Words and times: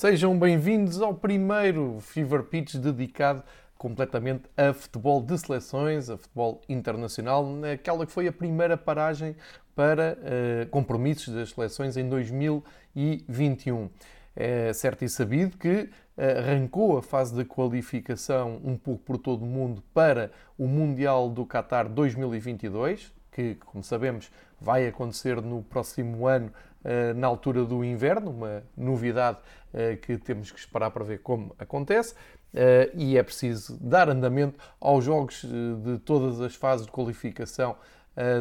Sejam 0.00 0.38
bem-vindos 0.38 1.02
ao 1.02 1.12
primeiro 1.12 1.98
Fever 2.00 2.44
Pitch 2.44 2.76
dedicado 2.76 3.42
completamente 3.76 4.44
a 4.56 4.72
futebol 4.72 5.20
de 5.20 5.36
seleções, 5.36 6.08
a 6.08 6.16
futebol 6.16 6.62
internacional, 6.70 7.46
naquela 7.46 8.06
que 8.06 8.12
foi 8.12 8.26
a 8.26 8.32
primeira 8.32 8.78
paragem 8.78 9.36
para 9.76 10.16
uh, 10.16 10.70
compromissos 10.70 11.34
das 11.34 11.50
seleções 11.50 11.98
em 11.98 12.08
2021. 12.08 13.90
É 14.34 14.72
certo 14.72 15.04
e 15.04 15.08
sabido 15.10 15.58
que 15.58 15.90
uh, 16.16 16.38
arrancou 16.38 16.96
a 16.96 17.02
fase 17.02 17.34
de 17.34 17.44
qualificação 17.44 18.58
um 18.64 18.78
pouco 18.78 19.04
por 19.04 19.18
todo 19.18 19.42
o 19.42 19.46
mundo 19.46 19.82
para 19.92 20.32
o 20.56 20.66
Mundial 20.66 21.28
do 21.28 21.44
Qatar 21.44 21.86
2022, 21.90 23.12
que, 23.30 23.56
como 23.66 23.84
sabemos, 23.84 24.30
vai 24.60 24.86
acontecer 24.86 25.40
no 25.40 25.62
próximo 25.62 26.26
ano 26.26 26.50
eh, 26.50 26.69
na 27.14 27.26
altura 27.26 27.64
do 27.64 27.84
inverno, 27.84 28.30
uma 28.30 28.62
novidade 28.76 29.38
eh, 29.72 29.96
que 29.96 30.16
temos 30.16 30.50
que 30.50 30.58
esperar 30.58 30.90
para 30.90 31.04
ver 31.04 31.20
como 31.20 31.54
acontece. 31.58 32.14
Eh, 32.54 32.90
e 32.94 33.18
é 33.18 33.22
preciso 33.22 33.78
dar 33.80 34.08
andamento 34.08 34.58
aos 34.80 35.04
jogos 35.04 35.44
de 35.44 35.98
todas 35.98 36.40
as 36.40 36.54
fases 36.54 36.86
de 36.86 36.92
qualificação 36.92 37.76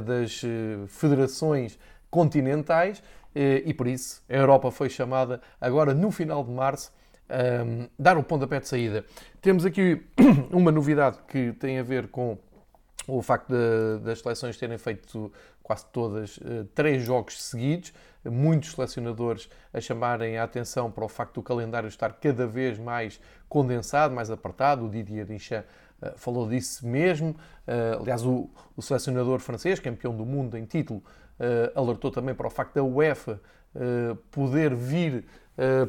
das 0.06 0.42
federações 0.88 1.80
continentais 2.10 3.02
e 3.34 3.72
por 3.74 3.88
isso 3.88 4.22
a 4.28 4.34
Europa 4.34 4.72
foi 4.72 4.90
chamada 4.90 5.40
agora 5.62 5.94
no 5.94 6.12
final 6.12 6.44
de 6.44 6.52
março 6.52 6.92
a 7.30 7.88
dar 7.98 8.18
o 8.18 8.24
pontapé 8.24 8.60
de 8.60 8.68
saída. 8.68 9.06
Temos 9.42 9.64
aqui 9.64 10.02
uma 10.52 10.72
novidade 10.72 11.20
que 11.28 11.54
tem 11.54 11.78
a 11.78 11.84
ver 11.84 12.08
com 12.08 12.38
o 13.08 13.22
facto 13.22 13.50
de, 13.50 14.04
das 14.04 14.20
seleções 14.20 14.58
terem 14.58 14.78
feito 14.78 15.32
quase 15.70 15.86
todas 15.92 16.40
três 16.74 17.04
jogos 17.04 17.40
seguidos 17.44 17.94
muitos 18.26 18.72
selecionadores 18.72 19.50
a 19.72 19.80
chamarem 19.80 20.38
a 20.38 20.44
atenção 20.44 20.92
para 20.92 21.06
o 21.06 21.08
facto 21.08 21.36
do 21.36 21.44
calendário 21.44 21.88
estar 21.88 22.14
cada 22.14 22.46
vez 22.48 22.78
mais 22.78 23.20
condensado, 23.48 24.14
mais 24.14 24.30
apertado. 24.30 24.86
O 24.86 24.90
Didier 24.90 25.26
Deschamps 25.26 25.70
uh, 26.02 26.18
falou 26.18 26.48
disso 26.48 26.86
mesmo. 26.86 27.30
Uh, 27.68 28.02
aliás, 28.02 28.26
o, 28.26 28.50
selecionador 28.82 29.40
francês, 29.40 29.80
campeão 29.80 30.16
do 30.16 30.26
mundo 30.26 30.58
em 30.58 30.66
título, 30.66 31.04
alertou 31.74 32.12
também 32.12 32.36
para 32.36 32.48
o 32.48 32.50
facto 32.50 32.76
da 32.76 32.84
UEFA 32.84 33.40
poder 34.30 34.76
vir 34.76 35.26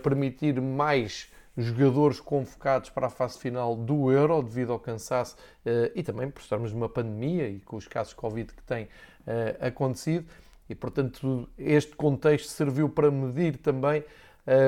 permitir 0.01 0.61
mais 0.61 1.29
jogadores 1.57 2.21
convocados 2.21 2.91
para 2.91 3.09
a 3.09 3.11
fase 3.11 3.39
final 3.39 3.77
do 3.77 4.11
Euro 4.11 4.43
devido 4.43 4.73
ao 4.73 4.79
cansaço 4.79 5.37
e 5.95 6.03
também 6.03 6.31
por 6.31 6.41
estarmos 6.41 6.73
numa 6.73 6.89
pandemia 6.89 7.49
e 7.49 7.61
com 7.61 7.77
os 7.77 7.87
casos 7.87 8.11
de 8.11 8.17
Covid 8.17 8.53
que 8.53 8.63
têm 8.63 8.89
acontecido. 9.61 10.27
E, 10.71 10.75
portanto, 10.75 11.49
este 11.59 11.97
contexto 11.97 12.49
serviu 12.49 12.89
para 12.89 13.11
medir 13.11 13.57
também 13.57 14.05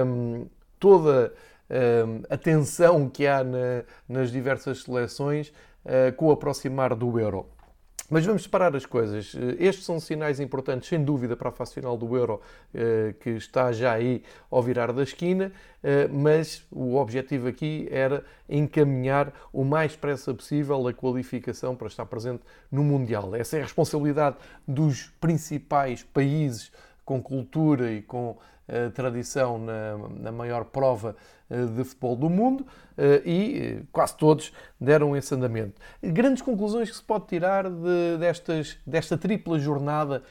um, 0.05 0.47
toda 0.81 1.33
um, 1.71 2.23
a 2.29 2.37
tensão 2.37 3.09
que 3.09 3.25
há 3.25 3.45
na, 3.45 3.85
nas 4.09 4.33
diversas 4.33 4.83
seleções 4.83 5.53
uh, 5.85 6.13
com 6.17 6.27
o 6.27 6.33
aproximar 6.33 6.95
do 6.97 7.21
Euro. 7.21 7.47
Mas 8.12 8.27
vamos 8.27 8.42
separar 8.42 8.77
as 8.77 8.84
coisas. 8.84 9.34
Eh, 9.34 9.56
estes 9.58 9.86
são 9.86 9.98
sinais 9.98 10.39
importantes, 10.39 10.86
sem 10.86 11.02
dúvida, 11.02 11.34
para 11.34 11.48
a 11.48 11.50
fase 11.50 11.73
final 11.73 11.96
do 11.96 12.14
Euro, 12.14 12.42
eh, 12.74 13.14
que 13.18 13.30
está 13.30 13.73
já 13.73 13.92
aí 13.92 14.23
ao 14.50 14.62
virar 14.62 14.92
da 14.92 15.02
esquina, 15.02 15.50
eh, 15.83 16.06
mas 16.08 16.62
o 16.70 16.96
objetivo 16.96 17.48
aqui 17.48 17.89
era 17.90 18.23
encaminhar 18.46 19.33
o 19.50 19.64
mais 19.64 19.92
depressa 19.92 20.34
possível 20.34 20.86
a 20.86 20.92
qualificação 20.92 21.74
para 21.74 21.86
estar 21.86 22.05
presente 22.05 22.42
no 22.70 22.84
Mundial. 22.84 23.34
Essa 23.34 23.56
é 23.56 23.61
a 23.61 23.62
responsabilidade 23.62 24.36
dos 24.68 25.06
principais 25.18 26.02
países 26.02 26.70
com 27.05 27.23
cultura 27.23 27.90
e 27.92 28.02
com 28.02 28.36
tradição 28.95 29.58
na, 29.58 29.98
na, 30.20 30.33
maior 30.33 30.64
prova 30.64 31.17
de 31.51 31.85
futebol 31.85 32.17
do 32.17 32.30
mundo 32.30 32.67
e 33.24 33.83
quase 33.92 34.17
todos 34.17 34.52
deram 34.80 35.17
esse 35.17 35.35
andamento. 35.35 35.80
Grandes 36.02 36.42
conclusões 36.42 36.89
que 36.89 36.96
se 36.96 37.02
pode 37.02 37.27
tirar 37.27 37.68
de, 37.68 38.17
destas, 38.18 38.79
desta 38.86 39.18
tripla 39.18 39.58
jornada 39.58 40.23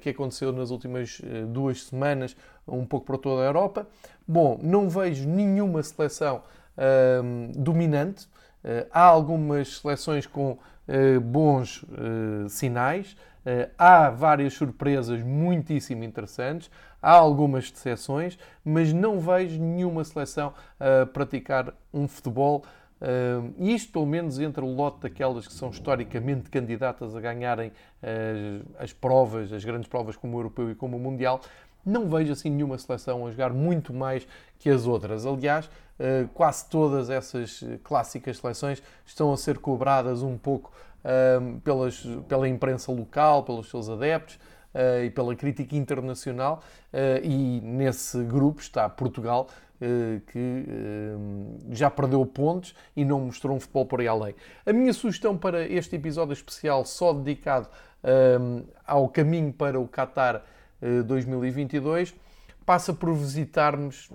que 0.00 0.10
aconteceu 0.10 0.52
nas 0.52 0.70
últimas 0.70 1.20
duas 1.48 1.84
semanas, 1.84 2.36
um 2.68 2.84
pouco 2.84 3.06
para 3.06 3.18
toda 3.18 3.42
a 3.42 3.46
Europa. 3.46 3.86
Bom, 4.28 4.60
não 4.62 4.88
vejo 4.88 5.28
nenhuma 5.28 5.82
seleção 5.82 6.42
dominante. 7.56 8.28
há 8.92 9.04
algumas 9.04 9.78
seleções 9.78 10.26
com 10.26 10.58
bons 11.22 11.84
sinais. 12.48 13.16
Uh, 13.40 13.70
há 13.78 14.10
várias 14.10 14.52
surpresas 14.52 15.22
muitíssimo 15.22 16.04
interessantes, 16.04 16.70
há 17.00 17.12
algumas 17.12 17.70
decepções, 17.70 18.38
mas 18.62 18.92
não 18.92 19.18
vejo 19.18 19.58
nenhuma 19.58 20.04
seleção 20.04 20.52
a 20.78 21.06
praticar 21.06 21.72
um 21.92 22.06
futebol, 22.06 22.62
uh, 23.00 23.54
isto 23.58 23.92
pelo 23.92 24.04
menos 24.04 24.38
entre 24.38 24.62
o 24.62 24.68
lote 24.68 25.00
daquelas 25.00 25.46
que 25.46 25.54
são 25.54 25.70
historicamente 25.70 26.50
candidatas 26.50 27.16
a 27.16 27.20
ganharem 27.20 27.72
as 28.78 28.92
provas, 28.92 29.50
as 29.52 29.64
grandes 29.64 29.88
provas 29.88 30.16
como 30.16 30.36
o 30.36 30.40
Europeu 30.40 30.70
e 30.70 30.74
como 30.74 30.98
o 30.98 31.00
Mundial, 31.00 31.40
não 31.84 32.10
vejo 32.10 32.32
assim 32.32 32.50
nenhuma 32.50 32.76
seleção 32.76 33.26
a 33.26 33.30
jogar 33.30 33.54
muito 33.54 33.94
mais 33.94 34.28
que 34.58 34.68
as 34.68 34.86
outras. 34.86 35.24
Aliás, 35.24 35.70
quase 36.34 36.68
todas 36.68 37.08
essas 37.08 37.64
clássicas 37.82 38.36
seleções 38.36 38.82
estão 39.06 39.32
a 39.32 39.36
ser 39.36 39.58
cobradas 39.58 40.22
um 40.22 40.36
pouco 40.36 40.72
pelas, 41.64 42.06
pela 42.28 42.48
imprensa 42.48 42.92
local, 42.92 43.42
pelos 43.42 43.68
seus 43.70 43.88
adeptos 43.88 44.38
uh, 44.74 45.04
e 45.04 45.10
pela 45.10 45.34
crítica 45.34 45.76
internacional. 45.76 46.62
Uh, 46.92 47.24
e 47.24 47.60
nesse 47.60 48.22
grupo 48.24 48.60
está 48.60 48.88
Portugal, 48.88 49.48
uh, 49.80 50.20
que 50.26 50.66
já 51.70 51.90
perdeu 51.90 52.24
pontos 52.26 52.74
e 52.96 53.04
não 53.04 53.20
mostrou 53.20 53.56
um 53.56 53.60
futebol 53.60 53.86
por 53.86 54.00
aí 54.00 54.08
além. 54.08 54.34
A 54.64 54.72
minha 54.72 54.92
sugestão 54.92 55.36
para 55.36 55.66
este 55.66 55.96
episódio 55.96 56.32
especial, 56.32 56.84
só 56.84 57.12
dedicado 57.12 57.68
ao 58.86 59.10
caminho 59.10 59.52
para 59.52 59.78
o 59.78 59.86
Qatar 59.86 60.42
2022, 61.04 62.14
passa 62.64 62.94
por 62.94 63.14
visitarmos 63.14 64.10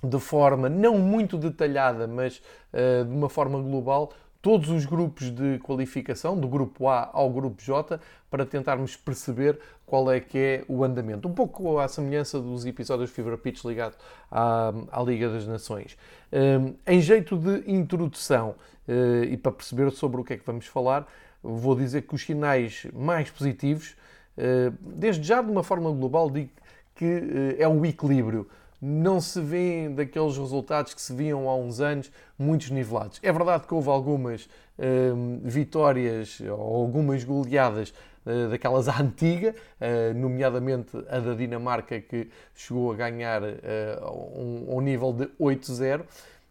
de 0.00 0.20
forma 0.20 0.68
não 0.68 0.96
muito 0.98 1.36
detalhada, 1.36 2.06
mas 2.06 2.40
de 2.72 3.10
uma 3.10 3.28
forma 3.28 3.60
global, 3.60 4.12
todos 4.46 4.70
os 4.70 4.86
grupos 4.86 5.28
de 5.28 5.58
qualificação, 5.58 6.38
do 6.38 6.46
grupo 6.46 6.86
A 6.86 7.10
ao 7.12 7.28
grupo 7.28 7.60
J, 7.60 7.98
para 8.30 8.46
tentarmos 8.46 8.94
perceber 8.94 9.58
qual 9.84 10.08
é 10.08 10.20
que 10.20 10.38
é 10.38 10.64
o 10.68 10.84
andamento. 10.84 11.26
Um 11.26 11.32
pouco 11.32 11.80
à 11.80 11.88
semelhança 11.88 12.38
dos 12.38 12.64
episódios 12.64 13.10
Fever 13.10 13.36
Pitch 13.38 13.64
ligado 13.64 13.96
à, 14.30 14.72
à 14.92 15.02
Liga 15.02 15.28
das 15.28 15.48
Nações. 15.48 15.98
Um, 16.32 16.76
em 16.86 17.00
jeito 17.00 17.36
de 17.36 17.68
introdução 17.68 18.54
uh, 18.86 19.24
e 19.24 19.36
para 19.36 19.50
perceber 19.50 19.90
sobre 19.90 20.20
o 20.20 20.24
que 20.24 20.34
é 20.34 20.36
que 20.36 20.46
vamos 20.46 20.68
falar, 20.68 21.08
vou 21.42 21.74
dizer 21.74 22.02
que 22.02 22.14
os 22.14 22.22
sinais 22.22 22.86
mais 22.94 23.28
positivos, 23.28 23.96
uh, 24.38 24.72
desde 24.80 25.26
já 25.26 25.42
de 25.42 25.50
uma 25.50 25.64
forma 25.64 25.90
global, 25.90 26.30
digo 26.30 26.50
que 26.94 27.04
uh, 27.04 27.56
é 27.58 27.66
o 27.66 27.84
equilíbrio 27.84 28.46
não 28.80 29.20
se 29.20 29.40
vêem 29.40 29.94
daqueles 29.94 30.36
resultados 30.36 30.94
que 30.94 31.00
se 31.00 31.14
viam 31.14 31.48
há 31.48 31.56
uns 31.56 31.80
anos, 31.80 32.10
muitos 32.38 32.70
nivelados. 32.70 33.18
É 33.22 33.32
verdade 33.32 33.66
que 33.66 33.74
houve 33.74 33.88
algumas 33.88 34.48
hum, 34.78 35.40
vitórias 35.42 36.40
ou 36.40 36.82
algumas 36.82 37.24
goleadas 37.24 37.94
uh, 38.26 38.48
daquelas 38.50 38.88
à 38.88 39.00
antiga, 39.00 39.54
uh, 39.80 40.18
nomeadamente 40.18 40.96
a 41.08 41.20
da 41.20 41.34
Dinamarca, 41.34 42.00
que 42.00 42.28
chegou 42.54 42.92
a 42.92 42.96
ganhar 42.96 43.42
uh, 43.42 44.76
um, 44.76 44.80
nível 44.80 45.12
de 45.12 45.26
8-0 45.40 46.04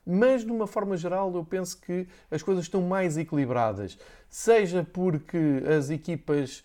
mas 0.08 0.46
de 0.46 0.52
uma 0.52 0.68
forma 0.68 0.96
geral 0.96 1.34
eu 1.34 1.44
penso 1.44 1.82
que 1.82 2.08
as 2.30 2.44
coisas 2.44 2.66
estão 2.66 2.80
mais 2.80 3.18
equilibradas, 3.18 3.98
seja 4.30 4.86
porque 4.94 5.64
as 5.76 5.90
equipas 5.90 6.64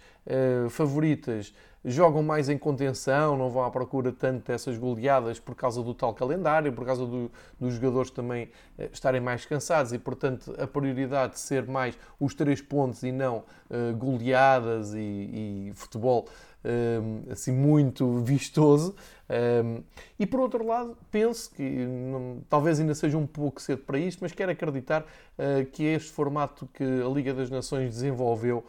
favoritas 0.68 1.54
jogam 1.84 2.22
mais 2.22 2.48
em 2.48 2.58
contenção, 2.58 3.36
não 3.36 3.50
vão 3.50 3.64
à 3.64 3.70
procura 3.70 4.12
tanto 4.12 4.46
dessas 4.46 4.76
goleadas 4.76 5.38
por 5.38 5.54
causa 5.54 5.82
do 5.82 5.94
tal 5.94 6.12
calendário, 6.12 6.72
por 6.72 6.84
causa 6.84 7.06
do, 7.06 7.30
dos 7.58 7.74
jogadores 7.74 8.10
também 8.10 8.50
eh, 8.78 8.88
estarem 8.92 9.20
mais 9.20 9.46
cansados 9.46 9.92
e, 9.92 9.98
portanto, 9.98 10.54
a 10.58 10.66
prioridade 10.66 11.34
de 11.34 11.40
ser 11.40 11.66
mais 11.66 11.98
os 12.18 12.34
três 12.34 12.60
pontos 12.60 13.02
e 13.02 13.10
não 13.10 13.38
uh, 13.70 13.96
goleadas 13.96 14.92
e, 14.94 14.98
e 14.98 15.72
futebol 15.74 16.28
uh, 16.64 17.32
assim 17.32 17.52
muito 17.52 18.18
vistoso. 18.20 18.94
Um, 19.30 19.82
e 20.18 20.26
por 20.26 20.40
outro 20.40 20.66
lado, 20.66 20.96
penso 21.10 21.50
que 21.52 21.62
não, 21.62 22.42
talvez 22.48 22.80
ainda 22.80 22.94
seja 22.94 23.16
um 23.16 23.26
pouco 23.26 23.62
cedo 23.62 23.82
para 23.82 23.98
isto, 23.98 24.20
mas 24.22 24.32
quero 24.32 24.50
acreditar 24.50 25.02
uh, 25.02 25.64
que 25.70 25.84
este 25.84 26.10
formato 26.10 26.68
que 26.74 26.82
a 26.82 27.08
Liga 27.08 27.32
das 27.32 27.48
Nações 27.48 27.90
desenvolveu, 27.90 28.64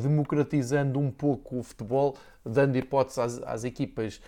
democratizando 0.00 0.98
um 0.98 1.10
pouco 1.10 1.58
o 1.58 1.62
futebol, 1.62 2.16
dando 2.44 2.76
hipótese 2.76 3.20
às, 3.20 3.42
às 3.42 3.64
equipas, 3.64 4.20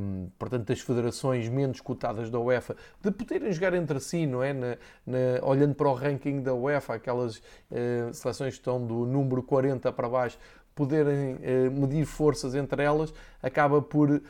um, 0.00 0.28
portanto, 0.38 0.68
das 0.68 0.80
federações 0.80 1.48
menos 1.48 1.80
cotadas 1.80 2.30
da 2.30 2.38
UEFA, 2.38 2.76
de 3.02 3.10
poderem 3.10 3.52
jogar 3.52 3.74
entre 3.74 3.98
si, 4.00 4.26
não 4.26 4.42
é? 4.42 4.52
Na, 4.52 4.76
na, 5.06 5.18
olhando 5.42 5.74
para 5.74 5.88
o 5.88 5.94
ranking 5.94 6.40
da 6.40 6.54
UEFA, 6.54 6.94
aquelas 6.94 7.36
uh, 7.36 8.12
seleções 8.12 8.54
que 8.54 8.60
estão 8.60 8.84
do 8.84 9.04
número 9.04 9.42
40 9.42 9.90
para 9.92 10.08
baixo 10.08 10.38
poderem 10.74 11.34
uh, 11.34 11.38
medir 11.72 12.06
forças 12.06 12.54
entre 12.54 12.84
elas, 12.84 13.12
acaba 13.42 13.82
por 13.82 14.10
uh, 14.10 14.22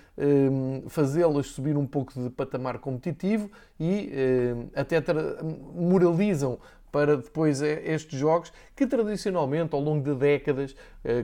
fazê-las 0.89 1.49
subir 1.49 1.77
um 1.77 1.87
pouco 1.87 2.19
de 2.19 2.31
patamar 2.31 2.79
competitivo 2.79 3.51
e 3.79 4.11
até 4.75 4.97
moralizam 5.75 6.59
para 6.99 7.17
depois 7.17 7.63
estes 7.63 8.19
jogos 8.19 8.53
que 8.75 8.85
tradicionalmente 8.85 9.73
ao 9.73 9.81
longo 9.81 10.03
de 10.03 10.19
décadas, 10.19 10.75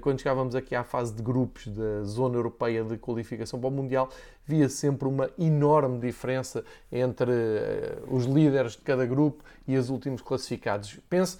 quando 0.03 0.21
chegávamos 0.21 0.55
aqui 0.55 0.73
à 0.73 0.85
fase 0.85 1.13
de 1.13 1.21
grupos 1.21 1.67
da 1.67 2.05
zona 2.05 2.37
europeia 2.37 2.85
de 2.85 2.97
qualificação 2.97 3.59
para 3.59 3.71
o 3.71 3.73
Mundial, 3.73 4.09
via 4.47 4.69
sempre 4.69 5.09
uma 5.09 5.29
enorme 5.37 5.99
diferença 5.99 6.65
entre 6.93 7.33
os 8.07 8.25
líderes 8.25 8.75
de 8.77 8.83
cada 8.83 9.05
grupo 9.05 9.43
e 9.67 9.77
os 9.77 9.91
últimos 9.91 10.23
classificados. 10.23 11.01
Penso 11.11 11.39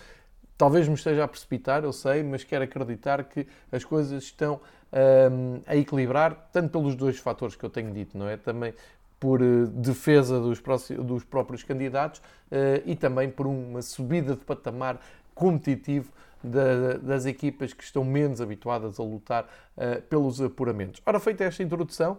Talvez 0.57 0.87
me 0.87 0.95
esteja 0.95 1.25
a 1.25 1.29
precipitar, 1.29 1.83
eu 1.83 1.93
sei, 1.93 2.23
mas 2.23 2.45
quero 2.45 2.63
acreditar 2.63 3.25
que 3.25 3.47
as 3.73 3.85
coisas 3.85 4.23
estão 4.23 4.61
um, 4.93 5.61
a 5.67 5.75
equilibrar, 5.75 6.49
tanto 6.53 6.71
pelos 6.71 6.95
dois 6.95 7.19
fatores 7.19 7.57
que 7.57 7.65
eu 7.65 7.71
tenho 7.71 7.93
dito, 7.93 8.17
não 8.17 8.29
é? 8.29 8.37
Também 8.37 8.73
por 9.19 9.41
uh, 9.41 9.67
defesa 9.67 10.41
dos, 10.41 10.61
dos, 11.05 11.25
próprios 11.25 11.63
candidatos 11.63 12.21
uh, 12.21 12.83
e 12.85 12.95
também 12.95 13.31
por 13.31 13.47
uma 13.47 13.83
subida 13.83 14.35
de 14.35 14.45
patamar 14.45 15.01
competitivo 15.35 16.13
da, 16.43 16.99
das 16.99 17.25
equipas 17.25 17.73
que 17.73 17.83
estão 17.83 18.05
menos 18.05 18.41
habituadas 18.41 19.01
a 19.01 19.03
lutar 19.03 19.45
uh, 19.77 20.03
pelos 20.03 20.41
apuramentos. 20.41 21.01
Ora, 21.07 21.19
feita 21.19 21.45
esta 21.45 21.63
introdução, 21.63 22.19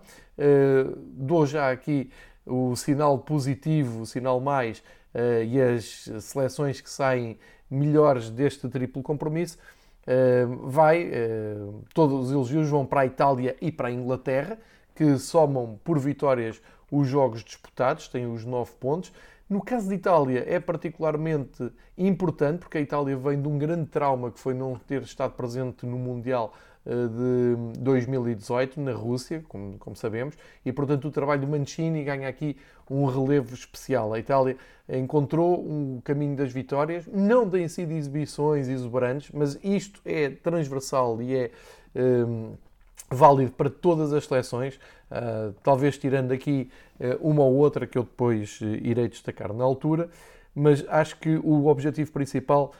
dou 1.13 1.45
já 1.45 1.71
aqui 1.71 2.09
o 2.45 2.75
sinal 2.75 3.19
positivo, 3.19 4.01
o 4.01 4.06
sinal 4.06 4.39
mais 4.39 4.83
e 5.47 5.62
as 5.62 6.09
seleções 6.21 6.81
que 6.81 6.89
saem 6.89 7.39
melhores 7.69 8.30
deste 8.30 8.68
triplo 8.68 9.01
compromisso, 9.01 9.57
eh, 10.07 10.45
vai, 10.63 11.09
eh, 11.12 11.56
todos 11.94 12.27
os 12.27 12.31
elogios 12.31 12.69
vão 12.69 12.86
para 12.86 13.01
a 13.01 13.06
Itália 13.06 13.56
e 13.59 13.71
para 13.71 13.88
a 13.88 13.92
Inglaterra, 13.92 14.57
que 14.94 15.18
somam 15.18 15.80
por 15.83 16.00
vitórias 16.00 16.62
os 16.92 17.08
jogos 17.08 17.44
disputados, 17.44 18.08
têm 18.08 18.26
os 18.26 18.46
9 18.46 18.72
pontos. 18.80 19.12
No 19.50 19.62
caso 19.62 19.88
de 19.88 19.96
Itália 19.96 20.44
é 20.48 20.60
particularmente 20.60 21.72
importante 21.98 22.60
porque 22.60 22.80
a 22.80 22.82
Itália 22.82 23.16
vem 23.16 23.40
de 23.42 23.48
um 23.48 23.58
grande 23.58 23.86
trauma 23.88 24.32
que 24.32 24.40
foi 24.40 24.54
não 24.54 24.76
ter 24.76 25.04
estado 25.04 25.34
presente 25.34 25.86
no 25.86 25.98
Mundial 25.98 26.54
de 26.86 27.80
2018 27.80 28.80
na 28.80 28.94
Rússia, 28.94 29.44
como, 29.48 29.78
como, 29.80 29.96
sabemos, 29.96 30.36
e 30.64 30.72
portanto 30.72 31.08
o 31.08 31.12
trabalho 31.12 31.42
do 31.42 31.48
Mancini 31.48 32.04
ganha 32.04 32.30
aqui 32.30 32.56
um 32.90 33.06
relevo 33.06 33.56
especial. 33.56 34.14
A 34.14 34.20
Itália 34.20 34.56
encontrou 34.88 35.66
um 35.68 36.00
caminho 36.04 36.36
das 36.36 36.52
vitórias, 36.52 37.08
não 37.08 37.50
têm 37.50 37.68
sido 37.68 37.92
exibições 37.92 38.68
exuberantes, 38.68 39.31
mas 39.34 39.58
isto 39.64 40.00
é 40.06 40.30
transversal 40.30 41.20
e 41.22 41.36
é 41.36 41.52
um, 41.96 42.54
válido 43.10 43.52
para 43.52 43.69
todas 43.69 44.13
as 44.13 44.25
seleções, 44.25 44.75
uh, 45.12 45.54
talvez 45.63 45.98
tirando 45.98 46.31
aqui 46.31 46.69
uh, 47.00 47.28
uma 47.28 47.44
ou 47.44 47.56
outra 47.56 47.86
que 47.86 47.98
eu 47.98 48.04
depois 48.04 48.60
uh, 48.62 48.66
irei 48.66 49.07
destacar 49.07 49.54
na 49.54 49.63
altura 49.63 50.10
mas 50.57 50.86
acho 50.88 51.19
que 51.19 51.36
o 51.44 51.68
objetivo 51.68 52.10
principal 52.13 52.72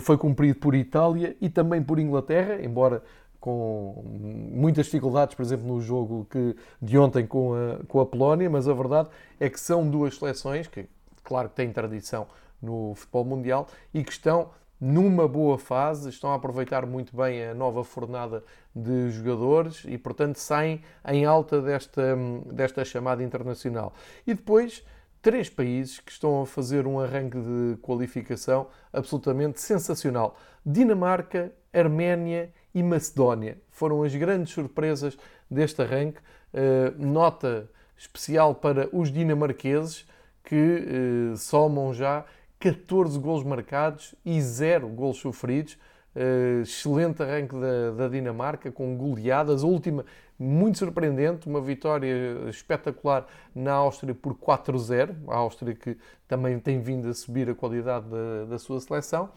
foi 0.00 0.16
cumprido 0.16 0.58
por 0.58 0.74
Itália 0.74 1.36
e 1.42 1.50
também 1.50 1.82
por 1.82 1.98
Inglaterra, 1.98 2.58
embora 2.62 3.02
com 3.38 4.02
muitas 4.50 4.86
dificuldades, 4.86 5.34
por 5.34 5.42
exemplo, 5.42 5.66
no 5.66 5.80
jogo 5.80 6.26
que, 6.30 6.56
de 6.80 6.96
ontem 6.96 7.26
com 7.26 7.54
a, 7.54 7.84
com 7.86 8.00
a 8.00 8.06
Polónia, 8.06 8.48
mas 8.48 8.68
a 8.68 8.72
verdade 8.72 9.10
é 9.38 9.50
que 9.50 9.58
são 9.60 9.90
duas 9.90 10.16
seleções 10.16 10.68
que, 10.68 10.86
claro, 11.24 11.48
têm 11.48 11.72
tradição 11.72 12.28
no 12.62 12.94
futebol 12.94 13.24
mundial 13.24 13.66
e 13.92 14.04
que 14.04 14.12
estão 14.12 14.50
numa 14.84 15.28
boa 15.28 15.56
fase, 15.56 16.08
estão 16.08 16.32
a 16.32 16.34
aproveitar 16.34 16.84
muito 16.86 17.16
bem 17.16 17.44
a 17.44 17.54
nova 17.54 17.84
fornada 17.84 18.42
de 18.74 19.12
jogadores 19.12 19.84
e, 19.86 19.96
portanto, 19.96 20.38
saem 20.38 20.82
em 21.06 21.24
alta 21.24 21.62
desta, 21.62 22.16
desta 22.52 22.84
chamada 22.84 23.22
internacional. 23.22 23.94
E 24.26 24.34
depois, 24.34 24.84
três 25.22 25.48
países 25.48 26.00
que 26.00 26.10
estão 26.10 26.42
a 26.42 26.46
fazer 26.46 26.84
um 26.84 26.98
arranque 26.98 27.38
de 27.38 27.76
qualificação 27.80 28.66
absolutamente 28.92 29.60
sensacional: 29.60 30.36
Dinamarca, 30.66 31.52
Arménia 31.72 32.52
e 32.74 32.82
Macedónia. 32.82 33.58
Foram 33.70 34.02
as 34.02 34.12
grandes 34.12 34.52
surpresas 34.52 35.16
deste 35.48 35.80
arranque. 35.80 36.18
Uh, 36.52 36.92
nota 36.98 37.70
especial 37.96 38.52
para 38.52 38.88
os 38.92 39.12
dinamarqueses, 39.12 40.04
que 40.42 41.32
uh, 41.32 41.36
somam 41.36 41.94
já 41.94 42.24
14 42.62 43.18
gols 43.18 43.42
marcados 43.42 44.14
e 44.24 44.40
0 44.40 44.86
gols 44.88 45.18
sofridos. 45.18 45.76
Uh, 46.14 46.60
excelente 46.60 47.22
arranque 47.22 47.56
da, 47.58 47.90
da, 47.96 48.08
Dinamarca, 48.08 48.70
com 48.70 48.96
goleadas. 48.96 49.64
A 49.64 49.66
última, 49.66 50.04
muito 50.38 50.78
surpreendente, 50.78 51.48
uma 51.48 51.60
vitória 51.60 52.48
espetacular 52.48 53.26
na 53.52 53.72
Áustria 53.72 54.14
por 54.14 54.34
4-0. 54.34 55.16
A 55.26 55.36
Áustria 55.36 55.74
que 55.74 55.96
também 56.28 56.60
tem 56.60 56.80
vindo 56.80 57.08
a 57.08 57.14
subir 57.14 57.50
a 57.50 57.54
qualidade 57.54 58.06
da, 58.08 58.44
da 58.44 58.58
sua 58.58 58.78
seleção. 58.78 59.30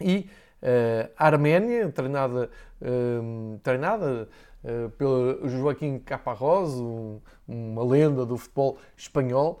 E 0.00 0.28
Uh, 0.62 1.12
a 1.18 1.26
Arménia, 1.26 1.92
treinada, 1.92 2.50
uh, 2.80 3.58
treinada 3.62 4.28
uh, 4.64 4.90
pelo 4.90 5.46
Joaquim 5.48 5.98
Caparrós, 5.98 6.72
um, 6.74 7.20
uma 7.46 7.84
lenda 7.84 8.24
do 8.24 8.38
futebol 8.38 8.78
espanhol, 8.96 9.60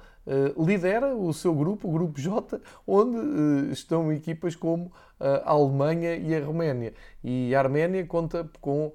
lidera 0.56 1.14
o 1.14 1.32
seu 1.32 1.54
grupo, 1.54 1.88
o 1.88 1.92
Grupo 1.92 2.20
J, 2.20 2.60
onde 2.86 3.72
estão 3.72 4.12
equipas 4.12 4.56
como 4.56 4.92
a 5.20 5.50
Alemanha 5.50 6.16
e 6.16 6.34
a 6.34 6.44
Roménia. 6.44 6.92
E 7.22 7.54
a 7.54 7.58
Arménia 7.60 8.04
conta 8.06 8.48
com 8.60 8.92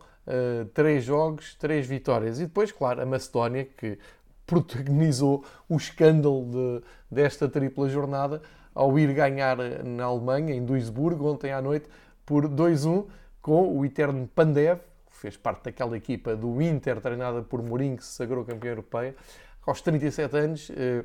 três 0.73 1.03
jogos, 1.03 1.55
três 1.55 1.87
vitórias. 1.87 2.39
E 2.39 2.45
depois, 2.45 2.71
claro, 2.71 3.01
a 3.01 3.05
Macedónia, 3.05 3.65
que 3.65 3.97
protagonizou 4.45 5.45
o 5.69 5.77
escândalo 5.77 6.45
de, 6.45 6.83
desta 7.09 7.47
tripla 7.47 7.87
jornada, 7.87 8.41
ao 8.73 8.97
ir 8.99 9.13
ganhar 9.13 9.57
na 9.83 10.05
Alemanha, 10.05 10.53
em 10.53 10.63
Duisburgo, 10.63 11.27
ontem 11.29 11.51
à 11.51 11.61
noite, 11.61 11.87
por 12.25 12.47
2-1, 12.47 13.05
com 13.41 13.77
o 13.77 13.85
eterno 13.85 14.29
Pandev, 14.33 14.79
que 15.09 15.17
fez 15.17 15.37
parte 15.37 15.65
daquela 15.65 15.97
equipa 15.97 16.35
do 16.35 16.61
Inter, 16.61 17.01
treinada 17.01 17.41
por 17.41 17.61
Mourinho, 17.61 17.97
que 17.97 18.03
se 18.03 18.13
sagrou 18.13 18.45
campeão 18.45 18.71
europeu. 18.71 19.13
Aos 19.65 19.79
37 19.81 20.37
anos, 20.37 20.71
eh, 20.75 21.03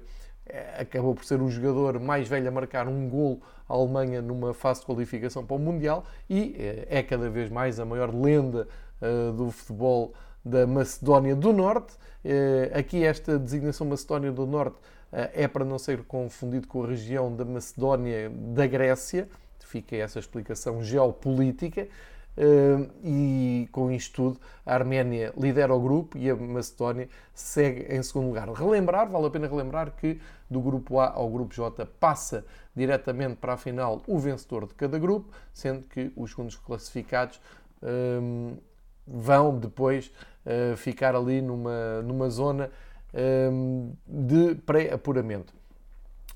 acabou 0.81 1.15
por 1.15 1.25
ser 1.25 1.43
o 1.43 1.51
jogador 1.51 2.01
mais 2.01 2.27
velho 2.27 2.49
a 2.49 2.51
marcar 2.51 2.89
um 2.89 3.09
gol 3.09 3.43
à 3.69 3.75
Alemanha 3.75 4.23
numa 4.23 4.55
fase 4.55 4.81
de 4.81 4.87
qualificação 4.87 5.45
para 5.45 5.57
o 5.57 5.59
Mundial 5.59 6.05
e 6.31 6.57
eh, 6.59 6.87
é 6.89 7.03
cada 7.03 7.29
vez 7.29 7.51
mais 7.51 7.79
a 7.79 7.85
maior 7.85 8.15
lenda 8.15 8.67
eh, 9.03 9.33
do 9.33 9.51
futebol 9.51 10.15
da 10.45 10.67
Macedónia 10.67 11.35
do 11.35 11.53
Norte. 11.53 11.95
Aqui 12.73 13.05
esta 13.05 13.39
designação 13.39 13.87
Macedónia 13.87 14.33
do 14.33 14.47
Norte 14.47 14.77
é 15.13 15.47
para 15.47 15.65
não 15.65 15.79
ser 15.79 16.03
confundido 16.03 16.67
com 16.67 16.83
a 16.83 16.89
região 16.89 17.35
da 17.35 17.45
Macedónia 17.45 18.31
da 18.31 18.67
Grécia, 18.67 19.29
fica 19.61 19.95
essa 19.95 20.19
explicação 20.19 20.83
geopolítica. 20.83 21.87
E 23.02 23.69
com 23.73 23.90
isto 23.90 24.14
tudo, 24.14 24.40
a 24.64 24.75
Arménia 24.75 25.33
lidera 25.37 25.75
o 25.75 25.81
grupo 25.81 26.19
e 26.19 26.28
a 26.28 26.37
Macedónia 26.37 27.09
segue 27.35 27.87
em 27.88 28.02
segundo 28.02 28.26
lugar. 28.26 28.49
Relembrar, 28.50 29.09
vale 29.09 29.26
a 29.26 29.31
pena 29.31 29.49
relembrar 29.49 29.93
que 29.97 30.21
do 30.50 30.61
grupo 30.61 31.00
A 31.00 31.12
ao 31.12 31.28
grupo 31.31 31.55
J 31.55 31.87
passa 31.99 32.45
diretamente 32.75 33.37
para 33.37 33.55
a 33.55 33.57
final 33.57 34.02
o 34.07 34.19
vencedor 34.19 34.66
de 34.66 34.75
cada 34.75 34.99
grupo, 34.99 35.31
sendo 35.52 35.83
que 35.83 36.12
os 36.14 36.31
segundos 36.31 36.57
classificados 36.57 37.40
vão 39.07 39.59
depois 39.59 40.12
uh, 40.45 40.76
ficar 40.76 41.14
ali 41.14 41.40
numa, 41.40 42.02
numa 42.02 42.28
zona 42.28 42.71
um, 43.52 43.93
de 44.07 44.57
pré-apuramento. 44.57 45.55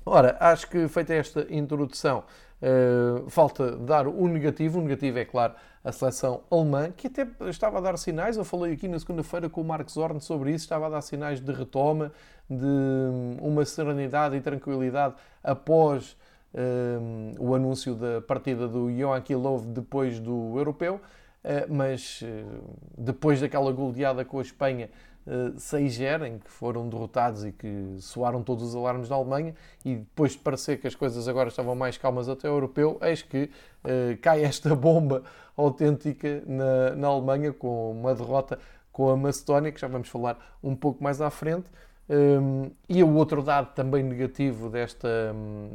Ora, 0.05 0.35
acho 0.39 0.67
que 0.67 0.87
feita 0.87 1.13
esta 1.13 1.45
introdução, 1.49 2.23
uh, 2.61 3.29
falta 3.29 3.75
dar 3.75 4.07
o 4.07 4.27
negativo. 4.27 4.79
O 4.79 4.81
negativo 4.81 5.19
é, 5.19 5.25
claro, 5.25 5.53
a 5.83 5.91
seleção 5.91 6.41
alemã, 6.49 6.91
que 6.91 7.07
até 7.07 7.27
estava 7.49 7.77
a 7.77 7.81
dar 7.81 7.97
sinais. 7.97 8.35
Eu 8.35 8.43
falei 8.43 8.73
aqui 8.73 8.87
na 8.87 8.97
segunda-feira 8.97 9.47
com 9.47 9.61
o 9.61 9.63
Marcos 9.63 9.93
Zorn 9.93 10.19
sobre 10.19 10.51
isso, 10.51 10.65
estava 10.65 10.87
a 10.87 10.89
dar 10.89 11.01
sinais 11.01 11.39
de 11.39 11.51
retoma, 11.53 12.11
de 12.49 13.39
uma 13.41 13.63
serenidade 13.63 14.35
e 14.35 14.41
tranquilidade 14.41 15.13
após 15.43 16.17
um, 16.53 17.33
o 17.39 17.53
anúncio 17.53 17.93
da 17.93 18.21
partida 18.21 18.67
do 18.67 18.91
Joachim 18.91 19.35
Löw 19.35 19.61
depois 19.61 20.19
do 20.19 20.57
Europeu. 20.57 20.99
Uh, 21.43 21.73
mas 21.73 22.21
uh, 22.21 22.77
depois 22.95 23.41
daquela 23.41 23.71
goleada 23.71 24.23
com 24.23 24.37
a 24.37 24.43
Espanha 24.43 24.91
6-0, 25.27 26.27
em 26.27 26.39
que 26.39 26.49
foram 26.49 26.89
derrotados 26.89 27.45
e 27.45 27.51
que 27.51 27.95
soaram 27.99 28.41
todos 28.41 28.63
os 28.63 28.75
alarmes 28.75 29.07
da 29.07 29.15
Alemanha, 29.15 29.55
e 29.85 29.95
depois 29.95 30.33
de 30.33 30.39
parecer 30.39 30.79
que 30.79 30.87
as 30.87 30.95
coisas 30.95 31.27
agora 31.27 31.49
estavam 31.49 31.75
mais 31.75 31.97
calmas 31.97 32.27
até 32.27 32.49
o 32.49 32.53
europeu, 32.53 32.97
eis 33.01 33.21
que 33.21 33.49
uh, 33.83 34.17
cai 34.21 34.43
esta 34.43 34.73
bomba 34.75 35.23
autêntica 35.55 36.43
na, 36.45 36.95
na 36.95 37.07
Alemanha 37.07 37.53
com 37.53 37.91
uma 37.91 38.15
derrota 38.15 38.57
com 38.91 39.09
a 39.09 39.15
Macedónia, 39.15 39.71
que 39.71 39.79
já 39.79 39.87
vamos 39.87 40.09
falar 40.09 40.37
um 40.61 40.75
pouco 40.75 41.03
mais 41.03 41.21
à 41.21 41.29
frente. 41.29 41.69
Um, 42.09 42.71
e 42.89 43.01
o 43.03 43.13
outro 43.13 43.41
dado 43.41 43.73
também 43.73 44.03
negativo 44.03 44.69
desta, 44.69 45.07
um, 45.33 45.69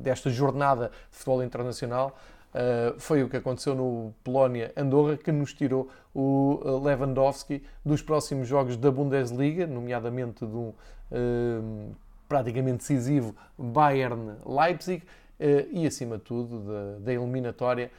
desta 0.00 0.30
jornada 0.30 0.90
de 1.10 1.18
futebol 1.18 1.42
internacional 1.42 2.16
Uh, 2.52 3.00
foi 3.00 3.22
o 3.22 3.30
que 3.30 3.36
aconteceu 3.38 3.74
no 3.74 4.12
Polónia-Andorra, 4.22 5.16
que 5.16 5.32
nos 5.32 5.54
tirou 5.54 5.88
o 6.14 6.60
Lewandowski 6.84 7.62
dos 7.82 8.02
próximos 8.02 8.46
jogos 8.46 8.76
da 8.76 8.90
Bundesliga, 8.90 9.66
nomeadamente 9.66 10.44
de 10.44 10.54
um 10.54 10.68
uh, 10.68 11.96
praticamente 12.28 12.78
decisivo 12.78 13.34
Bayern-Leipzig 13.56 15.02
uh, 15.02 15.68
e, 15.70 15.86
acima 15.86 16.18
de 16.18 16.24
tudo, 16.24 16.60
da, 16.60 16.98
da 16.98 17.12
eliminatória 17.12 17.90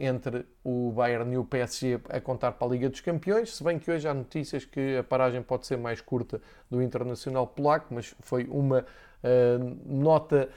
entre 0.00 0.44
o 0.64 0.90
Bayern 0.90 1.32
e 1.32 1.38
o 1.38 1.44
PSG 1.44 2.00
a 2.08 2.20
contar 2.20 2.50
para 2.50 2.66
a 2.66 2.70
Liga 2.72 2.88
dos 2.88 3.00
Campeões, 3.00 3.54
se 3.54 3.62
bem 3.62 3.78
que 3.78 3.88
hoje 3.88 4.08
há 4.08 4.12
notícias 4.12 4.64
que 4.64 4.96
a 4.96 5.04
paragem 5.04 5.40
pode 5.42 5.64
ser 5.64 5.78
mais 5.78 6.00
curta 6.00 6.42
do 6.68 6.82
Internacional 6.82 7.46
Polaco, 7.46 7.86
mas 7.94 8.16
foi 8.18 8.48
uma 8.50 8.84
nota 9.86 10.48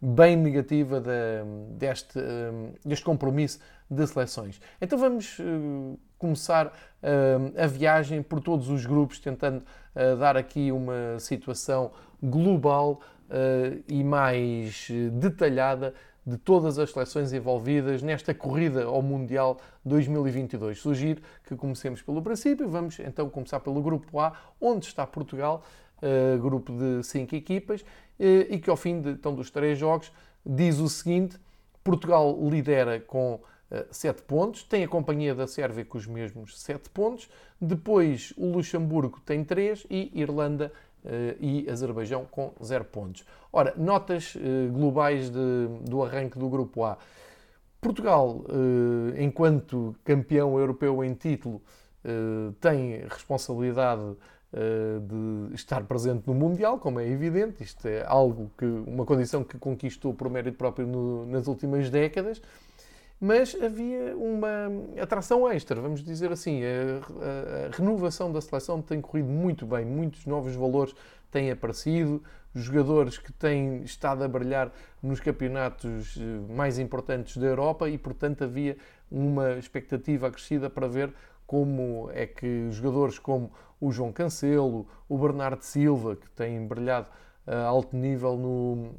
bem 0.00 0.36
negativa 0.36 1.00
de, 1.00 1.44
deste, 1.76 2.18
eh, 2.18 2.72
deste 2.84 3.04
compromisso 3.04 3.58
de 3.90 4.06
seleções. 4.06 4.60
Então 4.80 4.98
vamos 4.98 5.38
uh, 5.40 5.98
começar 6.16 6.68
uh, 6.68 7.60
a 7.60 7.66
viagem 7.66 8.22
por 8.22 8.40
todos 8.40 8.68
os 8.68 8.86
grupos, 8.86 9.18
tentando 9.18 9.64
dar 10.20 10.36
aqui 10.36 10.70
uma 10.70 11.18
situação 11.18 11.90
global 12.22 13.00
e 13.88 14.04
mais 14.04 14.86
detalhada 15.14 15.92
de 16.24 16.38
todas 16.38 16.78
as 16.78 16.92
seleções 16.92 17.32
envolvidas 17.32 18.00
nesta 18.00 18.32
corrida 18.32 18.84
ao 18.84 19.02
Mundial 19.02 19.58
2022. 19.84 20.78
Sugiro 20.78 21.20
que 21.44 21.56
comecemos 21.56 22.02
pelo 22.02 22.22
princípio. 22.22 22.68
Vamos 22.68 23.00
então 23.00 23.28
começar 23.28 23.58
pelo 23.58 23.82
grupo 23.82 24.20
A, 24.20 24.32
onde 24.60 24.86
está 24.86 25.04
Portugal, 25.04 25.64
grupo 26.40 26.72
de 26.72 27.02
cinco 27.02 27.34
equipas, 27.34 27.84
e 28.20 28.58
que 28.58 28.68
ao 28.68 28.76
fim 28.76 29.00
de, 29.00 29.10
então, 29.10 29.34
dos 29.34 29.50
três 29.50 29.78
jogos 29.78 30.12
diz 30.44 30.78
o 30.78 30.88
seguinte: 30.88 31.38
Portugal 31.82 32.36
lidera 32.48 33.00
com 33.00 33.40
7 33.90 34.22
pontos, 34.22 34.62
tem 34.62 34.84
a 34.84 34.88
companhia 34.88 35.34
da 35.34 35.46
Sérvia 35.46 35.84
com 35.84 35.96
os 35.96 36.06
mesmos 36.06 36.60
7 36.60 36.90
pontos, 36.90 37.30
depois 37.60 38.34
o 38.36 38.50
Luxemburgo 38.50 39.20
tem 39.20 39.44
3 39.44 39.86
e 39.88 40.10
Irlanda 40.14 40.72
e 41.40 41.70
Azerbaijão 41.70 42.26
com 42.30 42.52
0 42.62 42.84
pontos. 42.84 43.24
Ora, 43.52 43.72
notas 43.76 44.36
globais 44.72 45.30
de, 45.30 45.68
do 45.88 46.02
arranque 46.02 46.38
do 46.38 46.48
grupo 46.48 46.84
A. 46.84 46.98
Portugal, 47.80 48.44
enquanto 49.16 49.94
campeão 50.04 50.58
europeu 50.58 51.02
em 51.04 51.14
título, 51.14 51.62
tem 52.60 53.04
responsabilidade 53.08 54.02
eh, 54.02 54.14
de 54.52 55.54
estar 55.54 55.84
presente 55.84 56.26
no 56.26 56.34
Mundial, 56.34 56.78
como 56.78 56.98
é 56.98 57.08
evidente. 57.08 57.62
Isto 57.62 57.86
é 57.86 58.04
algo 58.04 58.50
que, 58.58 58.64
uma 58.64 59.04
condição 59.04 59.44
que 59.44 59.56
conquistou 59.58 60.12
por 60.12 60.28
mérito 60.28 60.58
próprio 60.58 60.86
no, 60.86 61.24
nas 61.26 61.46
últimas 61.46 61.88
décadas. 61.88 62.42
Mas 63.20 63.54
havia 63.54 64.16
uma 64.16 64.72
atração 65.00 65.46
extra, 65.50 65.80
vamos 65.80 66.02
dizer 66.02 66.32
assim. 66.32 66.62
A, 66.64 66.66
a, 66.66 67.66
a 67.66 67.76
renovação 67.76 68.32
da 68.32 68.40
seleção 68.40 68.80
tem 68.80 69.00
corrido 69.00 69.28
muito 69.28 69.66
bem, 69.66 69.84
muitos 69.84 70.24
novos 70.24 70.54
valores 70.54 70.94
têm 71.30 71.50
aparecido, 71.50 72.22
jogadores 72.54 73.18
que 73.18 73.32
têm 73.32 73.82
estado 73.82 74.24
a 74.24 74.28
brilhar 74.28 74.72
nos 75.02 75.20
campeonatos 75.20 76.16
eh, 76.18 76.52
mais 76.52 76.78
importantes 76.78 77.36
da 77.36 77.46
Europa 77.46 77.88
e, 77.88 77.96
portanto, 77.96 78.42
havia 78.42 78.76
uma 79.10 79.52
expectativa 79.52 80.26
acrescida 80.26 80.68
para 80.68 80.88
ver 80.88 81.12
como 81.46 82.10
é 82.12 82.26
que 82.26 82.70
jogadores 82.70 83.18
como 83.18 83.52
o 83.80 83.90
João 83.90 84.12
Cancelo, 84.12 84.86
o 85.08 85.16
Bernardo 85.16 85.62
Silva, 85.62 86.16
que 86.16 86.28
tem 86.30 86.66
brilhado 86.66 87.08
a 87.46 87.64
alto 87.64 87.96
nível 87.96 88.36
no, 88.36 88.94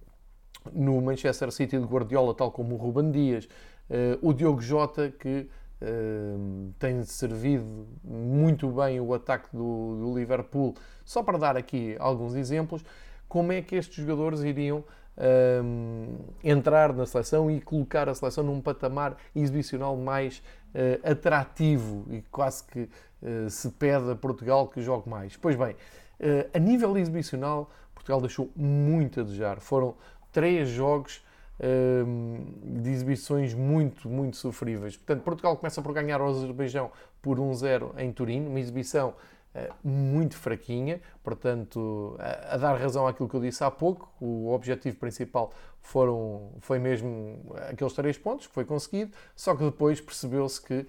no 0.74 1.02
Manchester 1.02 1.52
City 1.52 1.78
de 1.78 1.86
Guardiola, 1.86 2.34
tal 2.34 2.52
como 2.52 2.76
o 2.76 2.78
Ruben 2.78 3.12
Dias, 3.12 3.46
uh, 3.46 4.28
o 4.28 4.34
Diogo 4.34 4.62
Jota, 4.62 5.12
que 5.12 5.48
uh, 5.82 6.74
tem 6.80 7.04
servido 7.04 7.88
muito 8.04 8.68
bem 8.70 9.00
o 9.00 9.14
ataque 9.14 9.48
do, 9.56 9.98
do, 9.98 10.18
Liverpool. 10.18 10.74
Só 11.06 11.24
para 11.24 11.38
dar 11.38 11.56
aqui 11.56 11.96
alguns 12.00 12.36
exemplos, 12.36 12.84
como 13.28 13.52
é 13.52 13.62
que 13.62 13.76
estes 13.76 14.04
jogadores 14.04 14.42
iriam 14.42 14.84
entrar 16.44 16.94
na 16.94 17.06
seleção 17.06 17.52
e 17.52 17.62
colocar 17.62 18.10
a 18.10 18.16
seleção 18.16 18.44
num 18.44 18.62
patamar 18.62 19.18
exibicional 19.36 19.96
mais 19.96 20.42
uh, 20.74 21.12
atrativo 21.12 22.06
e 22.10 22.22
quase 22.32 22.64
que 22.64 22.82
uh, 22.82 23.50
se 23.50 23.70
pede 23.72 24.12
a 24.12 24.16
Portugal 24.16 24.68
que 24.68 24.82
jogue 24.82 25.10
mais. 25.10 25.38
Pois 25.38 25.56
bem, 25.56 25.74
uh, 25.74 26.50
a 26.54 26.60
nível 26.60 26.98
exibicional, 26.98 27.70
Portugal 27.94 28.20
deixou 28.20 28.50
muito 28.56 29.20
a 29.20 29.24
desejar. 29.24 29.60
Foram 29.60 29.96
três 30.32 30.70
jogos 30.70 31.24
de 32.64 32.90
exibições 32.90 33.54
muito, 33.54 34.10
muito 34.10 34.36
sofríveis. 34.36 34.98
Portanto, 34.98 35.24
Portugal 35.24 35.56
começa 35.56 35.80
por 35.80 35.94
ganhar 35.94 36.20
o 36.20 36.28
Azerbaijão 36.28 36.90
por 37.22 37.38
1-0 37.38 38.00
em 38.00 38.12
Turim, 38.12 38.48
uma 38.48 38.60
exibição 38.60 39.14
muito 39.84 40.38
fraquinha, 40.38 41.02
portanto, 41.24 42.16
a, 42.20 42.56
a, 42.56 42.58
dar 42.58 42.76
razão 42.76 43.06
àquilo 43.06 43.28
que 43.28 43.36
eu 43.36 43.42
disse 43.42 43.64
há 43.64 43.70
pouco, 43.70 44.10
o 44.20 44.52
objetivo 44.52 44.98
principal 44.98 45.52
foram, 45.82 46.52
foi 46.62 46.80
mesmo 46.80 47.54
aqueles 47.70 47.94
três 47.94 48.18
pontos 48.18 48.48
que 48.48 48.54
foi 48.54 48.64
conseguido, 48.64 49.12
só 49.36 49.56
que 49.56 49.64
depois 49.64 50.00
percebeu-se 50.00 50.62
que 50.62 50.76
uh, 50.76 50.86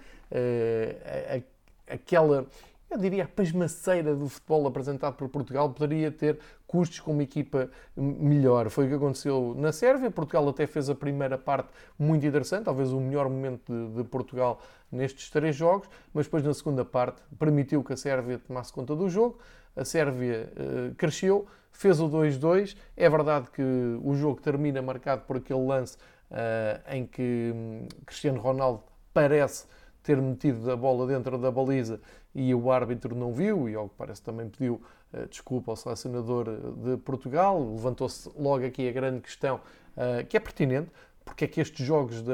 a, 1.89 1.95
aquela, 1.95 2.47
eu 2.93 2.99
diria, 2.99 3.25
a 3.25 3.29
pasmaceira 3.29 4.15
do 4.15 4.29
futebol 4.29 4.67
apresentado 4.67 5.15
por 5.15 5.29
Portugal 5.29 5.71
poderia 5.71 6.11
ter 6.11 6.39
custos 6.67 7.01
com 7.01 7.13
uma 7.13 7.23
equipa 7.23 7.71
melhor. 7.97 8.69
Foi 8.69 8.85
o 8.85 8.89
que 8.89 8.95
aconteceu 8.95 9.55
na 9.57 9.73
Sérvia. 9.73 10.11
Portugal 10.11 10.49
até 10.49 10.67
fez 10.67 10.91
a 10.91 10.95
primeira 10.95 11.39
parte 11.39 11.71
muito 11.99 12.27
interessante, 12.27 12.65
talvez 12.65 12.93
o 12.93 13.01
melhor 13.01 13.29
momento 13.29 13.73
de, 13.73 13.97
de 13.97 14.05
Portugal 14.05 14.61
nestes 14.91 15.31
três 15.31 15.57
jogos, 15.57 15.89
mas 16.13 16.27
depois 16.27 16.45
na 16.45 16.53
segunda 16.53 16.85
parte 16.85 17.23
permitiu 17.39 17.83
que 17.83 17.95
a 17.95 17.97
Sérvia 17.97 18.39
tomasse 18.39 18.73
conta 18.73 18.95
do 18.95 19.09
jogo. 19.09 19.39
A 19.75 19.85
Sérvia 19.85 20.53
uh, 20.53 20.95
cresceu, 20.95 21.47
fez 21.71 21.99
o 21.99 22.09
2-2. 22.09 22.77
É 22.95 23.09
verdade 23.09 23.49
que 23.51 23.63
o 24.03 24.15
jogo 24.15 24.41
termina 24.41 24.83
marcado 24.83 25.23
por 25.23 25.39
aquele 25.39 25.65
lance 25.65 25.97
uh, 26.31 26.95
em 26.95 27.07
que 27.07 27.53
um, 27.55 27.89
Cristiano 28.05 28.39
Ronaldo 28.39 28.83
parece 29.15 29.67
ter 30.03 30.21
metido 30.21 30.71
a 30.71 30.77
bola 30.77 31.07
dentro 31.07 31.39
da 31.39 31.51
baliza 31.51 32.01
e 32.35 32.55
o 32.55 32.71
árbitro 32.71 33.15
não 33.15 33.33
viu, 33.33 33.69
e 33.69 33.75
ao 33.75 33.89
que 33.89 33.95
parece 33.97 34.23
também 34.23 34.49
pediu 34.49 34.81
uh, 35.13 35.29
desculpa 35.29 35.73
ao 35.73 35.77
selecionador 35.77 36.47
de 36.77 36.97
Portugal. 36.99 37.61
Levantou-se 37.73 38.31
logo 38.39 38.65
aqui 38.65 38.89
a 38.89 38.93
grande 38.93 39.21
questão, 39.21 39.57
uh, 39.97 40.27
que 40.27 40.37
é 40.37 40.41
pertinente, 40.41 40.91
porque 41.25 41.45
é 41.45 41.49
que 41.49 41.61
estes 41.61 41.87
jogos 41.87 42.23
de, 42.23 42.33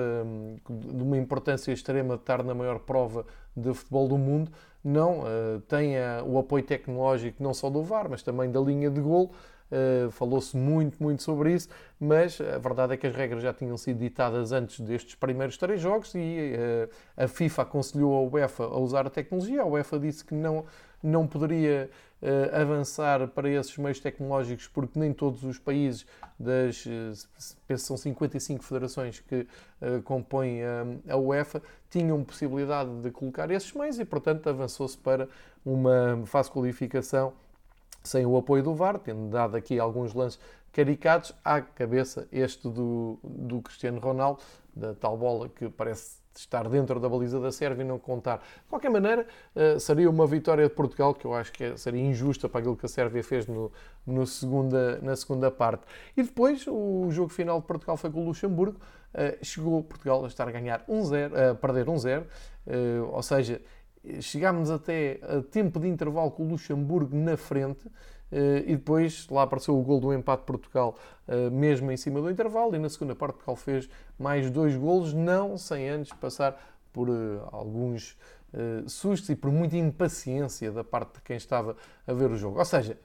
de, 0.68 1.02
uma 1.02 1.16
importância 1.16 1.72
extrema 1.72 2.14
de 2.14 2.22
estar 2.22 2.42
na 2.42 2.54
maior 2.54 2.78
prova 2.78 3.26
de 3.56 3.74
futebol 3.74 4.08
do 4.08 4.16
mundo 4.16 4.50
não 4.82 5.20
uh, 5.20 5.60
têm 5.66 5.96
o 6.24 6.38
apoio 6.38 6.64
tecnológico 6.64 7.42
não 7.42 7.52
só 7.52 7.68
do 7.68 7.82
VAR, 7.82 8.08
mas 8.08 8.22
também 8.22 8.50
da 8.50 8.60
linha 8.60 8.90
de 8.90 9.00
gol. 9.00 9.32
Uh, 9.70 10.10
Falou-se 10.10 10.56
muito, 10.56 11.02
muito 11.02 11.22
sobre 11.22 11.52
isso, 11.52 11.68
mas 12.00 12.40
a 12.40 12.56
verdade 12.56 12.94
é 12.94 12.96
que 12.96 13.06
as 13.06 13.14
regras 13.14 13.42
já 13.42 13.52
tinham 13.52 13.76
sido 13.76 13.98
ditadas 13.98 14.50
antes 14.50 14.80
destes 14.80 15.14
primeiros 15.14 15.58
três 15.58 15.78
jogos 15.78 16.14
e 16.14 16.54
uh, 16.54 16.90
a 17.16 17.28
FIFA 17.28 17.62
aconselhou 17.62 18.14
a 18.14 18.22
UEFA 18.22 18.64
a 18.64 18.78
usar 18.78 19.06
a 19.06 19.10
tecnologia. 19.10 19.60
A 19.60 19.66
UEFA 19.66 19.98
disse 19.98 20.24
que 20.24 20.34
não, 20.34 20.64
não 21.02 21.26
poderia 21.26 21.90
uh, 22.22 22.56
avançar 22.58 23.28
para 23.28 23.50
esses 23.50 23.76
meios 23.76 24.00
tecnológicos 24.00 24.66
porque 24.68 24.98
nem 24.98 25.12
todos 25.12 25.44
os 25.44 25.58
países 25.58 26.06
das, 26.40 26.82
penso 27.66 27.84
são 27.84 27.96
55 27.96 28.64
federações 28.64 29.20
que 29.20 29.46
compõem 30.04 30.62
a, 30.62 31.12
a 31.12 31.16
UEFA, 31.16 31.60
tinham 31.90 32.22
possibilidade 32.24 33.02
de 33.02 33.10
colocar 33.10 33.50
esses 33.50 33.72
meios 33.72 33.98
e, 33.98 34.04
portanto, 34.04 34.48
avançou-se 34.48 34.96
para 34.96 35.28
uma 35.64 36.22
fase 36.26 36.48
de 36.48 36.54
qualificação 36.54 37.32
sem 38.02 38.24
o 38.26 38.36
apoio 38.36 38.62
do 38.62 38.74
VAR, 38.74 38.98
tendo 38.98 39.28
dado 39.28 39.56
aqui 39.56 39.78
alguns 39.78 40.14
lances 40.14 40.38
caricatos, 40.72 41.34
à 41.44 41.60
cabeça 41.60 42.28
este 42.30 42.68
do, 42.68 43.18
do 43.22 43.60
Cristiano 43.62 43.98
Ronaldo, 43.98 44.40
da 44.74 44.94
tal 44.94 45.16
bola 45.16 45.48
que 45.48 45.68
parece 45.68 46.18
estar 46.40 46.68
dentro 46.68 47.00
da 47.00 47.08
baliza 47.08 47.40
da 47.40 47.50
Sérvia 47.50 47.82
e 47.82 47.86
não 47.86 47.98
contar. 47.98 48.38
De 48.38 48.68
qualquer 48.68 48.90
maneira, 48.90 49.26
uh, 49.54 49.80
seria 49.80 50.08
uma 50.08 50.26
vitória 50.26 50.68
de 50.68 50.74
Portugal 50.74 51.14
que 51.14 51.24
eu 51.24 51.34
acho 51.34 51.52
que 51.52 51.76
seria 51.76 52.00
injusta 52.00 52.48
para 52.48 52.60
aquilo 52.60 52.76
que 52.76 52.86
a 52.86 52.88
Sérvia 52.88 53.22
fez 53.24 53.46
no, 53.46 53.72
no 54.06 54.26
segunda, 54.26 55.00
na 55.00 55.16
segunda 55.16 55.50
parte. 55.50 55.82
E 56.16 56.22
depois, 56.22 56.64
o 56.68 57.08
jogo 57.10 57.28
final 57.28 57.60
de 57.60 57.66
Portugal 57.66 57.96
foi 57.96 58.10
com 58.10 58.22
o 58.22 58.26
Luxemburgo. 58.26 58.78
Uh, 59.12 59.44
chegou 59.44 59.82
Portugal 59.82 60.24
a 60.24 60.28
estar 60.28 60.46
a 60.46 60.52
ganhar 60.52 60.84
1-0, 60.86 61.50
a 61.50 61.54
perder 61.54 61.86
1-0, 61.86 62.22
uh, 62.22 63.10
ou 63.10 63.22
seja, 63.22 63.60
chegámos 64.20 64.70
até 64.70 65.20
a 65.22 65.42
tempo 65.42 65.78
de 65.78 65.88
intervalo 65.88 66.30
com 66.30 66.44
o 66.44 66.48
Luxemburgo 66.48 67.16
na 67.16 67.36
frente 67.36 67.88
eh, 68.30 68.64
e 68.66 68.76
depois 68.76 69.26
lá 69.30 69.42
apareceu 69.42 69.78
o 69.78 69.82
gol 69.82 70.00
do 70.00 70.12
empate 70.12 70.40
de 70.40 70.46
Portugal 70.46 70.96
eh, 71.26 71.50
mesmo 71.50 71.90
em 71.90 71.96
cima 71.96 72.20
do 72.20 72.30
intervalo 72.30 72.74
e 72.74 72.78
na 72.78 72.88
segunda 72.88 73.14
parte 73.14 73.34
Portugal 73.34 73.56
fez 73.56 73.88
mais 74.18 74.50
dois 74.50 74.76
golos, 74.76 75.14
não 75.14 75.56
sem 75.56 75.88
antes 75.88 76.12
passar 76.12 76.60
por 76.92 77.08
eh, 77.08 77.12
alguns 77.52 78.16
sustos 78.86 79.28
e 79.28 79.36
por 79.36 79.52
muita 79.52 79.76
impaciência 79.76 80.72
da 80.72 80.82
parte 80.82 81.16
de 81.16 81.20
quem 81.20 81.36
estava 81.36 81.76
a 82.06 82.12
ver 82.14 82.30
o 82.30 82.36
jogo. 82.36 82.58
Ou 82.58 82.64
seja, 82.64 82.98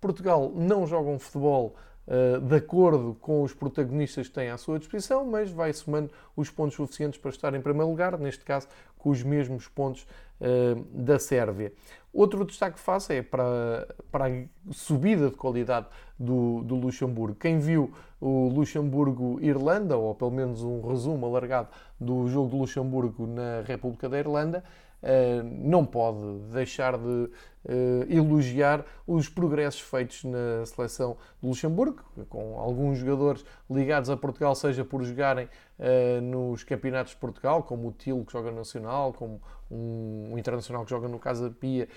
Portugal 0.00 0.52
não 0.56 0.88
joga 0.88 1.08
um 1.08 1.20
futebol 1.20 1.76
uh, 2.08 2.40
de 2.40 2.56
acordo 2.56 3.16
com 3.20 3.42
os 3.42 3.54
protagonistas 3.54 4.26
que 4.28 4.34
têm 4.34 4.48
à 4.48 4.58
sua 4.58 4.78
disposição, 4.78 5.24
mas 5.24 5.50
vai 5.50 5.72
somando 5.72 6.10
os 6.34 6.50
pontos 6.50 6.74
suficientes 6.74 7.20
para 7.20 7.30
estar 7.30 7.54
em 7.54 7.60
primeiro 7.60 7.88
lugar, 7.88 8.18
neste 8.18 8.44
caso 8.44 8.66
com 8.96 9.10
os 9.10 9.22
mesmos 9.22 9.68
pontos 9.68 10.06
uh, 10.40 10.82
da 10.92 11.18
Sérvia. 11.18 11.72
Outro 12.12 12.44
destaque 12.44 12.76
que 12.76 12.82
faço 12.82 13.12
é 13.12 13.22
para, 13.22 13.86
para 14.10 14.26
a 14.26 14.30
subida 14.72 15.30
de 15.30 15.36
qualidade 15.36 15.86
do, 16.18 16.62
do 16.64 16.74
Luxemburgo. 16.74 17.36
Quem 17.38 17.58
viu 17.58 17.92
o 18.20 18.48
Luxemburgo-Irlanda, 18.48 19.96
ou 19.96 20.14
pelo 20.14 20.30
menos 20.30 20.62
um 20.62 20.80
resumo 20.80 21.26
alargado 21.26 21.68
do 22.00 22.26
jogo 22.26 22.48
do 22.48 22.56
Luxemburgo 22.56 23.26
na 23.26 23.62
República 23.64 24.08
da 24.08 24.18
Irlanda, 24.18 24.64
eh, 24.64 24.87
não 25.62 25.86
pode 25.86 26.38
deixar 26.50 26.98
de 26.98 27.30
eh, 27.70 28.06
elogiar 28.08 28.84
os 29.06 29.28
progressos 29.28 29.80
feitos 29.80 30.24
na 30.24 30.64
seleção 30.64 31.18
de 31.40 31.48
Luxemburgo, 31.48 32.02
com 32.28 32.58
alguns 32.58 32.98
jogadores 32.98 33.44
ligados 33.70 34.08
a 34.08 34.16
Portugal, 34.16 34.54
seja 34.54 34.84
por 34.84 35.02
jogarem 35.04 35.48
eh, 35.78 36.20
nos 36.20 36.64
campeonatos 36.64 37.12
de 37.12 37.18
Portugal, 37.18 37.62
como 37.62 37.88
o 37.88 37.92
Tilo 37.92 38.24
que 38.24 38.32
joga 38.32 38.50
no 38.50 38.56
Nacional, 38.56 39.12
como 39.12 39.40
um, 39.70 40.36
internacional 40.38 40.84
que 40.84 40.90
joga 40.90 41.08
no 41.08 41.18
Casa 41.18 41.50
Pia, 41.50 41.88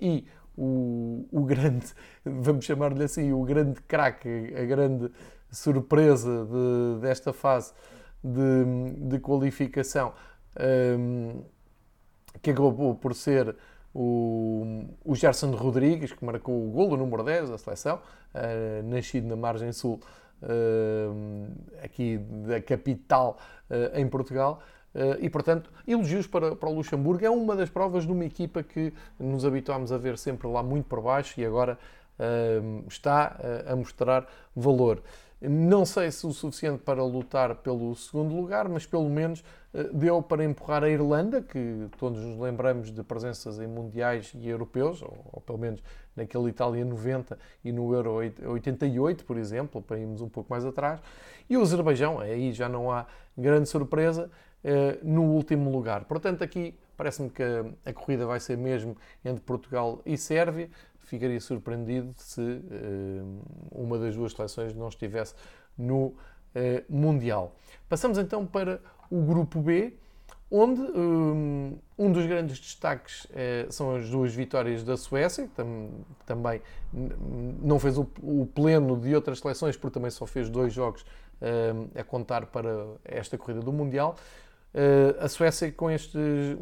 e 0.00 0.26
o, 0.56 1.26
o 1.32 1.42
grande, 1.44 1.86
vamos 2.24 2.64
chamar-lhe 2.64 3.02
assim, 3.02 3.32
o 3.32 3.42
grande 3.42 3.80
craque, 3.82 4.54
a 4.56 4.64
grande 4.64 5.10
surpresa 5.50 6.46
de, 6.46 7.00
desta 7.00 7.32
fase 7.32 7.72
de, 8.22 9.08
de 9.08 9.18
qualificação 9.18 10.12
que 12.42 12.50
acabou 12.50 12.94
por 12.94 13.14
ser 13.14 13.54
o, 13.94 14.84
o 15.04 15.14
Gerson 15.14 15.50
Rodrigues, 15.52 16.12
que 16.12 16.24
marcou 16.24 16.54
o 16.54 16.70
golo 16.70 16.96
número 16.96 17.22
10 17.22 17.50
da 17.50 17.58
seleção, 17.58 17.96
uh, 18.34 18.88
nascido 18.88 19.26
na 19.26 19.36
margem 19.36 19.72
sul 19.72 20.00
uh, 20.42 21.46
aqui 21.82 22.18
da 22.46 22.60
capital 22.60 23.38
uh, 23.70 23.98
em 23.98 24.06
Portugal. 24.06 24.60
e, 25.20 25.28
portanto, 25.28 25.70
elogios 25.86 26.26
para, 26.26 26.56
para 26.56 26.68
o 26.68 26.74
Luxemburgo. 26.74 27.24
É 27.24 27.30
uma 27.30 27.54
das 27.54 27.68
provas 27.70 28.04
de 28.04 28.12
uma 28.12 28.24
equipa 28.24 28.62
que 28.62 28.92
nos 29.18 29.44
habituámos 29.44 29.92
a 29.92 29.98
ver 29.98 30.16
sempre 30.16 30.48
lá 30.48 30.62
muito 30.62 30.86
por 30.86 31.00
baixo 31.00 31.38
e 31.40 31.44
agora 31.44 31.78
está 32.88 33.36
a 33.70 33.76
mostrar 33.76 34.26
valor. 34.56 35.00
Não 35.40 35.84
sei 35.86 36.10
se 36.10 36.26
o 36.26 36.32
suficiente 36.32 36.82
para 36.82 37.04
lutar 37.04 37.56
pelo 37.56 37.94
segundo 37.94 38.34
lugar, 38.34 38.68
mas 38.68 38.86
pelo 38.86 39.08
menos 39.08 39.44
deu 39.92 40.22
para 40.22 40.44
empurrar 40.44 40.82
a 40.82 40.88
Irlanda, 40.88 41.42
que 41.42 41.88
todos 41.98 42.22
nos 42.22 42.38
lembramos 42.38 42.90
de 42.90 43.02
presenças 43.02 43.58
em 43.58 43.66
mundiais 43.66 44.32
e 44.34 44.48
europeus, 44.48 45.02
ou, 45.02 45.16
ou 45.32 45.40
pelo 45.40 45.58
menos 45.58 45.82
naquele 46.16 46.48
Itália 46.48 46.84
90 46.84 47.38
e 47.64 47.70
no 47.70 47.92
Euro 47.94 48.14
88, 48.14 49.24
por 49.24 49.36
exemplo, 49.36 49.82
para 49.82 49.98
irmos 49.98 50.20
um 50.20 50.28
pouco 50.28 50.50
mais 50.50 50.64
atrás. 50.64 51.00
E 51.48 51.56
o 51.56 51.62
Azerbaijão, 51.62 52.18
aí 52.18 52.52
já 52.52 52.68
não 52.68 52.90
há 52.90 53.06
grande 53.36 53.68
surpresa, 53.68 54.30
eh, 54.64 54.98
no 55.02 55.22
último 55.22 55.70
lugar. 55.70 56.04
Portanto, 56.04 56.42
aqui 56.42 56.74
parece-me 56.96 57.30
que 57.30 57.42
a, 57.42 57.64
a 57.86 57.92
corrida 57.92 58.26
vai 58.26 58.40
ser 58.40 58.58
mesmo 58.58 58.96
entre 59.24 59.40
Portugal 59.42 60.02
e 60.04 60.16
Sérvia 60.16 60.68
ficaria 60.98 61.40
surpreendido 61.40 62.12
se 62.16 62.40
uh, 62.40 63.42
uma 63.70 63.98
das 63.98 64.14
duas 64.14 64.32
seleções 64.32 64.74
não 64.74 64.88
estivesse 64.88 65.34
no 65.76 66.14
uh, 66.58 66.84
Mundial. 66.88 67.54
Passamos 67.88 68.18
então 68.18 68.44
para 68.44 68.80
o 69.10 69.22
grupo 69.22 69.60
B, 69.60 69.94
onde 70.50 70.80
um, 70.80 71.74
eh, 71.74 71.78
um 71.98 72.12
dos 72.12 72.26
grandes 72.26 72.58
destaques 72.58 73.24
uh, 73.26 73.70
são 73.70 73.94
as 73.94 74.08
duas 74.10 74.34
vitórias 74.34 74.82
da 74.82 74.96
Suécia, 74.96 75.46
que 75.46 75.54
tam 75.54 75.90
também 76.26 76.60
não 77.62 77.78
fez 77.78 77.96
o, 77.98 78.04
pleno 78.54 78.98
de 78.98 79.14
outras 79.14 79.40
seleções, 79.40 79.76
porque 79.76 79.94
também 79.94 80.10
só 80.10 80.26
fez 80.26 80.48
dois 80.48 80.72
jogos 80.72 81.04
a 81.94 82.02
contar 82.02 82.46
para 82.46 82.68
esta 83.04 83.38
corrida 83.38 83.60
do 83.60 83.72
Mundial. 83.72 84.16
A 85.20 85.28
Suécia, 85.28 85.70
com 85.70 85.88
estes 85.88 86.18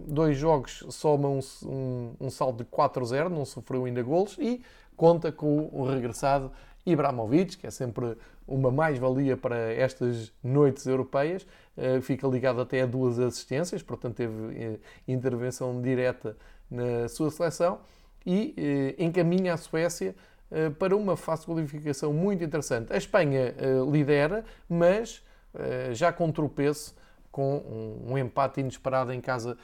dois 0.06 0.36
jogos, 0.36 0.84
soma 0.90 1.28
um, 1.28 1.40
um, 1.64 2.12
um 2.20 2.30
saldo 2.30 2.62
de 2.62 2.70
4-0, 2.70 3.28
não 3.28 3.46
sofreu 3.46 3.86
ainda 3.86 4.02
golos 4.02 4.36
e 4.38 4.62
conta 4.96 5.32
com 5.32 5.70
o 5.72 5.84
regressado 5.84 6.52
Ibrahimovic, 6.86 7.58
que 7.58 7.66
é 7.66 7.70
sempre 7.70 8.16
uma 8.46 8.70
mais-valia 8.70 9.36
para 9.36 9.74
estas 9.74 10.32
noites 10.42 10.86
europeias. 10.86 11.46
Uh, 11.76 12.00
fica 12.00 12.26
ligado 12.28 12.60
até 12.60 12.82
a 12.82 12.86
duas 12.86 13.18
assistências, 13.18 13.82
portanto, 13.82 14.14
teve 14.14 14.32
uh, 14.32 14.80
intervenção 15.06 15.82
direta 15.82 16.36
na 16.70 17.08
sua 17.08 17.30
seleção 17.30 17.80
e 18.24 18.96
encaminha 18.98 19.54
a 19.54 19.56
Suécia 19.56 20.16
para 20.80 20.96
uma 20.96 21.16
fase 21.16 21.42
de 21.42 21.46
qualificação 21.46 22.12
muito 22.12 22.42
interessante. 22.42 22.92
A 22.92 22.96
Espanha 22.96 23.54
lidera, 23.88 24.44
mas 24.68 25.22
já 25.92 26.12
com 26.12 26.32
tropeço 26.32 26.92
com 27.30 28.02
um, 28.04 28.18
empate 28.18 28.60
inesperado 28.60 29.12
em 29.12 29.20
casa 29.20 29.56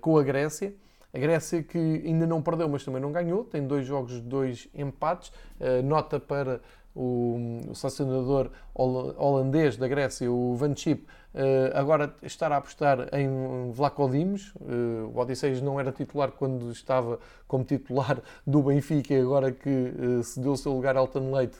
com 0.00 0.16
a 0.16 0.22
Grécia. 0.22 0.72
A 1.12 1.18
Grécia 1.18 1.62
que 1.62 1.78
ainda 1.78 2.26
não 2.26 2.42
perdeu, 2.42 2.68
mas 2.68 2.84
também 2.84 3.00
não 3.00 3.12
ganhou, 3.12 3.44
tem 3.44 3.66
dois 3.66 3.86
jogos, 3.86 4.20
dois 4.20 4.68
empates. 4.74 5.32
Uh, 5.60 5.82
nota 5.82 6.20
para 6.20 6.60
o, 6.96 7.60
o 7.68 7.74
selecionador 7.74 8.50
holandês 8.74 9.76
da 9.76 9.86
Grécia, 9.86 10.32
o 10.32 10.56
Van 10.56 10.74
Chip, 10.74 11.04
uh, 11.34 11.38
agora 11.74 12.14
estar 12.22 12.50
a 12.50 12.56
apostar 12.56 13.14
em 13.14 13.70
Vlaco 13.70 14.08
Dimos. 14.08 14.54
Uh, 14.56 15.12
o 15.14 15.18
Odisseias 15.18 15.60
não 15.60 15.78
era 15.78 15.92
titular 15.92 16.32
quando 16.32 16.72
estava 16.72 17.20
como 17.46 17.64
titular 17.64 18.20
do 18.46 18.62
Benfica 18.62 19.12
e 19.12 19.20
agora 19.20 19.52
que 19.52 19.68
uh, 19.68 20.22
se 20.22 20.40
deu 20.40 20.52
o 20.52 20.56
seu 20.56 20.72
lugar 20.72 20.96
a 20.96 21.00
Alton 21.00 21.32
Leite, 21.32 21.58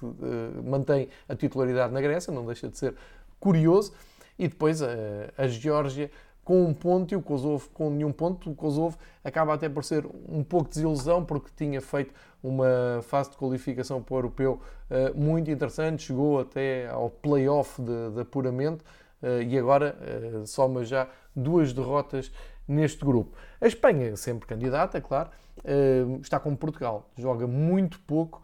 mantém 0.64 1.08
a 1.28 1.36
titularidade 1.36 1.92
na 1.92 2.00
Grécia, 2.00 2.32
não 2.32 2.46
deixa 2.46 2.68
de 2.68 2.78
ser 2.78 2.94
curioso. 3.38 3.92
E 4.38 4.48
depois 4.48 4.82
a, 4.82 4.88
a 5.36 5.46
Geórgia 5.46 6.10
com 6.46 6.64
um 6.64 6.72
ponto 6.72 7.12
e 7.12 7.16
o 7.16 7.20
Kosovo 7.20 7.68
com 7.74 7.90
nenhum 7.90 8.12
ponto. 8.12 8.48
O 8.48 8.54
Kosovo 8.54 8.96
acaba 9.24 9.52
até 9.52 9.68
por 9.68 9.82
ser 9.82 10.06
um 10.28 10.44
pouco 10.44 10.68
de 10.68 10.76
desilusão 10.76 11.24
porque 11.24 11.50
tinha 11.56 11.80
feito 11.80 12.14
uma 12.40 13.00
fase 13.02 13.32
de 13.32 13.36
qualificação 13.36 14.00
para 14.00 14.14
o 14.14 14.18
europeu 14.18 14.60
uh, 14.88 15.20
muito 15.20 15.50
interessante, 15.50 16.04
chegou 16.04 16.38
até 16.38 16.88
ao 16.88 17.10
play-off 17.10 17.82
de, 17.82 18.10
de, 18.10 18.20
apuramento 18.20 18.84
uh, 19.24 19.42
e 19.42 19.58
agora 19.58 19.98
uh, 20.00 20.46
soma 20.46 20.84
já 20.84 21.08
duas 21.34 21.72
derrotas 21.72 22.30
neste 22.68 23.04
grupo. 23.04 23.36
A 23.60 23.66
Espanha, 23.66 24.14
sempre 24.16 24.46
candidata, 24.46 25.00
claro, 25.00 25.30
está 26.20 26.38
como 26.38 26.56
Portugal, 26.56 27.10
joga 27.16 27.46
muito 27.46 27.98
pouco 28.00 28.42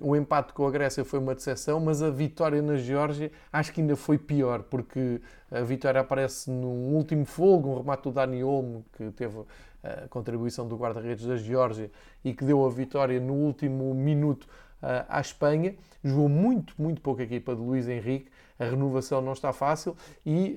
o 0.00 0.16
empate 0.16 0.52
com 0.52 0.66
a 0.66 0.70
Grécia 0.70 1.04
foi 1.04 1.18
uma 1.18 1.34
decepção, 1.34 1.80
mas 1.80 2.02
a 2.02 2.10
vitória 2.10 2.62
na 2.62 2.76
Geórgia 2.76 3.30
acho 3.52 3.72
que 3.72 3.80
ainda 3.80 3.96
foi 3.96 4.16
pior, 4.16 4.62
porque 4.62 5.20
a 5.50 5.60
vitória 5.60 6.00
aparece 6.00 6.50
num 6.50 6.94
último 6.94 7.24
fogo, 7.24 7.70
um 7.70 7.78
remate 7.78 8.04
do 8.04 8.12
Dani 8.12 8.42
Olmo, 8.42 8.84
que 8.96 9.10
teve 9.10 9.40
a 9.82 10.08
contribuição 10.08 10.66
do 10.68 10.76
guarda-redes 10.76 11.26
da 11.26 11.36
Geórgia 11.36 11.90
e 12.24 12.32
que 12.32 12.44
deu 12.44 12.64
a 12.64 12.70
vitória 12.70 13.18
no 13.18 13.34
último 13.34 13.94
minuto 13.94 14.44
uh, 14.82 15.06
à 15.08 15.20
Espanha. 15.20 15.74
Jogou 16.02 16.28
muito, 16.28 16.74
muito 16.78 17.00
pouco 17.00 17.20
a 17.20 17.24
equipa 17.24 17.54
de 17.54 17.60
Luís 17.60 17.88
Henrique, 17.88 18.30
a 18.58 18.64
renovação 18.64 19.22
não 19.22 19.32
está 19.32 19.52
fácil 19.52 19.96
e 20.24 20.56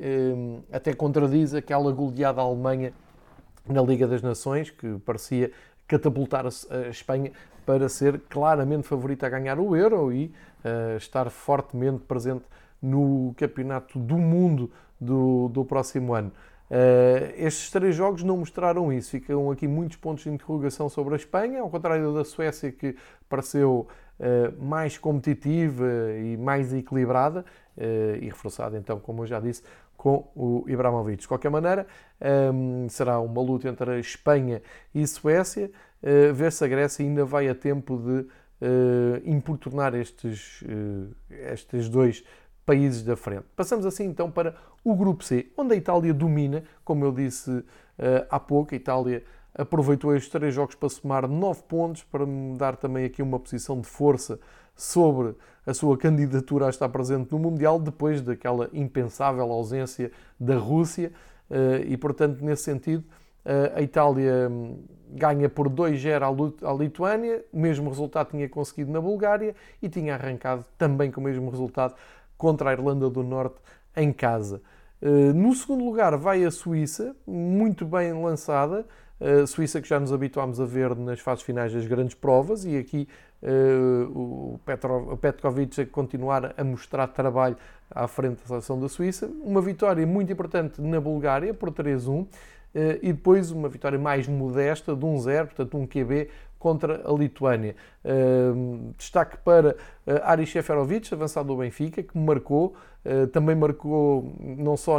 até 0.72 0.94
contradiz 0.94 1.54
aquela 1.54 1.90
goleada 1.92 2.42
à 2.42 2.44
Alemanha 2.44 2.94
na 3.66 3.82
Liga 3.82 4.06
das 4.06 4.22
Nações, 4.22 4.70
que 4.70 5.00
parecia 5.00 5.52
catapultar 5.94 6.46
a 6.46 6.90
Espanha 6.90 7.32
para 7.64 7.88
ser 7.88 8.20
claramente 8.28 8.88
favorita 8.88 9.28
a 9.28 9.30
ganhar 9.30 9.60
o 9.60 9.76
Euro 9.76 10.12
e 10.12 10.26
uh, 10.26 10.98
estar 10.98 11.30
fortemente 11.30 12.00
presente 12.00 12.44
no 12.82 13.34
Campeonato 13.38 14.00
do 14.00 14.18
Mundo 14.18 14.72
do, 15.00 15.50
do 15.50 15.64
próximo 15.64 16.16
ano. 16.16 16.32
Uh, 16.72 17.32
estes 17.38 17.70
três 17.70 17.96
jogos 17.96 18.24
não 18.24 18.38
mostraram 18.38 18.92
isso, 18.92 19.12
ficam 19.12 19.52
aqui 19.52 19.68
muitos 19.68 19.98
pontos 19.98 20.24
de 20.24 20.32
interrogação 20.32 20.90
sobre 20.90 21.14
a 21.14 21.18
Espanha, 21.18 21.62
ao 21.62 21.70
contrário 21.70 22.12
da 22.12 22.26
Suécia, 22.26 22.72
que 22.72 22.96
pareceu 23.30 23.88
uh, 24.20 24.64
mais 24.64 24.98
competitiva 24.98 25.86
e 26.20 26.36
mais 26.38 26.74
equilibrada, 26.74 27.46
uh, 27.78 28.16
e 28.20 28.26
reforçada, 28.26 28.78
então, 28.78 29.00
como 29.00 29.22
eu 29.22 29.28
já 29.28 29.40
disse, 29.40 29.62
com 30.04 30.30
o 30.36 30.66
Ibrahimovic. 30.68 31.22
De 31.22 31.28
qualquer 31.30 31.50
maneira, 31.50 31.88
um, 32.54 32.90
será 32.90 33.22
uma 33.22 33.42
luta 33.42 33.70
entre 33.70 33.90
a 33.90 33.98
Espanha 33.98 34.62
e 34.94 35.02
a 35.02 35.08
Suécia, 35.08 35.72
uh, 36.04 36.34
ver 36.34 36.52
se 36.52 36.62
a 36.66 36.68
Grécia 36.68 37.06
ainda 37.06 37.24
vai 37.24 37.48
a 37.48 37.56
tempo 37.56 37.96
de 37.96 38.20
uh, 38.20 39.22
importunar 39.24 39.96
estes, 39.96 40.62
uh, 40.64 41.16
estes 41.30 41.88
dois 41.88 42.22
países 42.66 43.02
da 43.02 43.16
frente. 43.16 43.46
Passamos 43.56 43.86
assim 43.86 44.04
então 44.04 44.30
para 44.30 44.58
o 44.84 44.94
grupo 44.94 45.24
C, 45.24 45.50
onde 45.56 45.74
a 45.74 45.78
Itália 45.78 46.14
domina, 46.14 46.66
como 46.84 47.06
eu 47.06 47.14
disse 47.14 47.50
uh, 47.50 47.64
há 48.30 48.42
pouco, 48.42 48.74
a 48.74 48.76
Itália 48.76 49.24
aproveitou 49.56 50.14
estes 50.14 50.30
três 50.30 50.54
jogos 50.54 50.76
para 50.76 50.90
somar 50.90 51.30
nove 51.30 51.64
pontos, 51.64 52.04
para 52.04 52.26
me 52.26 52.58
dar 52.58 52.76
também 52.76 53.06
aqui 53.06 53.22
uma 53.22 53.40
posição 53.40 53.80
de 53.80 53.88
força 53.88 54.38
sobre 54.76 55.34
a 55.66 55.74
sua 55.74 55.98
candidatura 55.98 56.68
a 56.68 56.70
estar 56.70 56.90
presente 56.90 57.32
no 57.32 57.40
Mundial, 57.40 57.80
depois 57.80 58.22
daquela 58.22 58.70
impensável 58.74 59.52
ausência 59.52 60.12
da 60.40 60.58
Rússia, 60.58 61.12
uh, 61.50 61.84
e 61.86 61.96
portanto, 61.98 62.44
nesse 62.44 62.64
sentido, 62.64 63.04
a 63.76 63.82
Itália 63.82 64.48
hum, 64.50 64.84
ganha 65.10 65.50
por 65.50 65.70
2-0 65.70 66.58
à 66.64 66.74
Lituânia, 66.74 67.44
o 67.52 67.60
mesmo 67.60 67.90
resultado 67.90 68.30
tinha 68.32 68.48
conseguido 68.48 68.92
na 68.92 69.02
Bulgária 69.02 69.56
e 69.82 69.90
tinha 69.90 70.16
arrancado 70.16 70.66
também 70.78 71.12
com 71.12 71.20
o 71.20 71.24
mesmo 71.24 71.50
resultado 71.50 71.94
contra 72.38 72.70
a 72.70 72.74
Irlanda 72.74 73.10
do 73.10 73.22
Norte 73.22 73.58
em 73.96 74.12
casa. 74.12 74.62
Eh, 75.06 75.34
no 75.34 75.54
segundo 75.54 75.84
lugar 75.84 76.16
vai 76.16 76.46
a 76.46 76.50
Suíça, 76.50 77.14
muito 77.28 77.86
bem 77.86 78.14
lançada, 78.14 78.86
a 79.20 79.46
Suíça 79.46 79.82
que 79.82 79.88
já 79.88 80.00
nos 80.00 80.14
habituámos 80.14 80.62
a 80.62 80.66
ver 80.66 80.96
nas 80.96 81.20
fases 81.20 81.44
finais 81.44 81.74
das 81.74 81.86
grandes 81.86 82.16
provas 82.16 82.64
e 82.64 82.78
aqui 82.78 83.08
uh, 83.42 84.58
o, 84.58 84.60
Petkovic 85.18 85.82
a 85.82 85.86
continuar 85.86 86.54
a 86.58 86.64
mostrar 86.64 87.08
trabalho 87.08 87.58
à 87.92 88.08
frente 88.08 88.40
da 88.42 88.48
seleção 88.48 88.80
da 88.80 88.88
Suíça. 88.88 89.30
Uma 89.42 89.62
vitória 89.62 90.08
muito 90.08 90.32
importante 90.32 90.82
na 90.82 91.00
Bulgária 91.02 91.54
por 91.54 91.70
3-1 91.72 92.26
eh, 92.74 93.00
e 93.02 93.14
depois 93.14 93.52
uma 93.52 93.70
vitória 93.70 94.00
mais 94.00 94.28
modesta 94.28 94.96
de 94.96 95.06
1-0, 95.06 95.46
portanto 95.46 95.78
um 95.78 95.86
QB 95.86 96.30
contra 96.64 97.02
a 97.06 97.12
Lituânia. 97.12 97.76
Destaque 98.98 99.38
para 99.44 99.72
uh, 100.08 100.12
Aris 100.24 100.48
Sheferovic, 100.48 101.14
avançado 101.14 101.50
do 101.50 101.58
Benfica, 101.58 102.02
que 102.02 102.18
marcou, 102.18 102.74
uh, 103.06 103.28
também 103.28 103.54
marcou 103.54 104.34
não 104.40 104.78
só 104.78 104.98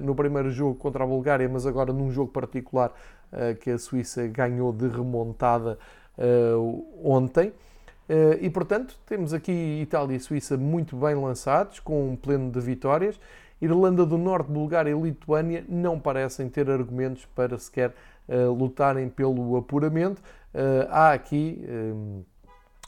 no 0.00 0.14
primeiro 0.14 0.50
jogo 0.50 0.76
contra 0.76 1.04
a 1.04 1.06
Bulgária, 1.06 1.46
mas 1.50 1.66
agora 1.66 1.92
num 1.92 2.10
jogo 2.10 2.32
particular 2.32 2.94
uh, 3.30 3.54
que 3.56 3.70
a 3.70 3.78
Suíça 3.78 4.26
ganhou 4.26 4.72
de 4.72 4.88
remontada 4.88 5.78
ontem. 7.02 7.50
e 8.42 8.50
portanto, 8.50 8.94
temos 9.06 9.32
aqui 9.32 9.80
Itália 9.80 10.16
e 10.16 10.20
Suíça 10.20 10.54
muito 10.58 10.94
bem 10.96 11.14
lançados, 11.14 11.80
com 11.80 12.10
um 12.10 12.16
pleno 12.16 12.50
de 12.50 12.60
vitórias. 12.60 13.18
Irlanda 13.62 14.04
do 14.04 14.18
Norte, 14.18 14.50
Bulgária 14.50 14.90
e 14.90 15.00
Lituânia 15.00 15.64
não 15.66 15.98
parecem 15.98 16.46
ter 16.46 16.68
argumentos 16.68 17.24
para 17.34 17.56
sequer 17.58 17.94
lutarem 18.28 19.08
pelo 19.08 19.56
apuramento. 19.56 20.20
Uh, 20.54 20.86
há 20.90 21.12
aqui 21.12 21.64
um, 21.68 22.24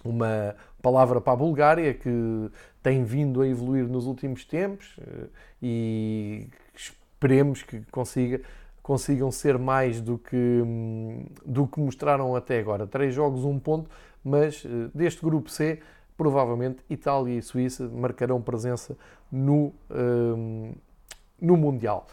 uma 0.04 0.56
palavra 0.80 1.20
para 1.20 1.32
a 1.32 1.36
Bulgária 1.36 1.94
que 1.94 2.50
tem 2.82 3.04
vindo 3.04 3.40
a 3.40 3.46
evoluir 3.46 3.86
nos 3.86 4.06
últimos 4.06 4.44
tempos 4.44 4.96
uh, 4.98 5.28
e 5.62 6.48
esperemos 6.74 7.62
que 7.62 7.80
consiga, 7.92 8.40
consigam 8.82 9.30
ser 9.30 9.58
mais 9.58 10.00
do 10.00 10.18
que, 10.18 10.36
um, 10.36 11.24
do 11.46 11.66
que 11.66 11.78
mostraram 11.78 12.34
até 12.34 12.58
agora. 12.58 12.86
Três 12.86 13.14
jogos, 13.14 13.44
um 13.44 13.58
ponto, 13.58 13.88
mas 14.24 14.64
deste 14.92 15.22
grupo 15.22 15.48
C 15.48 15.80
provavelmente 16.16 16.78
Itália 16.90 17.38
e 17.38 17.42
Suíça 17.42 17.88
marcarão 17.88 18.40
presença 18.40 18.96
no, 19.30 19.72
um, 19.90 20.72
no 21.40 21.56
Mundial. 21.56 22.06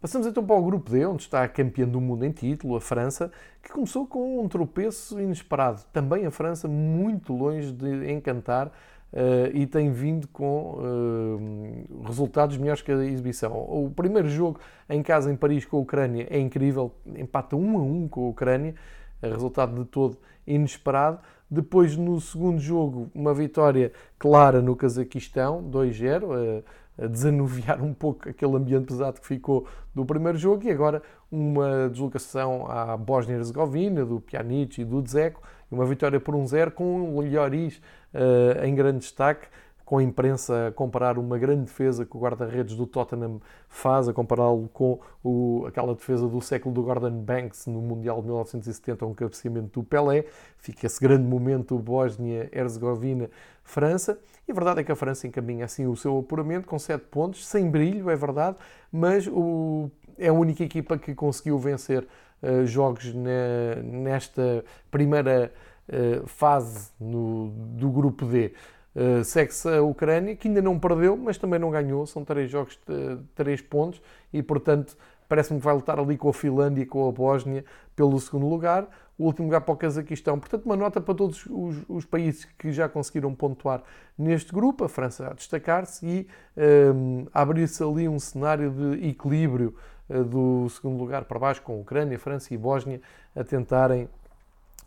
Passamos 0.00 0.28
então 0.28 0.46
para 0.46 0.54
o 0.54 0.62
grupo 0.62 0.92
D, 0.92 1.04
onde 1.04 1.22
está 1.22 1.42
a 1.42 1.48
campeã 1.48 1.84
do 1.84 2.00
mundo 2.00 2.24
em 2.24 2.30
título, 2.30 2.76
a 2.76 2.80
França, 2.80 3.32
que 3.60 3.68
começou 3.68 4.06
com 4.06 4.40
um 4.40 4.46
tropeço 4.46 5.20
inesperado. 5.20 5.82
Também 5.92 6.24
a 6.24 6.30
França 6.30 6.68
muito 6.68 7.32
longe 7.32 7.72
de 7.72 8.12
encantar 8.12 8.68
uh, 8.68 9.50
e 9.52 9.66
tem 9.66 9.90
vindo 9.90 10.28
com 10.28 10.78
uh, 10.78 12.04
resultados 12.06 12.56
melhores 12.56 12.80
que 12.80 12.92
a 12.92 13.04
exibição. 13.04 13.52
O 13.52 13.90
primeiro 13.90 14.28
jogo 14.28 14.60
em 14.88 15.02
casa 15.02 15.32
em 15.32 15.36
Paris 15.36 15.64
com 15.64 15.78
a 15.78 15.80
Ucrânia 15.80 16.28
é 16.30 16.38
incrível, 16.38 16.94
empata 17.16 17.56
1 17.56 17.78
a 17.78 17.82
1 17.82 18.08
com 18.08 18.26
a 18.26 18.28
Ucrânia, 18.28 18.76
resultado 19.20 19.82
de 19.82 19.84
todo 19.84 20.16
inesperado. 20.46 21.18
Depois, 21.50 21.96
no 21.96 22.20
segundo 22.20 22.60
jogo, 22.60 23.10
uma 23.12 23.34
vitória 23.34 23.90
clara 24.16 24.60
no 24.62 24.76
Cazaquistão, 24.76 25.60
2-0, 25.72 26.22
a, 26.30 26.62
a 26.62 26.62
desanuviar 27.06 27.82
um 27.82 27.94
pouco 27.94 28.28
aquele 28.28 28.56
ambiente 28.56 28.86
pesado 28.86 29.20
que 29.20 29.26
ficou 29.26 29.66
do 29.94 30.04
primeiro 30.04 30.38
jogo. 30.38 30.64
E 30.64 30.70
agora 30.70 31.02
uma 31.30 31.88
deslocação 31.88 32.66
à 32.68 32.96
Bósnia-Herzegovina, 32.96 34.04
do 34.04 34.20
Pjanic 34.20 34.80
e 34.80 34.84
do 34.84 35.02
Dzeko, 35.02 35.42
uma 35.70 35.84
vitória 35.84 36.18
por 36.18 36.34
1-0 36.34 36.70
com 36.72 37.14
o 37.14 37.20
Lloris 37.20 37.76
uh, 38.14 38.64
em 38.64 38.74
grande 38.74 39.00
destaque 39.00 39.46
com 39.88 39.96
a 39.96 40.02
imprensa 40.02 40.66
a 40.66 40.70
comparar 40.70 41.16
uma 41.16 41.38
grande 41.38 41.62
defesa 41.62 42.04
que 42.04 42.14
o 42.14 42.20
guarda-redes 42.20 42.76
do 42.76 42.86
Tottenham 42.86 43.40
faz, 43.70 44.06
a 44.06 44.12
compará-lo 44.12 44.68
com 44.70 45.00
o, 45.24 45.64
aquela 45.66 45.94
defesa 45.94 46.28
do 46.28 46.42
século 46.42 46.74
do 46.74 46.82
Gordon 46.82 47.22
Banks 47.22 47.64
no 47.64 47.80
Mundial 47.80 48.20
de 48.20 48.26
1970, 48.26 49.06
um 49.06 49.14
cabeceamento 49.14 49.80
do 49.80 49.86
Pelé. 49.86 50.26
Fica 50.58 50.84
esse 50.84 51.00
grande 51.00 51.26
momento 51.26 51.78
Bósnia-Herzegovina-França. 51.78 54.18
E 54.46 54.52
a 54.52 54.54
verdade 54.54 54.80
é 54.80 54.84
que 54.84 54.92
a 54.92 54.94
França 54.94 55.26
encaminha 55.26 55.64
assim 55.64 55.86
o 55.86 55.96
seu 55.96 56.18
apuramento 56.18 56.68
com 56.68 56.78
7 56.78 57.06
pontos, 57.06 57.46
sem 57.46 57.70
brilho, 57.70 58.10
é 58.10 58.16
verdade, 58.16 58.58
mas 58.92 59.26
o, 59.26 59.90
é 60.18 60.28
a 60.28 60.34
única 60.34 60.62
equipa 60.62 60.98
que 60.98 61.14
conseguiu 61.14 61.58
vencer 61.58 62.06
uh, 62.42 62.66
jogos 62.66 63.14
ne, 63.14 63.76
nesta 63.82 64.62
primeira 64.90 65.50
uh, 65.88 66.26
fase 66.26 66.90
no, 67.00 67.48
do 67.48 67.88
grupo 67.88 68.26
D. 68.26 68.52
Uh, 68.98 69.22
Segue-se 69.22 69.68
a 69.68 69.80
Ucrânia, 69.80 70.34
que 70.34 70.48
ainda 70.48 70.60
não 70.60 70.76
perdeu, 70.76 71.16
mas 71.16 71.38
também 71.38 71.60
não 71.60 71.70
ganhou. 71.70 72.04
São 72.04 72.24
três 72.24 72.50
jogos 72.50 72.76
de 72.84 73.16
três 73.36 73.62
pontos 73.62 74.02
e, 74.32 74.42
portanto, 74.42 74.96
parece-me 75.28 75.60
que 75.60 75.64
vai 75.64 75.74
lutar 75.74 76.00
ali 76.00 76.16
com 76.16 76.28
a 76.28 76.32
Finlândia 76.32 76.82
e 76.82 76.86
com 76.86 77.08
a 77.08 77.12
Bósnia 77.12 77.64
pelo 77.94 78.18
segundo 78.18 78.48
lugar. 78.48 78.88
O 79.16 79.26
último 79.26 79.46
lugar 79.46 79.60
para 79.60 79.72
o 79.72 79.76
Cazaquistão. 79.76 80.38
Portanto, 80.40 80.64
uma 80.64 80.76
nota 80.76 81.00
para 81.00 81.14
todos 81.14 81.46
os, 81.46 81.76
os 81.88 82.04
países 82.04 82.44
que 82.44 82.72
já 82.72 82.88
conseguiram 82.88 83.32
pontuar 83.34 83.84
neste 84.16 84.52
grupo. 84.52 84.84
A 84.84 84.88
França 84.88 85.28
a 85.28 85.32
destacar-se 85.32 86.04
e 86.04 86.26
um, 86.56 87.20
ehm, 87.20 87.26
abrir-se 87.32 87.82
ali 87.82 88.08
um 88.08 88.18
cenário 88.18 88.70
de 88.70 89.08
equilíbrio 89.08 89.76
uh, 90.08 90.24
do 90.24 90.68
segundo 90.70 90.98
lugar 90.98 91.24
para 91.24 91.38
baixo, 91.38 91.62
com 91.62 91.74
a 91.74 91.76
Ucrânia, 91.76 92.18
França 92.18 92.52
e 92.52 92.56
Bósnia 92.56 93.00
a 93.34 93.44
tentarem 93.44 94.08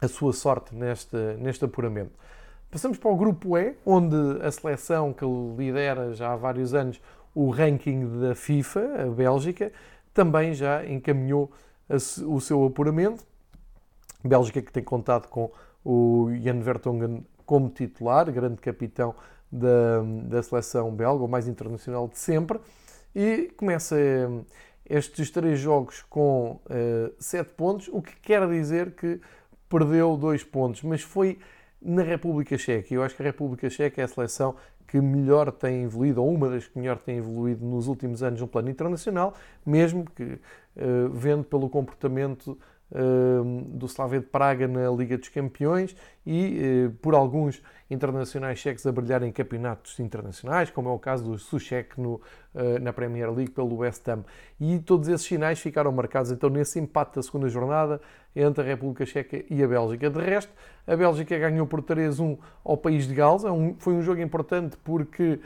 a 0.02 0.08
sua 0.08 0.34
sorte 0.34 0.76
neste, 0.76 1.15
neste 1.38 1.63
apuramento. 1.63 2.12
Passamos 2.71 2.97
para 2.97 3.12
o 3.12 3.17
grupo 3.17 3.57
E, 3.57 3.75
onde 3.86 4.15
a 4.41 4.49
seleção 4.49 5.12
que 5.12 5.25
lidera 5.25 6.13
já 6.13 6.31
há 6.31 6.36
vários 6.38 6.73
anos 6.73 7.01
o 7.36 7.49
ranking 7.49 8.21
da 8.21 8.34
FIFA, 8.34 9.03
a 9.03 9.05
Bélgica, 9.07 9.73
também 10.13 10.53
já 10.53 10.86
encaminhou 10.86 11.51
o 12.25 12.39
seu 12.39 12.65
apuramento. 12.65 13.25
A 14.23 14.27
Bélgica 14.27 14.62
que 14.62 14.71
tem 14.71 14.81
contado 14.81 15.27
com 15.27 15.51
o 15.84 16.29
Jan 16.41 16.62
Vertonghen 16.62 17.25
como 17.45 17.69
titular, 17.69 18.31
grande 18.31 18.62
capitão 18.62 19.13
da, 19.51 20.01
da 20.29 20.41
seleção 20.41 20.95
belga, 20.95 21.25
o 21.25 21.27
mais 21.27 21.49
internacional 21.49 22.07
de 22.07 22.17
sempre, 22.17 22.57
e 23.13 23.51
começa 23.57 23.99
eh, 23.99 24.29
estes 24.86 25.29
três 25.29 25.60
jogos 25.60 26.03
com 26.03 26.62
uh, 26.67 27.13
sete 27.19 27.53
pontos, 27.53 27.89
o 27.91 28.01
que 28.01 28.15
quer 28.21 28.47
dizer 28.47 28.91
que 28.91 29.19
perdeu 29.67 30.15
dois 30.15 30.41
pontos, 30.41 30.81
mas 30.84 31.01
foi 31.01 31.38
na 31.82 32.04
República 32.04 32.58
Checa. 32.58 32.94
Eu 32.94 33.04
acho 33.04 33.15
que 33.15 33.22
a 33.22 33.26
República 33.26 33.70
Checa 33.70 34.02
é 34.02 34.04
a 34.06 34.08
seleção 34.08 34.56
que 34.88 35.00
melhor 35.00 35.52
tem 35.52 35.84
evoluído, 35.84 36.22
ou 36.22 36.34
uma 36.34 36.50
das 36.50 36.67
que 36.67 36.78
melhor 36.78 36.98
tem 37.00 37.17
evoluído 37.17 37.65
nos 37.65 37.88
últimos 37.88 38.22
anos 38.22 38.41
no 38.41 38.48
plano 38.48 38.70
internacional, 38.70 39.34
mesmo 39.65 40.06
que, 40.06 40.24
uh, 40.24 41.10
vendo 41.13 41.46
pelo 41.46 41.70
comportamento 41.70 42.58
do 43.69 43.86
Slavia 43.86 44.19
de 44.19 44.25
Praga 44.25 44.67
na 44.67 44.89
Liga 44.91 45.17
dos 45.17 45.30
Campeões 45.30 45.95
e 46.25 46.88
uh, 46.88 46.91
por 47.01 47.15
alguns 47.15 47.63
internacionais 47.89 48.60
checos 48.60 48.86
a 48.86 48.91
brilhar 48.91 49.23
em 49.23 49.32
campeonatos 49.32 49.99
internacionais, 49.99 50.69
como 50.69 50.89
é 50.89 50.91
o 50.91 50.99
caso 50.99 51.23
do 51.23 51.38
Suchek 51.38 51.99
no, 51.99 52.21
na 52.82 52.93
Premier 52.93 53.30
League 53.30 53.51
pelo 53.51 53.75
West 53.77 54.08
Ham. 54.08 54.23
E 54.60 54.80
todos 54.80 55.10
esses 55.10 55.27
sinais 55.27 55.60
ficaram 55.60 55.91
marcados 55.91 56.32
então 56.32 56.49
nesse 56.49 56.80
empate 56.80 57.15
da 57.15 57.21
segunda 57.21 57.49
jornada, 57.49 57.99
entre 58.36 58.63
a 58.63 58.65
República 58.65 59.06
Checa 59.06 59.43
e 59.49 59.62
a 59.62 59.67
Bélgica. 59.67 60.10
De 60.10 60.21
resto, 60.21 60.54
a 60.88 60.95
Bélgica 60.95 61.38
ganhou 61.38 61.67
por 61.67 61.82
3-1 61.82 62.38
ao 62.63 62.77
país 62.77 63.08
de 63.08 63.13
Gales. 63.13 63.43
É 63.43 63.49
foi 63.77 63.93
um 63.93 64.01
jogo 64.01 64.21
importante 64.21 64.77
porque 64.84 65.39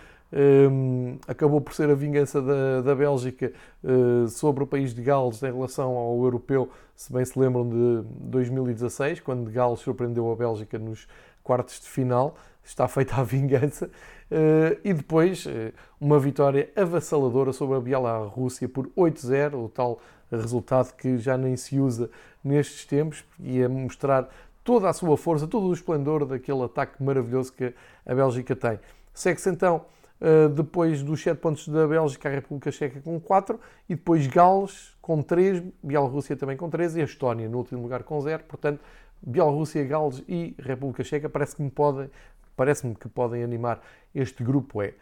acabou 1.28 1.62
por 1.62 1.74
ser 1.74 1.90
a 1.90 1.96
vingança 1.96 2.42
da, 2.42 2.82
da 2.82 2.96
Bélgica 2.96 3.54
uh, 3.84 4.28
sobre 4.28 4.64
o 4.64 4.68
país 4.68 4.94
de 4.94 5.02
Gales 5.02 5.42
em 5.44 5.52
relação 5.52 5.96
ao 5.96 6.22
europeu, 6.24 6.70
se 6.96 7.12
bem 7.12 7.24
se 7.24 7.38
lembram 7.38 7.68
de 7.68 8.08
2016, 8.22 9.20
quando 9.20 9.50
Gales 9.52 9.80
surpreendeu 9.80 10.32
a 10.32 10.36
Bélgica 10.36 10.78
nos 10.78 11.08
quartos 11.44 11.80
de 11.80 11.88
final. 11.88 12.36
Está 12.64 12.88
feita 12.88 13.16
a 13.18 13.24
vingança. 13.24 13.86
Uh, 14.32 14.80
e 14.84 14.92
depois 14.92 15.46
uh, 15.46 15.72
uma 16.02 16.20
vitória 16.20 16.72
avassaladora 16.76 17.54
sobre 17.54 17.78
a 17.78 17.80
Bielorrússia 17.80 18.68
por 18.68 18.88
8-0, 18.98 19.66
o 19.66 19.70
tal 19.70 20.00
resultado 20.32 20.94
que 20.96 21.18
já 21.20 21.38
nem 21.38 21.56
se 21.56 21.80
usa 21.80 22.10
nestes 22.44 22.86
tempos 22.86 23.24
e 23.40 23.64
a 23.64 23.70
mostrar 23.70 24.28
toda 24.64 24.90
a 24.90 24.94
sua 24.94 25.16
força, 25.16 25.48
todo 25.48 25.68
o 25.68 25.74
esplendor 25.74 26.26
daquele 26.26 26.64
ataque 26.64 27.02
maravilhoso 27.02 27.54
que 27.54 27.72
a 28.04 28.16
Bélgica 28.16 28.56
tem. 28.56 28.80
Segue-se 29.14 29.50
então, 29.50 29.86
eh, 30.22 30.48
depois 30.50 31.04
dos 31.04 31.22
7 31.22 31.40
pontos 31.40 31.68
da 31.68 31.88
Bélgica, 31.88 32.30
a 32.30 32.32
República 32.32 32.72
Checa 32.72 33.02
com 33.02 33.20
4 33.20 33.60
e 33.90 33.96
depois 33.96 34.28
Gales 34.28 34.96
com 35.02 35.22
3, 35.22 35.64
Bielorrússia 35.84 36.36
também 36.36 36.58
com 36.58 36.70
3 36.70 36.98
e 36.98 37.02
a 37.02 37.06
Estónia 37.06 37.50
no 37.50 37.58
último 37.58 37.82
lugar 37.82 38.04
com 38.04 38.20
0. 38.20 38.44
Portanto, 38.48 38.80
Bielorrússia, 39.22 39.84
Gales 39.86 40.24
e 40.28 40.56
República 40.60 41.04
Checa 41.04 41.30
parece 41.30 41.56
que 41.56 41.62
me 41.64 41.70
podem, 41.70 42.10
parece-me 42.56 42.96
que 42.96 43.08
podem 43.08 43.44
animar 43.44 43.82
este 44.14 44.44
grupo 44.44 44.82
E. 44.82 44.94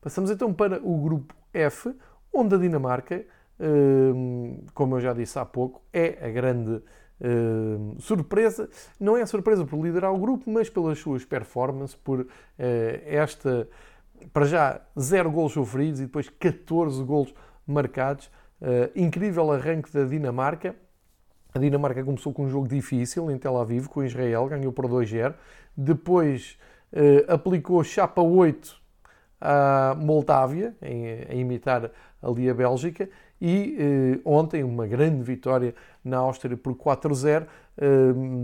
Passamos 0.00 0.30
então 0.30 0.52
para 0.52 0.80
o 0.82 0.98
grupo 0.98 1.34
F, 1.52 1.94
onde 2.32 2.54
a 2.54 2.58
Dinamarca 2.58 3.24
como 4.74 4.96
eu 4.96 5.00
já 5.00 5.12
disse 5.12 5.38
há 5.38 5.44
pouco, 5.44 5.82
é 5.92 6.18
a 6.24 6.30
grande 6.30 6.82
surpresa. 8.00 8.68
Não 8.98 9.16
é 9.16 9.24
surpresa 9.24 9.64
por 9.64 9.80
liderar 9.80 10.12
o 10.12 10.18
grupo, 10.18 10.50
mas 10.50 10.68
pelas 10.68 10.98
suas 10.98 11.24
performances, 11.24 11.94
por 11.94 12.26
esta, 12.58 13.68
para 14.32 14.46
já, 14.46 14.80
zero 14.98 15.30
gols 15.30 15.52
sofridos 15.52 16.00
e 16.00 16.04
depois 16.04 16.28
14 16.28 17.02
gols 17.04 17.34
marcados. 17.66 18.30
incrível 18.94 19.50
arranque 19.52 19.92
da 19.92 20.04
Dinamarca 20.04 20.74
a 21.54 21.58
Dinamarca 21.58 22.02
começou 22.02 22.32
com 22.32 22.44
um 22.44 22.48
jogo 22.48 22.66
difícil 22.66 23.30
em 23.30 23.36
Tel 23.36 23.58
Aviv, 23.58 23.86
com 23.86 24.02
Israel, 24.02 24.46
ganhou 24.46 24.72
por 24.72 24.86
2-0. 24.86 25.34
Depois 25.76 26.58
eh, 26.90 27.26
aplicou 27.28 27.84
chapa 27.84 28.22
8 28.22 28.74
à 29.38 29.94
Moldávia, 29.98 30.74
em, 30.80 31.26
a 31.28 31.34
imitar 31.34 31.90
ali 32.22 32.48
a 32.48 32.54
Bélgica. 32.54 33.06
E 33.38 33.76
eh, 33.78 34.20
ontem 34.24 34.64
uma 34.64 34.86
grande 34.86 35.22
vitória 35.22 35.74
na 36.02 36.18
Áustria 36.18 36.56
por 36.56 36.74
4-0, 36.74 37.46
eh, 37.76 37.86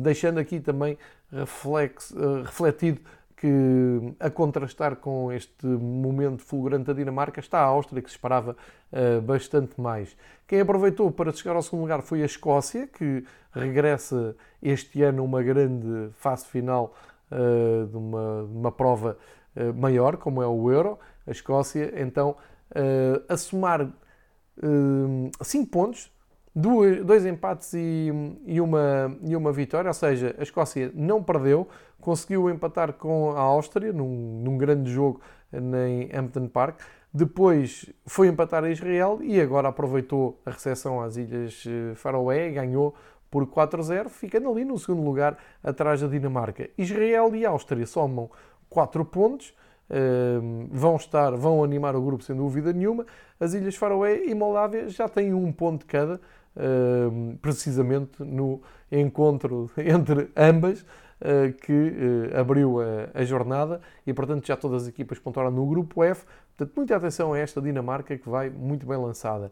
deixando 0.02 0.38
aqui 0.38 0.60
também 0.60 0.98
reflex, 1.32 2.14
eh, 2.14 2.42
refletido 2.44 3.00
que, 3.40 4.14
a 4.18 4.28
contrastar 4.28 4.96
com 4.96 5.30
este 5.32 5.66
momento 5.66 6.42
fulgurante 6.42 6.86
da 6.86 6.92
Dinamarca, 6.92 7.38
está 7.38 7.60
a 7.60 7.64
Áustria, 7.64 8.02
que 8.02 8.08
se 8.08 8.16
esperava 8.16 8.56
uh, 8.92 9.20
bastante 9.22 9.80
mais. 9.80 10.16
Quem 10.46 10.60
aproveitou 10.60 11.10
para 11.10 11.32
chegar 11.32 11.54
ao 11.54 11.62
segundo 11.62 11.82
lugar 11.82 12.02
foi 12.02 12.22
a 12.22 12.26
Escócia, 12.26 12.86
que 12.88 13.24
regressa 13.52 14.34
este 14.60 15.02
ano 15.02 15.24
uma 15.24 15.42
grande 15.42 16.10
fase 16.14 16.46
final 16.46 16.94
uh, 17.30 17.86
de, 17.86 17.96
uma, 17.96 18.46
de, 18.48 18.58
uma, 18.58 18.72
prova 18.72 19.16
uh, 19.56 19.72
maior, 19.72 20.16
como 20.16 20.42
é 20.42 20.46
o 20.46 20.70
Euro. 20.70 20.98
A 21.26 21.30
Escócia, 21.30 21.92
então, 21.96 22.36
a 23.28 23.36
somar 23.36 23.86
5 25.42 25.70
pontos, 25.70 26.10
dois 26.54 27.26
empates 27.26 27.74
e, 27.74 28.10
e, 28.46 28.60
uma, 28.60 29.14
e 29.22 29.36
uma 29.36 29.52
vitória, 29.52 29.88
ou 29.88 29.94
seja, 29.94 30.34
a 30.38 30.42
Escócia 30.42 30.90
não 30.94 31.22
perdeu, 31.22 31.68
conseguiu 32.00 32.48
empatar 32.50 32.92
com 32.92 33.32
a 33.32 33.40
Áustria 33.40 33.92
num, 33.92 34.40
num 34.42 34.56
grande 34.58 34.90
jogo 34.90 35.20
em 35.52 36.16
Hampton 36.16 36.48
Park. 36.48 36.80
Depois 37.12 37.86
foi 38.06 38.28
empatar 38.28 38.64
a 38.64 38.70
Israel 38.70 39.18
e 39.22 39.40
agora 39.40 39.68
aproveitou 39.68 40.40
a 40.44 40.50
recepção 40.50 41.00
às 41.00 41.16
Ilhas 41.16 41.64
eh, 41.66 41.94
Faroé 41.94 42.48
e 42.48 42.52
ganhou 42.52 42.94
por 43.30 43.46
4-0, 43.46 44.08
ficando 44.08 44.50
ali 44.50 44.64
no 44.64 44.78
segundo 44.78 45.02
lugar 45.02 45.36
atrás 45.62 46.00
da 46.00 46.06
Dinamarca. 46.06 46.68
Israel 46.76 47.34
e 47.34 47.46
Áustria 47.46 47.86
somam 47.86 48.30
4 48.68 49.04
pontos, 49.06 49.54
eh, 49.88 50.38
vão 50.70 50.96
estar, 50.96 51.30
vão 51.32 51.64
animar 51.64 51.96
o 51.96 52.02
grupo 52.02 52.22
sem 52.22 52.36
dúvida 52.36 52.72
nenhuma. 52.72 53.06
As 53.40 53.54
Ilhas 53.54 53.74
Faroé 53.74 54.24
e 54.26 54.34
Moldávia 54.34 54.88
já 54.88 55.08
têm 55.08 55.32
um 55.32 55.50
ponto 55.50 55.86
cada, 55.86 56.20
eh, 56.56 57.36
precisamente 57.40 58.22
no 58.22 58.60
encontro 58.92 59.70
entre 59.78 60.30
ambas. 60.36 60.84
Eh, 61.20 61.52
que 61.62 61.72
eh, 62.32 62.38
abriu 62.38 62.76
a, 63.12 63.24
jornada 63.24 63.80
e, 64.06 64.14
portanto, 64.14 64.46
já 64.46 64.56
todas 64.56 64.82
as 64.82 64.88
equipas 64.88 65.18
pontuaram 65.18 65.50
no 65.50 65.66
grupo 65.66 66.04
F. 66.04 66.24
Portanto, 66.56 66.76
muita 66.76 66.94
atenção 66.94 67.32
a 67.32 67.38
esta 67.38 67.60
Dinamarca 67.60 68.16
que 68.16 68.28
vai 68.28 68.48
muito 68.48 68.86
bem 68.86 68.96
lançada. 68.96 69.50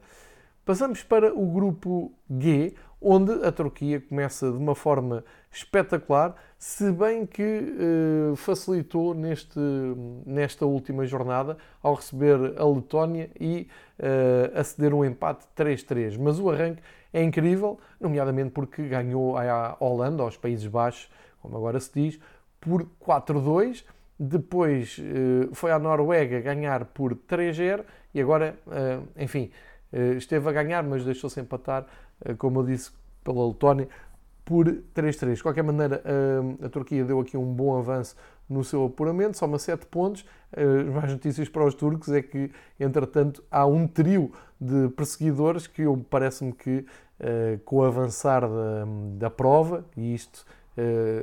Passamos 0.64 1.02
para 1.02 1.34
o 1.34 1.44
grupo 1.46 2.12
G, 2.30 2.72
onde 3.00 3.32
a 3.44 3.50
Turquia 3.50 4.00
começa 4.00 4.48
de 4.48 4.56
uma 4.56 4.76
forma 4.76 5.24
espetacular, 5.50 6.36
se 6.56 6.92
bem 6.92 7.26
que 7.26 7.42
eh, 7.42 8.36
facilitou 8.36 9.12
neste, 9.12 9.58
nesta 10.24 10.66
última 10.66 11.04
jornada 11.04 11.56
ao 11.82 11.94
receber 11.94 12.54
a 12.56 12.64
Letónia 12.64 13.28
e 13.40 13.66
aceder 14.54 14.94
um 14.94 15.04
empate 15.04 15.44
3-3. 15.56 16.16
Mas 16.16 16.38
o 16.38 16.48
arranque 16.48 16.80
é 17.12 17.22
incrível, 17.24 17.80
nomeadamente 18.00 18.50
porque 18.50 18.86
ganhou 18.86 19.36
a 19.36 19.76
Holanda, 19.80 20.22
aos 20.22 20.36
Países 20.36 20.66
Baixos, 20.66 21.08
como 21.46 21.56
agora 21.58 21.78
se 21.78 21.92
diz, 21.94 22.20
por 22.60 22.84
4-2. 23.00 23.84
Depois 24.18 24.98
eh, 24.98 25.48
foi 25.52 25.70
à 25.70 25.78
Noruega 25.78 26.40
ganhar 26.40 26.86
por 26.86 27.14
3-0 27.14 27.84
e 28.14 28.20
agora, 28.20 28.58
eh, 28.70 28.98
enfim, 29.18 29.50
eh, 29.92 30.14
esteve 30.14 30.48
a 30.48 30.52
ganhar, 30.52 30.82
mas 30.82 31.04
deixou-se 31.04 31.38
empatar, 31.38 31.86
como 32.38 32.60
eu 32.60 32.64
disse, 32.64 32.90
pela 33.22 33.46
Letónia 33.46 33.88
por 34.44 34.66
3-3. 34.94 35.34
De 35.34 35.42
qualquer 35.42 35.62
maneira, 35.62 36.02
a 36.62 36.68
Turquia 36.68 37.04
deu 37.04 37.20
aqui 37.20 37.36
um 37.36 37.52
bom 37.52 37.76
avanço 37.76 38.16
no 38.48 38.64
seu 38.64 38.86
apuramento, 38.86 39.36
soma 39.36 39.58
7 39.58 39.84
pontos. 39.86 40.24
As 40.52 40.94
mais 40.94 41.12
notícias 41.12 41.48
para 41.48 41.64
os 41.64 41.74
turcos 41.74 42.08
é 42.10 42.22
que, 42.22 42.50
entretanto, 42.78 43.44
há 43.50 43.66
um 43.66 43.86
trio 43.86 44.32
de 44.58 44.88
perseguidores 44.90 45.66
que 45.66 45.82
parece-me 46.08 46.52
que, 46.52 46.86
com 47.64 47.76
o 47.78 47.84
avançar 47.84 48.42
da, 48.42 48.84
da 49.18 49.30
prova, 49.30 49.84
e 49.96 50.14
isto 50.14 50.46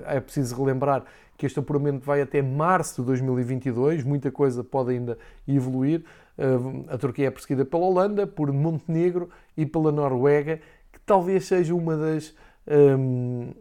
é 0.05 0.19
preciso 0.19 0.55
relembrar 0.55 1.03
que 1.37 1.45
este 1.45 1.59
apuramento 1.59 2.05
vai 2.05 2.21
até 2.21 2.41
março 2.41 3.01
de 3.01 3.07
2022, 3.07 4.03
muita 4.03 4.31
coisa 4.31 4.63
pode 4.63 4.91
ainda 4.91 5.17
evoluir. 5.47 6.03
Eh, 6.37 6.43
a 6.87 6.97
Turquia 6.97 7.27
é 7.27 7.31
perseguida 7.31 7.65
pela 7.65 7.85
Holanda, 7.85 8.25
por 8.27 8.51
Montenegro 8.51 9.29
e 9.57 9.65
pela 9.65 9.91
Noruega, 9.91 10.59
que 10.91 10.99
talvez 11.05 11.45
seja 11.45 11.73
uma 11.73 11.97
das. 11.97 12.35
Hum, 12.67 13.51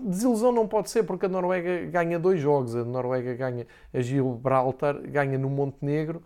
desilusão 0.00 0.52
não 0.52 0.68
pode 0.68 0.90
ser, 0.90 1.04
porque 1.04 1.24
a 1.26 1.28
Noruega 1.28 1.86
ganha 1.86 2.18
dois 2.18 2.40
jogos. 2.40 2.76
A 2.76 2.84
Noruega 2.84 3.34
ganha 3.34 3.66
a 3.94 4.00
Gibraltar, 4.00 5.00
ganha 5.00 5.38
no 5.38 5.48
Montenegro 5.48 6.22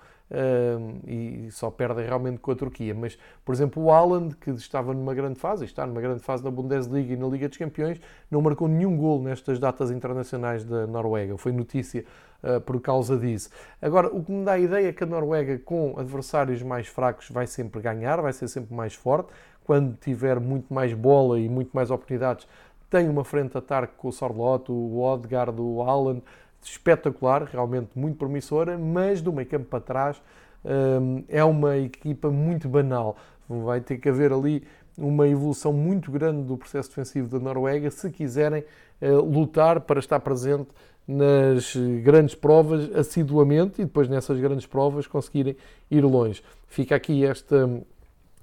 e 1.06 1.48
só 1.50 1.70
perdem 1.70 2.04
realmente 2.04 2.38
com 2.38 2.50
a 2.50 2.54
Turquia. 2.54 2.94
Mas, 2.94 3.18
por 3.44 3.54
exemplo, 3.54 3.82
o 3.82 3.90
Haaland, 3.90 4.36
que 4.36 4.50
estava 4.50 4.92
numa 4.92 5.14
grande 5.14 5.38
fase, 5.38 5.64
está 5.64 5.86
numa 5.86 6.00
grande 6.00 6.20
fase 6.20 6.44
na 6.44 6.50
Bundesliga 6.50 7.12
e 7.12 7.16
na 7.16 7.26
Liga 7.26 7.48
dos 7.48 7.58
Campeões, 7.58 8.00
não 8.30 8.40
marcou 8.40 8.68
nenhum 8.68 8.96
gol 8.96 9.22
nestas 9.22 9.58
datas 9.58 9.90
internacionais 9.90 10.64
da 10.64 10.86
Noruega. 10.86 11.36
Foi 11.38 11.52
notícia 11.52 12.04
uh, 12.42 12.60
por 12.60 12.80
causa 12.80 13.16
disso. 13.16 13.50
Agora, 13.80 14.08
o 14.08 14.22
que 14.24 14.32
me 14.32 14.44
dá 14.44 14.52
a 14.52 14.58
ideia 14.58 14.88
é 14.88 14.92
que 14.92 15.04
a 15.04 15.06
Noruega, 15.06 15.58
com 15.58 15.98
adversários 15.98 16.62
mais 16.62 16.88
fracos, 16.88 17.30
vai 17.30 17.46
sempre 17.46 17.80
ganhar, 17.80 18.20
vai 18.20 18.32
ser 18.32 18.48
sempre 18.48 18.74
mais 18.74 18.94
forte. 18.94 19.30
Quando 19.64 19.96
tiver 19.96 20.38
muito 20.38 20.72
mais 20.72 20.92
bola 20.92 21.40
e 21.40 21.48
muito 21.48 21.70
mais 21.72 21.90
oportunidades, 21.90 22.46
tem 22.88 23.08
uma 23.08 23.24
frente 23.24 23.56
a 23.56 23.58
ataque 23.58 23.94
com 23.96 24.08
o 24.08 24.12
Sorloth, 24.12 24.68
o 24.68 25.00
Odegaard, 25.00 25.60
o 25.60 25.82
Haaland, 25.82 26.22
espetacular, 26.70 27.44
realmente 27.44 27.90
muito 27.94 28.16
promissora, 28.16 28.76
mas 28.76 29.20
do 29.22 29.32
meio 29.32 29.48
campo 29.48 29.66
para 29.66 29.80
trás 29.80 30.22
hum, 30.64 31.24
é 31.28 31.42
uma 31.44 31.76
equipa 31.76 32.30
muito 32.30 32.68
banal. 32.68 33.16
Vai 33.48 33.80
ter 33.80 33.98
que 33.98 34.08
haver 34.08 34.32
ali 34.32 34.62
uma 34.98 35.28
evolução 35.28 35.72
muito 35.72 36.10
grande 36.10 36.42
do 36.42 36.56
processo 36.56 36.88
defensivo 36.88 37.28
da 37.28 37.38
Noruega 37.38 37.90
se 37.90 38.10
quiserem 38.10 38.64
eh, 39.00 39.10
lutar 39.10 39.80
para 39.80 40.00
estar 40.00 40.18
presente 40.20 40.68
nas 41.06 41.76
grandes 42.02 42.34
provas 42.34 42.90
assiduamente 42.96 43.82
e 43.82 43.84
depois 43.84 44.08
nessas 44.08 44.40
grandes 44.40 44.66
provas 44.66 45.06
conseguirem 45.06 45.56
ir 45.90 46.00
longe. 46.00 46.42
Fica 46.66 46.96
aqui 46.96 47.24
esta 47.24 47.70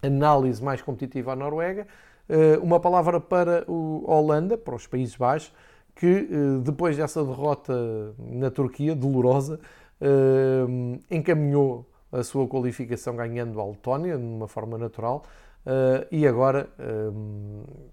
análise 0.01 0.63
mais 0.63 0.81
competitiva 0.81 1.33
à 1.33 1.35
Noruega. 1.35 1.87
Eh, 2.29 2.57
uma 2.61 2.79
palavra 2.79 3.19
para 3.19 3.65
a 3.67 3.71
Holanda, 3.71 4.57
para 4.57 4.75
os 4.75 4.87
Países 4.87 5.15
Baixos 5.15 5.51
que 5.95 6.07
eh, 6.07 6.59
depois 6.63 6.97
dessa 6.97 7.23
derrota 7.23 7.73
na 8.17 8.49
Turquia, 8.49 8.95
dolorosa, 8.95 9.59
eh, 10.01 10.65
encaminhou 11.09 11.89
a 12.11 12.23
sua 12.23 12.47
qualificação 12.47 13.15
ganhando 13.15 13.59
a 13.59 13.65
Letónia 13.65 14.17
de 14.17 14.23
uma 14.23 14.47
forma 14.47 14.77
natural 14.77 15.23
eh, 15.65 16.07
e 16.11 16.27
agora, 16.27 16.69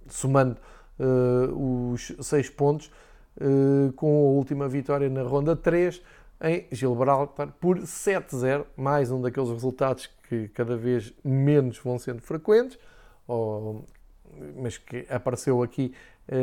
somando 0.08 0.56
os 1.56 2.12
seis 2.20 2.50
pontos, 2.50 2.90
com 3.96 4.08
a 4.08 4.30
última 4.32 4.68
vitória 4.68 5.08
na 5.08 5.22
ronda 5.22 5.56
3 5.56 6.02
em 6.42 6.66
Gibraltar 6.70 7.54
por 7.58 7.78
7-0, 7.78 8.66
mais 8.76 9.10
um 9.10 9.20
daqueles 9.22 9.48
resultados 9.48 10.10
que 10.28 10.48
cada 10.48 10.76
vez 10.76 11.14
menos 11.24 11.78
vão 11.78 11.98
sendo 11.98 12.20
frequentes, 12.20 12.78
mas 14.56 14.76
que 14.76 15.06
apareceu 15.08 15.62
aqui 15.62 15.94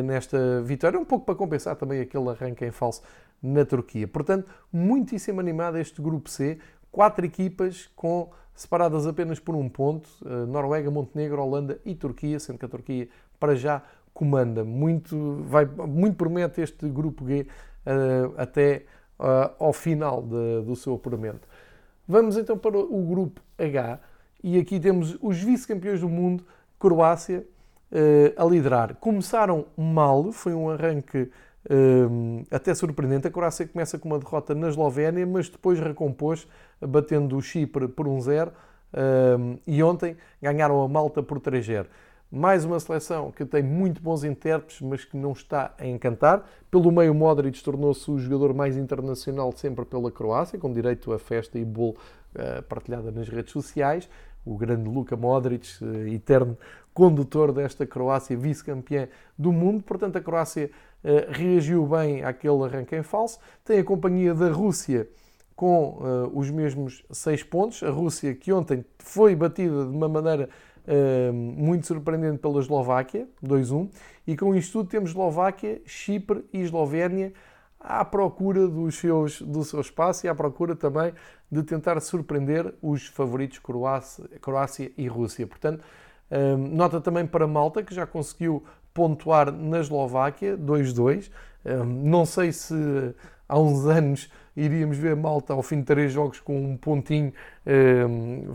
nesta 0.04 0.62
vitória, 0.62 1.00
um 1.00 1.06
pouco 1.06 1.26
para 1.26 1.36
compensar 1.36 1.76
também 1.76 2.02
aquele 2.02 2.30
arranque 2.30 2.66
em 2.66 2.72
falso 2.72 3.02
na 3.42 3.64
Turquia. 3.64 4.08
Portanto, 4.08 4.48
muitíssimo 4.72 5.40
animado 5.40 5.78
este 5.78 6.02
grupo 6.02 6.30
C, 6.30 6.60
quatro 6.92 7.26
equipas 7.26 7.90
com 7.96 8.32
separadas 8.54 9.06
apenas 9.06 9.40
por 9.40 9.56
um 9.56 9.70
ponto, 9.70 10.10
eh, 10.26 10.46
Noruega, 10.48 10.90
Montenegro, 10.90 11.42
Holanda 11.42 11.80
e 11.86 11.94
Turquia, 11.94 12.40
sendo 12.40 12.58
que 12.58 12.66
a 12.66 12.68
Turquia 12.68 13.08
para 13.40 13.56
já 13.56 13.84
comanda. 14.14 14.64
Muito, 14.64 15.44
vai, 15.44 15.64
muito 15.66 16.18
promete 16.18 16.60
este 16.60 16.90
grupo 16.90 17.26
G 17.28 17.42
uh, 17.42 18.34
até 18.36 18.86
ao 19.60 19.74
final 19.74 20.22
de, 20.22 20.64
do 20.66 20.76
seu 20.76 20.96
apuramento. 20.96 21.48
Vamos 22.08 22.38
então 22.38 22.58
para 22.58 22.78
o 22.78 23.04
grupo 23.04 23.42
H 23.58 24.00
e 24.44 24.60
aqui 24.60 24.80
temos 24.80 25.18
os 25.22 25.38
vice-campeões 25.38 26.02
do 26.02 26.10
mundo, 26.10 26.46
Croácia, 26.80 27.46
a 28.38 28.44
liderar. 28.46 28.96
Começaram 28.96 29.66
mal, 29.78 30.32
foi 30.32 30.54
um 30.54 30.70
arranque 30.70 31.30
uh, 31.70 32.46
até 32.52 32.74
surpreendente. 32.74 33.28
A 33.28 33.32
Croácia 33.32 33.68
começa 33.68 33.98
com 33.98 34.10
uma 34.10 34.20
derrota 34.20 34.54
na 34.54 34.70
Eslovénia, 34.70 35.26
mas 35.26 35.50
depois 35.50 35.80
recompôs, 35.80 36.48
batendo 36.82 37.38
o 37.38 37.42
Chipre 37.42 37.88
por 37.88 38.08
um 38.08 38.20
zero. 38.20 38.52
e 39.66 39.84
ontem 39.84 40.18
ganharam 40.42 40.82
a 40.82 40.88
Malta 40.88 41.22
por 41.22 41.40
3-0. 41.40 41.88
Mais 42.30 42.66
uma 42.66 42.78
seleção 42.78 43.32
que 43.32 43.46
tem 43.46 43.64
muito 43.64 44.02
bons 44.02 44.26
intérpretes, 44.26 44.82
mas 44.82 45.06
que 45.06 45.16
não 45.16 45.32
está 45.32 45.74
a 45.78 45.88
encantar. 45.88 46.46
Pelo 46.70 46.92
meio, 46.92 47.16
Modric 47.16 47.64
tornou-se 47.64 48.12
o 48.12 48.20
jogador 48.20 48.54
mais 48.54 48.76
internacional 48.76 49.54
sempre 49.56 49.86
pela 49.86 50.12
Croácia, 50.12 50.60
com 50.60 50.74
direito 50.74 51.14
a 51.14 51.20
festa 51.20 51.58
e 51.58 51.64
bolo 51.64 51.96
uh, 52.36 52.62
partilhada 52.64 53.12
nas 53.12 53.30
redes 53.30 53.54
sociais. 53.54 54.10
O 54.46 54.58
grande 54.58 54.90
Luka 54.90 55.16
Modric, 55.16 55.68
eterno 56.14 56.58
condutor 56.98 57.52
desta 57.52 57.86
Croácia, 57.86 58.36
vice-campeã 58.36 59.08
do 59.38 59.52
mundo. 59.52 59.84
Portanto, 59.84 60.16
a 60.16 60.22
Croácia 60.22 60.72
uh, 61.04 61.32
reagiu 61.32 61.86
bem 61.86 62.24
àquele 62.24 62.64
arranque 62.64 62.96
em 62.96 63.04
falso. 63.04 63.38
Tem 63.64 63.78
a 63.78 63.84
companhia 63.84 64.34
da 64.34 64.50
Rússia 64.50 65.08
com 65.56 66.30
os 66.36 66.52
mesmos 66.52 67.04
seis 67.12 67.44
pontos. 67.44 67.82
A 67.82 67.90
Rússia 67.90 68.34
que 68.34 68.52
ontem 68.52 68.84
foi 69.00 69.36
batida 69.36 69.86
de 69.86 69.92
uma 69.92 70.08
maneira 70.08 70.50
muito 71.34 71.88
surpreendente 71.88 72.38
pela 72.38 72.62
Eslováquia, 72.62 73.28
2-1, 73.44 73.90
e 74.26 74.38
com 74.38 74.56
isto 74.56 74.72
tudo 74.74 74.90
temos 74.90 75.10
Eslováquia, 75.10 75.82
Chipre 75.84 76.46
e 76.54 76.62
Eslovénia 76.62 77.34
à 77.80 78.04
procura 78.04 78.68
dos 78.68 78.96
seus, 78.96 79.42
do 79.42 79.64
seu 79.64 79.80
espaço 79.82 80.26
e 80.26 80.30
à 80.30 80.36
procura 80.36 80.76
também 80.76 81.14
de 81.50 81.64
tentar 81.64 82.00
surpreender 82.02 82.74
os 82.82 83.08
favoritos 83.08 83.60
Croácia, 83.60 84.28
Croácia 84.42 84.92
e 84.98 85.08
Rússia. 85.08 85.48
Portanto, 85.48 85.84
nota 86.72 87.00
também 87.02 87.26
para 87.26 87.48
Malta, 87.48 87.84
que 87.84 87.94
já 87.94 88.06
conseguiu 88.06 88.64
pontuar 88.94 89.52
na 89.52 89.80
Eslováquia, 89.80 90.58
2-2. 90.58 91.30
Não 91.86 92.26
sei 92.26 92.52
se 92.52 92.74
há 93.48 93.60
uns 93.60 93.86
anos 93.86 94.30
iríamos 94.56 94.98
ver 94.98 95.16
Malta 95.16 95.54
ao 95.54 95.62
fim 95.62 95.80
de 95.80 95.84
três 95.86 96.12
jogos 96.12 96.40
com 96.40 96.60
um 96.60 96.76
pontinho 96.76 97.32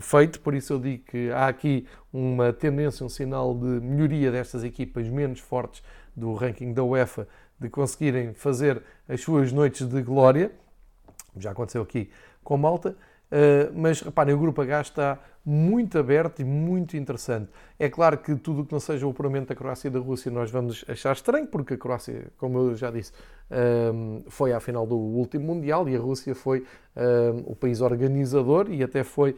feito, 0.01 0.39
por 0.41 0.53
isso 0.53 0.73
eu 0.73 0.79
digo 0.79 1.03
que 1.05 1.31
há 1.31 1.47
aqui 1.47 1.87
uma 2.11 2.51
tendência, 2.51 3.05
um 3.05 3.09
sinal 3.09 3.55
de 3.55 3.65
melhoria 3.65 4.31
destas 4.31 4.63
equipas 4.63 5.07
menos 5.07 5.39
fortes 5.39 5.81
do 6.15 6.33
ranking 6.33 6.73
da 6.73 6.83
UEFA 6.83 7.27
de 7.59 7.69
conseguirem 7.69 8.33
fazer 8.33 8.83
as 9.07 9.21
suas 9.21 9.53
noites 9.53 9.87
de 9.87 10.01
glória. 10.01 10.51
Já 11.37 11.51
aconteceu 11.51 11.81
aqui 11.81 12.09
com 12.43 12.57
Malta. 12.57 12.95
Uh, 13.33 13.73
mas 13.73 13.99
reparem, 13.99 14.35
o 14.35 14.37
grupo 14.37 14.61
H 14.61 14.81
está 14.81 15.19
muito 15.43 15.97
aberto 15.97 16.39
e 16.39 16.45
muito 16.45 16.95
interessante. 16.95 17.49
É 17.79 17.89
claro 17.89 18.19
que 18.19 18.35
tudo 18.35 18.61
o 18.61 18.65
que 18.65 18.71
não 18.71 18.79
seja 18.79 19.07
o 19.07 19.09
apuramento 19.09 19.47
da 19.47 19.55
Croácia 19.55 19.87
e 19.87 19.91
da 19.91 19.97
Rússia 19.97 20.31
nós 20.31 20.51
vamos 20.51 20.85
achar 20.87 21.13
estranho, 21.13 21.47
porque 21.47 21.73
a 21.73 21.77
Croácia, 21.77 22.27
como 22.37 22.59
eu 22.59 22.75
já 22.75 22.91
disse, 22.91 23.11
um, 23.91 24.23
foi 24.27 24.53
à 24.53 24.59
final 24.59 24.85
do 24.85 24.95
último 24.95 25.47
Mundial 25.47 25.89
e 25.89 25.95
a 25.95 25.99
Rússia 25.99 26.35
foi 26.35 26.63
um, 26.95 27.51
o 27.51 27.55
país 27.55 27.81
organizador 27.81 28.71
e 28.71 28.83
até 28.83 29.03
foi 29.03 29.35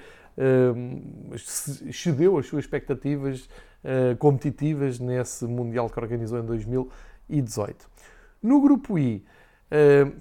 um, 0.76 1.32
cedeu 1.38 2.38
as 2.38 2.48
suas 2.48 2.66
expectativas 2.66 3.46
uh, 3.82 4.18
competitivas 4.20 5.00
nesse 5.00 5.46
Mundial 5.46 5.90
que 5.90 5.98
organizou 5.98 6.38
em 6.40 6.46
2018. 6.46 7.90
No 8.44 8.62
grupo 8.62 9.00
I, 9.00 9.24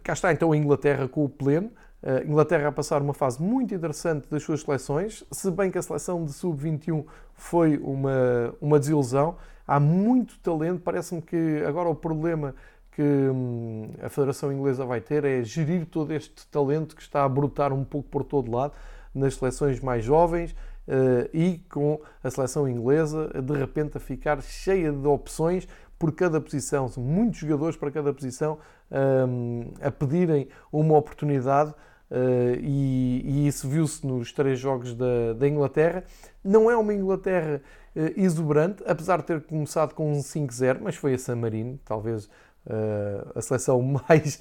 cá 0.04 0.12
está 0.12 0.32
então 0.32 0.52
a 0.52 0.56
Inglaterra 0.56 1.08
com 1.08 1.24
o 1.24 1.28
pleno. 1.28 1.72
A 2.06 2.22
Inglaterra 2.22 2.68
a 2.68 2.72
passar 2.72 3.00
uma 3.00 3.14
fase 3.14 3.42
muito 3.42 3.74
interessante 3.74 4.28
das 4.28 4.42
suas 4.42 4.60
seleções, 4.60 5.24
se 5.30 5.50
bem 5.50 5.70
que 5.70 5.78
a 5.78 5.82
seleção 5.82 6.22
de 6.22 6.34
sub-21 6.34 7.02
foi 7.32 7.78
uma, 7.78 8.54
uma 8.60 8.78
desilusão. 8.78 9.36
Há 9.66 9.80
muito 9.80 10.38
talento, 10.40 10.82
parece-me 10.82 11.22
que 11.22 11.62
agora 11.66 11.88
o 11.88 11.94
problema 11.94 12.54
que 12.92 13.02
hum, 13.02 13.88
a 14.02 14.10
Federação 14.10 14.52
Inglesa 14.52 14.84
vai 14.84 15.00
ter 15.00 15.24
é 15.24 15.42
gerir 15.42 15.86
todo 15.86 16.12
este 16.12 16.46
talento 16.48 16.94
que 16.94 17.02
está 17.02 17.24
a 17.24 17.28
brotar 17.28 17.72
um 17.72 17.82
pouco 17.82 18.08
por 18.10 18.22
todo 18.22 18.54
lado 18.54 18.74
nas 19.14 19.36
seleções 19.36 19.80
mais 19.80 20.04
jovens 20.04 20.52
uh, 20.86 21.28
e 21.32 21.58
com 21.70 22.00
a 22.22 22.30
seleção 22.30 22.68
inglesa 22.68 23.30
de 23.42 23.56
repente 23.56 23.96
a 23.96 24.00
ficar 24.00 24.42
cheia 24.42 24.92
de 24.92 25.06
opções 25.06 25.66
por 25.98 26.12
cada 26.12 26.40
posição, 26.40 26.88
são 26.88 27.02
muitos 27.02 27.38
jogadores 27.38 27.76
para 27.76 27.90
cada 27.90 28.12
posição 28.12 28.58
um, 28.90 29.72
a 29.80 29.90
pedirem 29.90 30.48
uma 30.70 30.96
oportunidade. 30.98 31.72
Uh, 32.14 32.54
e, 32.60 33.22
e, 33.24 33.48
isso 33.48 33.68
viu-se 33.68 34.06
nos 34.06 34.30
três 34.32 34.56
jogos 34.56 34.94
da, 34.94 35.32
da, 35.36 35.48
Inglaterra. 35.48 36.04
Não 36.44 36.70
é 36.70 36.76
uma 36.76 36.94
Inglaterra 36.94 37.60
uh, 37.96 38.00
exuberante, 38.16 38.84
apesar 38.86 39.16
de 39.16 39.24
ter 39.24 39.40
começado 39.40 39.94
com 39.94 40.12
um 40.12 40.20
5-0, 40.20 40.78
mas 40.80 40.94
foi 40.94 41.14
a 41.14 41.18
San 41.18 41.36
Marino, 41.36 41.78
talvez 41.84 42.28
Uh, 42.66 43.38
a 43.38 43.42
seleção 43.42 43.82
mais 44.08 44.40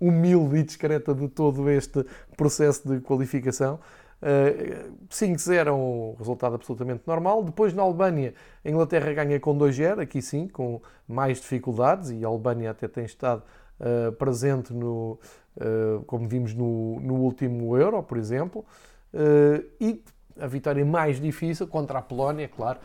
humilde 0.00 0.56
e 0.56 0.62
discreta 0.62 1.14
de 1.14 1.28
todo 1.28 1.68
este 1.68 2.06
processo 2.38 2.88
de 2.88 3.02
qualificação. 3.02 3.78
Uh, 4.22 4.94
5-0 5.10 5.66
é 5.66 5.70
um 5.70 6.14
resultado 6.18 6.54
absolutamente 6.54 7.02
normal. 7.06 7.44
Depois, 7.44 7.74
na 7.74 7.82
Albânia, 7.82 8.32
a 8.64 8.70
Inglaterra 8.70 9.12
ganha 9.12 9.38
com 9.38 9.54
2-0, 9.58 10.00
aqui 10.00 10.22
sim, 10.22 10.48
com 10.48 10.80
mais 11.06 11.38
dificuldades, 11.38 12.10
e 12.12 12.24
a 12.24 12.28
Albânia 12.28 12.70
até 12.70 12.88
tem 12.88 13.04
estado 13.04 13.42
presente, 14.16 14.72
no, 14.72 15.18
como 16.06 16.28
vimos 16.28 16.54
no, 16.54 17.00
no, 17.00 17.14
último 17.14 17.76
Euro, 17.76 18.02
por 18.02 18.18
exemplo. 18.18 18.64
e 19.80 20.02
a 20.40 20.46
vitória 20.46 20.84
mais 20.84 21.20
difícil 21.20 21.66
contra 21.66 21.98
a 21.98 22.02
Polónia, 22.02 22.48
claro, 22.48 22.78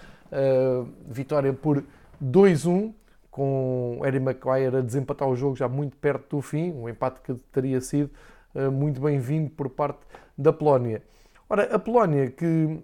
vitória 1.07 1.53
por 1.53 1.83
2-1 2.23 2.93
com 3.31 3.99
Harry 4.03 4.19
Maguire 4.19 4.77
a 4.77 4.81
desempatar 4.81 5.29
o 5.29 5.35
jogo 5.35 5.55
já 5.55 5.69
muito 5.69 5.95
perto 5.95 6.37
do 6.37 6.41
fim, 6.41 6.73
um 6.73 6.89
empate 6.89 7.21
que 7.21 7.33
teria 7.51 7.79
sido 7.79 8.09
muito 8.73 8.99
bem-vindo 8.99 9.49
por 9.51 9.69
parte 9.69 9.99
da 10.37 10.51
Polónia. 10.51 11.01
Ora, 11.49 11.63
a 11.73 11.79
Polónia, 11.79 12.29
que 12.29 12.83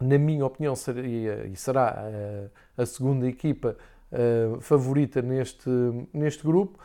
na 0.00 0.18
minha 0.18 0.44
opinião 0.44 0.76
seria 0.76 1.46
e 1.46 1.56
será 1.56 2.04
a 2.76 2.86
segunda 2.86 3.26
equipa 3.26 3.76
favorita 4.60 5.22
neste, 5.22 5.70
neste 6.12 6.44
grupo, 6.44 6.78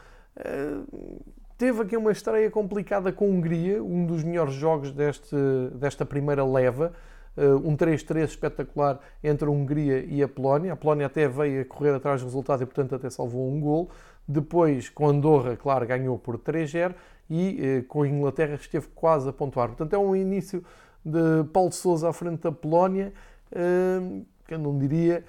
teve 1.58 1.82
aqui 1.82 1.98
uma 1.98 2.12
estreia 2.12 2.50
complicada 2.50 3.12
com 3.12 3.26
a 3.26 3.28
Hungria, 3.28 3.84
um 3.84 4.06
dos 4.06 4.24
melhores 4.24 4.54
jogos 4.54 4.92
deste, 4.92 5.36
desta 5.76 6.06
primeira 6.06 6.46
leva. 6.46 6.94
Eh, 7.36 7.48
um 7.48 7.76
3-3 7.76 8.26
espetacular 8.26 9.00
entre 9.24 9.48
a 9.48 9.52
Hungria 9.52 10.06
e 10.06 10.22
a 10.22 10.28
Polónia. 10.28 10.74
A 10.74 10.76
Polónia 10.76 11.08
até 11.08 11.28
veio 11.28 11.62
a 11.62 11.66
correr 11.66 11.94
atrás 11.94 12.22
do 12.22 12.26
resultado 12.26 12.62
e, 12.62 12.66
portanto, 12.66 12.96
até 12.96 13.10
salvou 13.10 13.52
um 13.52 13.60
gol. 13.60 13.90
Depois, 14.28 14.90
com 14.90 15.08
Andorra, 15.08 15.58
claro, 15.58 15.86
ganhou 15.86 16.18
por 16.18 16.38
3-0 16.38 16.94
e 17.30 17.60
eh, 17.60 17.82
com 17.88 18.04
a 18.04 18.08
Inglaterra 18.08 18.56
esteve 18.56 18.88
quase 18.94 19.28
a 19.28 19.34
pontuar. 19.34 19.70
Portanto, 19.70 19.94
é 19.94 19.98
um 19.98 20.16
início 20.16 20.64
de 21.04 21.44
Paulo 21.52 21.72
Sousa 21.72 22.10
à 22.10 22.14
frente 22.14 22.42
da 22.42 22.52
Polónia, 22.52 23.12
eh, 23.52 24.22
que 24.48 24.54
eu 24.54 24.60
não 24.60 24.78
diria 24.78 25.24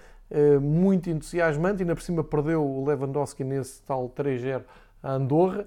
muito 0.60 1.08
entusiasmante. 1.08 1.82
Ainda 1.82 1.94
por 1.94 2.02
cima 2.02 2.24
perdeu 2.24 2.64
o 2.64 2.84
Lewandowski 2.84 3.44
nesse 3.44 3.80
tal 3.82 4.08
3-0 4.08 4.62
a 5.00 5.12
Andorra. 5.12 5.64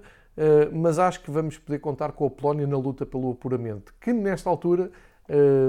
Mas 0.72 0.98
acho 0.98 1.20
que 1.20 1.30
vamos 1.30 1.58
poder 1.58 1.78
contar 1.80 2.12
com 2.12 2.26
a 2.26 2.30
Polónia 2.30 2.66
na 2.66 2.76
luta 2.76 3.04
pelo 3.04 3.32
apuramento, 3.32 3.92
que 4.00 4.12
nesta 4.12 4.48
altura 4.48 4.90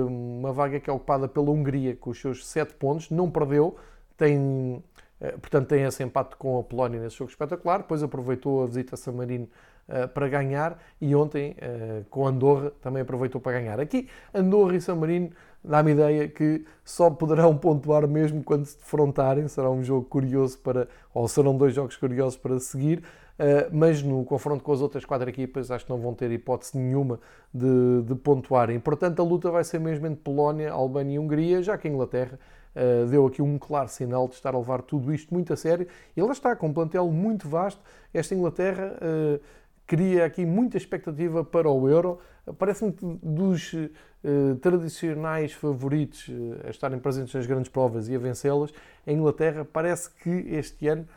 uma 0.08 0.53
vaga 0.53 0.79
que 0.79 0.89
é 0.89 0.93
ocupada 0.93 1.27
pela 1.27 1.49
Hungria 1.51 1.95
com 1.95 2.12
os 2.12 2.21
seus 2.21 2.47
7 2.47 2.75
pontos, 2.75 3.10
não 3.10 3.29
perdeu, 3.29 3.75
tem, 4.15 4.84
eh, 5.19 5.32
portanto 5.32 5.67
tem 5.67 5.84
esse 5.84 6.03
empate 6.03 6.36
com 6.36 6.60
a 6.60 6.63
Polónia 6.63 6.99
nesse 6.99 7.17
jogo 7.17 7.32
espetacular, 7.32 7.79
depois 7.79 8.01
aproveitou 8.03 8.63
a 8.63 8.67
visita 8.67 8.95
a 8.95 8.97
San 8.97 9.13
Marino 9.13 9.49
eh, 9.91 10.05
para 10.05 10.27
ganhar 10.27 10.77
e 11.01 11.15
ontem 11.15 11.55
eh, 11.58 12.03
com 12.12 12.27
Andorra 12.27 12.71
também 12.79 13.01
aproveitou 13.01 13.41
para 13.41 13.53
ganhar. 13.53 13.79
Aqui 13.79 14.08
Andorra 14.32 14.75
e 14.75 14.82
San 14.82 14.95
Marino 14.95 15.32
dá-me 15.63 15.93
ideia 15.93 16.27
que 16.27 16.63
só 16.86 17.10
poderão 17.10 17.58
pontuar 17.58 18.08
mesmo 18.08 18.43
quando 18.43 18.65
se 18.65 18.77
defrontarem, 18.77 19.47
será 19.47 19.67
um 19.71 19.84
jogo 19.84 20.05
curioso 20.05 20.59
para, 20.59 20.88
ou 21.11 21.28
serão 21.28 21.57
dois 21.57 21.74
jogos 21.74 21.97
curiosos 21.97 22.38
para 22.38 22.59
seguir, 22.59 23.01
eh, 23.01 23.28
mas 23.71 24.03
no 24.03 24.23
confronto 24.25 24.63
com 24.63 24.71
as 24.73 24.81
outras 24.81 25.05
quatro 25.05 25.29
equipas 25.29 25.71
acho 25.71 25.85
que 25.85 25.91
não 25.91 25.99
vão 25.99 26.13
ter 26.13 26.29
hipótese 26.31 26.77
nenhuma 26.77 27.19
de, 27.53 28.01
de 28.03 28.15
pontuarem. 28.15 28.79
Portanto, 28.79 29.21
a 29.21 29.25
luta 29.25 29.49
vai 29.49 29.63
ser 29.63 29.79
mesmo 29.79 30.05
entre 30.07 30.21
Polónia, 30.21 30.71
Albânia 30.71 31.15
e 31.15 31.19
Hungria, 31.19 31.61
já 31.63 31.77
que 31.77 31.87
a 31.87 31.91
Inglaterra 31.91 32.37
uh, 32.75 33.07
deu 33.07 33.25
aqui 33.25 33.41
um 33.41 33.57
claro 33.57 33.87
sinal 33.87 34.27
de 34.27 34.35
estar 34.35 34.53
a 34.53 34.57
levar 34.57 34.81
tudo 34.81 35.13
isto 35.13 35.33
muito 35.33 35.53
a 35.53 35.55
sério. 35.55 35.87
E 36.15 36.21
lá 36.21 36.31
está, 36.31 36.55
com 36.55 36.67
um 36.67 36.73
plantel 36.73 37.07
muito 37.09 37.47
vasto, 37.47 37.81
esta 38.13 38.35
Inglaterra 38.35 38.93
uh, 39.01 39.39
cria 39.87 40.25
aqui 40.25 40.45
muita 40.45 40.77
expectativa 40.77 41.43
para 41.43 41.69
o 41.69 41.89
Euro. 41.89 42.19
Parece-me 42.57 42.91
que 42.91 43.05
dos 43.23 43.73
uh, 43.73 44.55
tradicionais 44.61 45.53
favoritos 45.53 46.29
a 46.65 46.69
estarem 46.69 46.99
presentes 46.99 47.33
nas 47.33 47.45
grandes 47.45 47.69
provas 47.69 48.09
e 48.09 48.15
a 48.15 48.19
vencê-las, 48.19 48.73
a 49.05 49.11
Inglaterra 49.11 49.65
parece 49.65 50.09
que 50.11 50.29
este 50.29 50.87
ano 50.87 51.07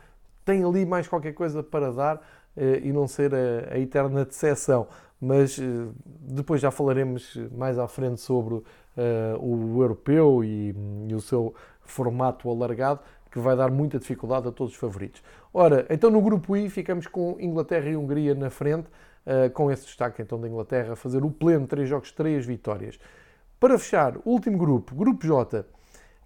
tem 0.44 0.64
ali 0.64 0.84
mais 0.84 1.08
qualquer 1.08 1.32
coisa 1.32 1.62
para 1.62 1.92
dar 1.92 2.20
eh, 2.56 2.80
e 2.84 2.92
não 2.92 3.06
ser 3.06 3.34
a, 3.34 3.74
a 3.74 3.78
eterna 3.78 4.24
decepção. 4.24 4.86
Mas 5.20 5.58
eh, 5.58 5.62
depois 6.20 6.60
já 6.60 6.70
falaremos 6.70 7.38
mais 7.56 7.78
à 7.78 7.86
frente 7.86 8.20
sobre 8.20 8.54
uh, 8.54 8.64
o 9.40 9.80
europeu 9.80 10.42
e, 10.42 10.74
e, 11.08 11.14
o 11.14 11.20
seu 11.20 11.54
formato 11.80 12.50
alargado, 12.50 13.00
que 13.30 13.38
vai 13.38 13.56
dar 13.56 13.70
muita 13.70 13.98
dificuldade 14.00 14.48
a 14.48 14.52
todos 14.52 14.72
os 14.72 14.78
favoritos. 14.78 15.22
Ora, 15.54 15.86
então 15.88 16.10
no 16.10 16.20
grupo 16.20 16.56
I 16.56 16.68
ficamos 16.68 17.06
com 17.06 17.36
Inglaterra 17.38 17.88
e 17.88 17.96
Hungria 17.96 18.34
na 18.34 18.50
frente, 18.50 18.88
uh, 19.26 19.48
com 19.52 19.70
esse 19.70 19.84
destaque 19.84 20.20
então 20.20 20.40
da 20.40 20.48
Inglaterra 20.48 20.96
fazer 20.96 21.24
o 21.24 21.30
pleno, 21.30 21.66
três 21.66 21.88
jogos, 21.88 22.10
três 22.10 22.44
vitórias. 22.44 22.98
Para 23.60 23.78
fechar, 23.78 24.16
último 24.24 24.58
grupo, 24.58 24.92
Grupo 24.94 25.24
J. 25.24 25.64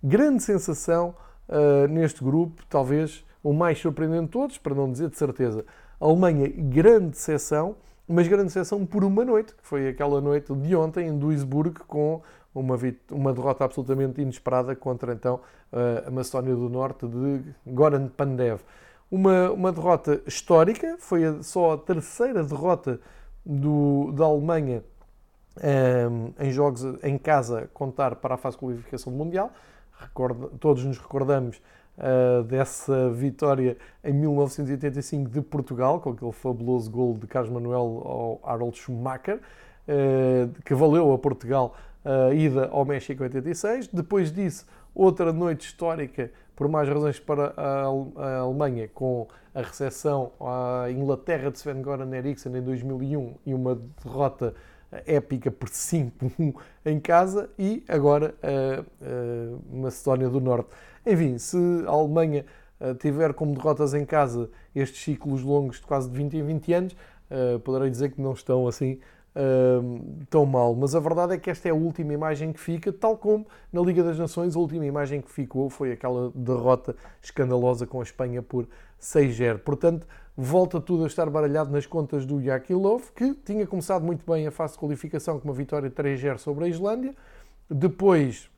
Grande 0.03 0.43
sensação 0.43 1.15
uh, 1.49 1.87
neste 1.87 2.25
grupo, 2.25 2.65
talvez 2.67 3.26
o 3.49 3.53
mais 3.53 3.79
surpreendente 3.79 4.25
de 4.25 4.31
todos, 4.31 4.59
para 4.59 4.75
não 4.75 4.91
dizer 4.91 5.09
de 5.09 5.17
certeza. 5.17 5.65
Alemanha, 6.01 6.49
grande 6.49 7.11
decepção, 7.11 7.77
mas 8.09 8.27
grande 8.27 8.47
decepção 8.47 8.85
por 8.85 9.05
uma 9.05 9.25
noite, 9.25 9.55
que 9.55 9.63
foi 9.63 9.89
aquela 9.89 10.21
noite 10.21 10.53
de 10.55 10.75
ontem 10.75 11.07
em 11.07 11.17
Duisburg, 11.17 11.79
com 11.87 12.21
uma, 12.53 12.77
uma 13.11 13.33
derrota 13.33 13.65
absolutamente 13.65 14.21
inesperada 14.21 14.75
contra 14.75 15.13
então 15.13 15.41
a 16.07 16.11
Macedónia 16.11 16.55
do 16.55 16.69
Norte 16.69 17.07
de 17.07 17.43
Goran 17.67 18.09
Pandev. 18.09 18.61
Uma, 19.11 19.51
uma 19.53 19.73
derrota 19.73 20.21
histórica, 20.27 20.97
foi 20.99 21.25
a, 21.25 21.43
só 21.43 21.75
a 21.75 21.79
terceira 21.79 22.43
derrota 22.43 23.01
do, 23.45 24.11
da 24.13 24.25
Alemanha 24.25 24.83
um, 26.11 26.33
em 26.45 26.51
jogos 26.51 26.83
em 27.03 27.17
casa 27.17 27.71
contar 27.73 28.17
para 28.17 28.35
a 28.35 28.37
fase 28.37 28.57
de 28.57 28.61
qualificação 28.61 29.13
do 29.13 29.19
Mundial. 29.19 29.53
Recordo, 29.99 30.49
todos 30.59 30.85
nos 30.85 30.99
recordamos 30.99 31.61
uh, 31.99 32.43
dessa 32.45 33.11
vitória 33.11 33.77
em 34.03 34.13
1985 34.13 35.31
de 35.31 35.41
Portugal, 35.43 36.01
com 36.01 36.11
aquele 36.11 36.33
fabuloso 36.33 36.91
gol 36.91 37.15
de 37.15 37.27
Carlos 37.27 37.51
Manuel 37.51 38.03
ao 38.05 38.41
Harold 38.45 38.77
Schumacher, 38.77 39.37
uh, 39.37 40.63
que 40.65 40.75
valeu 40.75 41.13
a 41.13 41.19
Portugal 41.19 41.75
a 42.05 42.33
ida 42.33 42.69
ao 42.69 42.85
México 42.85 43.23
em 43.23 43.27
86. 43.27 43.89
Depois 43.89 44.31
disso, 44.31 44.65
outra 44.95 45.33
noite 45.33 45.67
histórica, 45.67 46.31
por 46.55 46.69
mais 46.69 46.89
razões 46.89 47.19
para 47.19 47.53
a 47.57 47.83
Alemanha, 48.41 48.89
com 48.95 49.27
a 49.53 49.61
recepção 49.61 50.31
à 50.41 50.89
Inglaterra 50.89 51.51
de 51.51 51.59
Sven-Goran 51.59 52.15
Eriksson 52.15 52.57
em 52.57 52.63
2001 52.63 53.35
e 53.45 53.53
uma 53.53 53.77
derrota 54.05 54.55
épica 55.05 55.51
por 55.51 55.69
5-1 55.69 56.55
em 56.85 57.01
casa 57.01 57.51
e 57.59 57.83
agora 57.89 58.35
a, 58.43 58.81
a 58.81 59.77
Macedónia 59.77 60.29
do 60.29 60.41
Norte. 60.41 60.71
Enfim, 61.07 61.39
se 61.39 61.57
a 61.87 61.91
Alemanha 61.91 62.45
tiver 62.99 63.33
como 63.33 63.55
derrotas 63.55 63.95
em 63.95 64.05
casa 64.05 64.51
estes 64.75 65.03
ciclos 65.03 65.43
longos 65.43 65.77
de 65.77 65.87
quase 65.87 66.11
de 66.11 66.17
20 66.17 66.37
em 66.37 66.43
20 66.43 66.73
anos, 66.73 66.97
poderei 67.65 67.89
dizer 67.89 68.11
que 68.11 68.21
não 68.21 68.33
estão 68.33 68.67
assim 68.67 68.99
tão 70.29 70.45
mal. 70.47 70.75
Mas 70.75 70.95
a 70.95 71.01
verdade 71.01 71.35
é 71.35 71.39
que 71.39 71.51
esta 71.51 71.69
é 71.69 71.71
a 71.71 71.75
última 71.75 72.13
imagem 72.13 72.53
que 72.53 72.61
fica, 72.61 72.93
tal 72.93 73.17
como 73.17 73.47
na 73.73 73.81
Liga 73.81 74.03
das 74.03 74.19
Nações, 74.19 74.57
a 74.57 74.59
última 74.59 74.85
imagem 74.85 75.21
que 75.21 75.31
ficou 75.31 75.71
foi 75.71 75.93
aquela 75.93 76.33
derrota 76.35 76.97
escandalosa 77.23 77.87
com 77.87 78.01
a 78.01 78.03
Espanha 78.03 78.43
por 78.43 78.67
6-0. 79.01 79.59
Portanto, 79.59 80.07
volta 80.37 80.81
tudo 80.81 81.05
a 81.05 81.07
estar 81.07 81.29
baralhado 81.31 81.71
nas 81.71 81.87
contas 81.87 82.27
do 82.27 82.41
Yakilov, 82.41 83.11
que 83.15 83.35
tinha 83.35 83.67
começado 83.67 84.05
muito 84.05 84.31
bem 84.31 84.47
a 84.47 84.51
fase 84.51 84.73
de 84.73 84.79
qualificação 84.81 85.39
com 85.39 85.49
uma 85.49 85.55
vitória 85.55 85.91
3-0 85.91 86.39
sobre 86.39 86.65
a 86.65 86.69
Islândia. 86.69 87.15
Depois, 87.71 88.51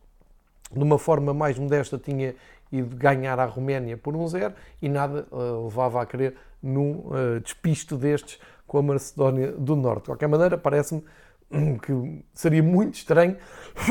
de 0.71 0.83
uma 0.83 0.99
forma 0.99 1.33
mais 1.33 1.59
modesta, 1.59 1.99
tinha 1.99 2.35
ido 2.71 2.95
ganhar 2.97 3.39
a 3.39 3.45
Roménia 3.47 3.97
por 3.97 4.15
1-0 4.15 4.53
e 4.83 4.89
nada 4.89 5.27
uh, 5.31 5.65
levava 5.65 6.03
a 6.03 6.07
crer 6.07 6.35
num 6.63 7.07
uh, 7.07 7.41
despiste 7.43 7.95
destes 7.97 8.39
com 8.67 8.79
a 8.79 8.83
Macedónia 8.83 9.53
do 9.53 9.75
Norte. 9.75 10.03
De 10.03 10.07
qualquer 10.07 10.29
maneira, 10.29 10.59
parece-me 10.59 11.03
que 11.83 12.25
seria 12.35 12.63
muito 12.63 12.95
estranho, 12.95 13.37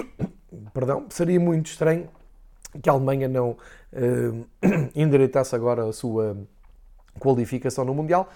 perdão, 0.74 1.06
seria 1.10 1.40
muito 1.40 1.68
estranho 1.68 2.08
que 2.82 2.90
a 2.90 2.94
Alemanha 2.94 3.28
não 3.28 3.52
uh, 3.52 4.46
endireitasse 4.96 5.56
agora 5.56 5.88
a 5.88 5.94
sua 5.94 6.38
qualificação 7.20 7.84
no 7.84 7.94
Mundial. 7.94 8.30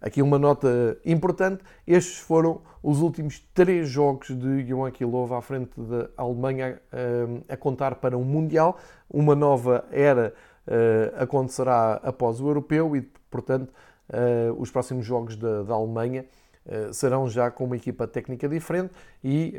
Aqui 0.00 0.22
uma 0.22 0.38
nota 0.38 0.96
importante: 1.04 1.62
estes 1.86 2.18
foram 2.18 2.60
os 2.82 3.00
últimos 3.00 3.40
três 3.52 3.88
jogos 3.88 4.28
de 4.28 4.62
Johan 4.64 4.90
Kilov 4.92 5.32
à 5.34 5.42
frente 5.42 5.80
da 5.80 6.08
Alemanha 6.16 6.80
uh, 6.92 7.44
a 7.48 7.56
contar 7.56 7.96
para 7.96 8.16
um 8.16 8.24
Mundial. 8.24 8.78
Uma 9.10 9.34
nova 9.34 9.84
era 9.90 10.32
uh, 10.68 11.22
acontecerá 11.22 11.94
após 12.02 12.40
o 12.40 12.48
Europeu 12.48 12.94
e, 12.94 13.02
portanto, 13.30 13.72
uh, 14.10 14.52
os 14.60 14.70
próximos 14.70 15.04
jogos 15.04 15.36
da, 15.36 15.74
Alemanha 15.74 16.26
uh, 16.66 16.92
serão 16.92 17.28
já 17.28 17.50
com 17.50 17.64
uma 17.64 17.76
equipa 17.76 18.06
técnica 18.06 18.48
diferente 18.48 18.92
e 19.24 19.54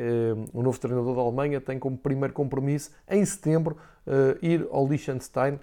o 0.53 0.61
novo 0.61 0.79
treinador 0.79 1.15
da 1.15 1.21
Alemanha 1.21 1.59
tem 1.59 1.77
como 1.77 1.97
primeiro 1.97 2.33
compromisso, 2.33 2.91
em 3.09 3.25
setembro, 3.25 3.75
ir 4.41 4.65
ao 4.71 4.87
Liechtenstein 4.87 5.59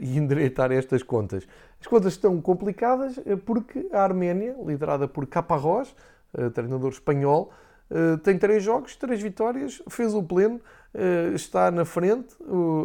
e 0.00 0.18
endireitar 0.18 0.72
estas 0.72 1.02
contas. 1.02 1.46
As 1.80 1.86
contas 1.86 2.14
estão 2.14 2.40
complicadas 2.40 3.18
porque 3.44 3.88
a 3.92 4.02
Arménia, 4.02 4.56
liderada 4.64 5.06
por 5.06 5.26
Caparrós, 5.26 5.94
treinador 6.54 6.90
espanhol, 6.90 7.50
tem 8.22 8.38
três 8.38 8.62
jogos, 8.62 8.96
três 8.96 9.22
vitórias, 9.22 9.80
fez 9.88 10.12
o 10.14 10.22
pleno, 10.22 10.60
está 11.34 11.70
na 11.70 11.84
frente. 11.84 12.34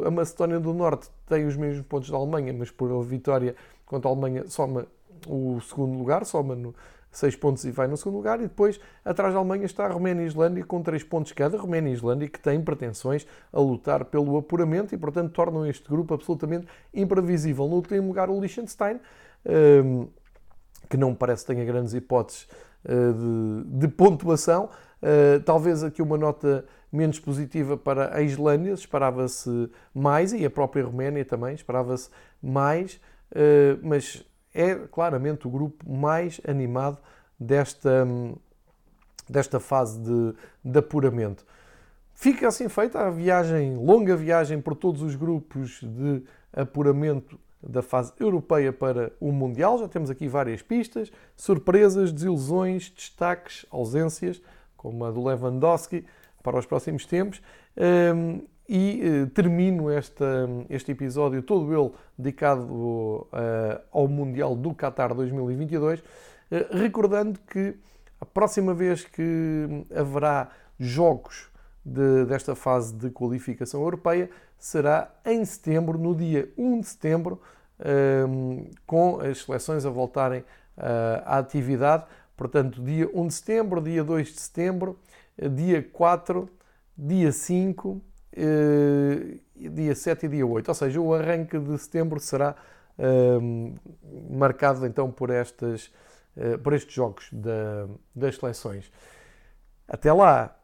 A 0.05 0.11
Macedónia 0.11 0.59
do 0.59 0.73
Norte 0.73 1.09
tem 1.27 1.45
os 1.45 1.57
mesmos 1.57 1.85
pontos 1.87 2.09
da 2.09 2.17
Alemanha, 2.17 2.53
mas 2.53 2.69
por 2.69 3.01
vitória 3.03 3.55
contra 3.85 4.09
a 4.09 4.11
Alemanha 4.11 4.47
soma 4.47 4.85
o 5.27 5.59
segundo 5.61 5.97
lugar, 5.97 6.25
soma 6.25 6.55
no 6.55 6.75
6 7.11 7.35
pontos 7.35 7.65
e 7.65 7.71
vai 7.71 7.87
no 7.87 7.97
segundo 7.97 8.15
lugar, 8.15 8.39
e 8.39 8.43
depois 8.43 8.79
atrás 9.03 9.33
da 9.33 9.39
Alemanha 9.39 9.65
está 9.65 9.85
a 9.85 9.89
Roménia 9.89 10.21
e 10.21 10.25
a 10.25 10.27
Islândia 10.27 10.63
com 10.63 10.81
3 10.81 11.03
pontos 11.03 11.31
cada. 11.31 11.57
Roménia 11.57 11.91
e 11.91 11.93
Islândia 11.93 12.29
que 12.29 12.39
têm 12.39 12.61
pretensões 12.61 13.27
a 13.51 13.59
lutar 13.59 14.05
pelo 14.05 14.37
apuramento 14.37 14.95
e, 14.95 14.97
portanto, 14.97 15.31
tornam 15.31 15.65
este 15.65 15.87
grupo 15.89 16.13
absolutamente 16.13 16.67
imprevisível. 16.93 17.67
No 17.67 17.75
último 17.75 18.07
lugar, 18.07 18.29
o 18.29 18.39
Liechtenstein, 18.39 18.99
ehm, 19.45 20.07
que 20.89 20.97
não 20.97 21.13
parece 21.13 21.45
que 21.45 21.53
tenha 21.53 21.65
grandes 21.65 21.93
hipóteses 21.93 22.47
eh, 22.83 22.93
de, 23.13 23.79
de 23.79 23.87
pontuação. 23.87 24.69
Eh, 25.01 25.39
talvez 25.39 25.83
aqui 25.83 26.01
uma 26.01 26.17
nota 26.17 26.65
menos 26.91 27.19
positiva 27.19 27.77
para 27.77 28.15
a 28.15 28.21
Islândia, 28.21 28.73
esperava-se 28.73 29.69
mais, 29.93 30.33
e 30.33 30.45
a 30.45 30.49
própria 30.49 30.83
Roménia 30.83 31.23
também, 31.23 31.55
esperava-se 31.55 32.09
mais, 32.41 32.99
eh, 33.33 33.77
mas 33.81 34.23
é 34.53 34.75
claramente 34.75 35.47
o 35.47 35.49
grupo 35.49 35.89
mais 35.89 36.39
animado 36.47 36.97
desta, 37.39 38.07
desta 39.29 39.59
fase 39.59 39.99
de, 39.99 40.35
de 40.63 40.79
apuramento. 40.79 41.45
Fica 42.13 42.47
assim 42.47 42.69
feita 42.69 42.99
a 42.99 43.09
viagem, 43.09 43.75
longa 43.77 44.15
viagem 44.15 44.61
por 44.61 44.75
todos 44.75 45.01
os 45.01 45.15
grupos 45.15 45.81
de 45.81 46.23
apuramento 46.53 47.39
da 47.63 47.81
fase 47.81 48.13
europeia 48.19 48.73
para 48.73 49.11
o 49.19 49.31
Mundial. 49.31 49.77
Já 49.77 49.87
temos 49.87 50.09
aqui 50.09 50.27
várias 50.27 50.61
pistas, 50.61 51.11
surpresas, 51.35 52.11
desilusões, 52.11 52.89
destaques, 52.89 53.65
ausências, 53.69 54.41
como 54.75 55.05
a 55.05 55.11
do 55.11 55.23
Lewandowski 55.23 56.05
para 56.43 56.57
os 56.57 56.65
próximos 56.65 57.05
tempos. 57.05 57.41
Hum, 58.15 58.41
e 58.73 59.01
uh, 59.23 59.27
termino 59.31 59.89
esta, 59.91 60.47
este 60.69 60.93
episódio, 60.93 61.43
todo 61.43 61.77
ele 61.77 61.91
dedicado 62.17 62.63
uh, 62.63 63.27
ao 63.91 64.07
Mundial 64.07 64.55
do 64.55 64.73
Qatar 64.73 65.13
2022, 65.13 65.99
uh, 65.99 66.03
eh, 66.49 66.67
recordando 66.71 67.37
que 67.41 67.75
a 68.21 68.25
próxima 68.25 68.73
vez 68.73 69.03
que 69.03 69.85
haverá 69.93 70.51
jogos 70.79 71.49
de, 71.83 72.23
desta 72.23 72.55
fase 72.55 72.93
de 72.93 73.09
qualificação 73.09 73.81
europeia 73.81 74.29
será 74.57 75.13
em 75.25 75.43
setembro, 75.43 75.97
no 75.97 76.15
dia 76.15 76.49
1 76.57 76.79
de 76.79 76.87
setembro, 76.87 77.41
com 78.85 79.19
as 79.19 79.39
seleções 79.39 79.87
a 79.87 79.89
voltarem 79.89 80.43
à 81.25 81.39
atividade. 81.39 82.05
Portanto, 82.37 82.79
dia 82.79 83.09
1 83.11 83.27
de 83.27 83.33
setembro, 83.33 83.81
dia 83.81 84.03
2 84.03 84.27
de 84.27 84.39
setembro, 84.39 84.99
dia 85.35 85.81
4, 85.81 86.47
dia 86.95 87.31
5 87.31 87.99
eh, 87.99 88.10
dia 89.69 89.95
7 89.95 90.25
e 90.25 90.29
dia 90.29 90.47
8, 90.47 90.67
ou 90.67 90.73
seja, 90.73 91.01
o 91.01 91.13
arranque 91.13 91.59
de 91.59 91.77
setembro 91.77 92.19
será 92.19 92.55
ehm, 92.97 93.75
marcado 94.29 94.85
então 94.85 95.11
por, 95.11 95.29
estas, 95.29 95.91
uh, 96.37 96.57
por 96.59 96.73
estes 96.73 96.93
jogos 96.93 97.27
da, 97.31 97.87
das 98.15 98.37
seleções. 98.37 98.91
Até 99.87 100.11
lá, 100.13 100.55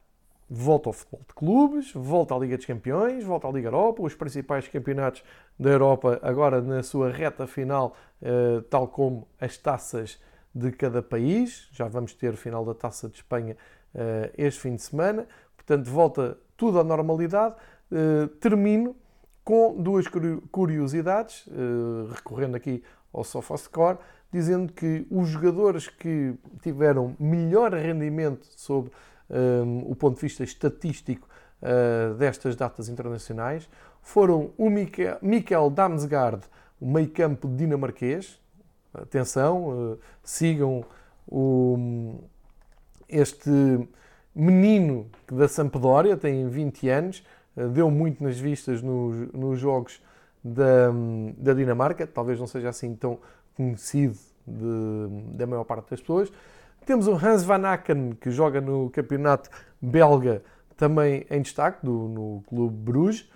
volta 0.49 0.89
ao 0.89 0.93
futebol 0.93 1.21
de 1.27 1.33
clubes, 1.33 1.91
volta 1.93 2.33
à 2.33 2.39
Liga 2.39 2.55
dos 2.55 2.65
Campeões, 2.65 3.23
volta 3.23 3.47
à 3.47 3.51
Liga 3.51 3.67
Europa, 3.67 4.01
os 4.01 4.15
principais 4.15 4.67
campeonatos 4.67 5.23
da 5.59 5.69
Europa 5.69 6.19
agora 6.21 6.61
na 6.61 6.81
sua 6.81 7.11
reta 7.11 7.45
final, 7.45 7.95
uh, 8.21 8.61
tal 8.63 8.87
como 8.87 9.27
as 9.39 9.57
taças 9.57 10.21
de 10.55 10.71
cada 10.71 11.03
país. 11.03 11.67
Já 11.71 11.87
vamos 11.87 12.13
ter 12.13 12.33
a 12.33 12.37
final 12.37 12.65
da 12.65 12.73
Taça 12.73 13.09
de 13.09 13.17
Espanha 13.17 13.55
este 14.37 14.61
fim 14.61 14.75
de 14.75 14.81
semana. 14.81 15.27
Portanto, 15.55 15.89
volta 15.89 16.37
tudo 16.57 16.79
à 16.79 16.83
normalidade. 16.83 17.55
Uh, 17.89 18.27
termino 18.39 18.95
com 19.43 19.81
duas 19.81 20.05
curiosidades, 20.51 21.47
uh, 21.47 22.11
recorrendo 22.13 22.57
aqui 22.57 22.83
ao 23.13 23.23
SofaScore, 23.23 23.97
dizendo 24.29 24.73
que 24.73 25.07
os 25.09 25.29
jogadores 25.29 25.87
que 25.87 26.33
tiveram 26.61 27.15
melhor 27.17 27.73
rendimento 27.73 28.45
sob 28.57 28.91
um, 29.29 29.89
o 29.89 29.95
ponto 29.95 30.15
de 30.15 30.21
vista 30.21 30.43
estatístico 30.43 31.29
uh, 31.61 32.13
destas 32.15 32.57
datas 32.57 32.89
internacionais 32.89 33.69
foram 34.01 34.51
o 34.57 34.69
Michael 34.69 35.69
Damsgaard, 35.69 36.43
o 36.81 36.85
meio 36.85 37.09
campo 37.09 37.47
dinamarquês. 37.47 38.39
Atenção, 38.93 39.97
sigam 40.23 40.83
o, 41.27 42.19
este 43.07 43.51
menino 44.37 45.07
da 45.31 45.47
Sampdoria, 45.47 46.15
tem 46.15 46.47
20 46.47 46.89
anos, 46.89 47.23
eh, 47.55 47.67
deu 47.67 47.89
muito 47.89 48.23
nas 48.23 48.37
vistas 48.37 48.81
nos, 48.81 49.31
nos 49.33 49.59
jogos 49.59 50.01
da, 50.43 50.91
da, 51.37 51.53
Dinamarca, 51.53 52.05
talvez 52.05 52.39
não 52.39 52.47
seja 52.47 52.69
assim 52.69 52.95
tão 52.95 53.19
conhecido 53.55 54.17
de, 54.45 55.35
da 55.35 55.47
maior 55.47 55.63
parte 55.63 55.89
das 55.89 55.99
pessoas. 55.99 56.31
Temos 56.85 57.07
o 57.07 57.13
Hans 57.13 57.43
Van 57.43 57.65
Aken, 57.67 58.11
que 58.21 58.29
joga 58.31 58.61
no 58.61 58.89
campeonato 58.91 59.49
belga, 59.81 60.43
também 60.77 61.25
em 61.29 61.41
destaque, 61.41 61.83
do, 61.83 61.91
no 61.91 62.43
Clube 62.47 62.75
Bruges. 62.75 63.29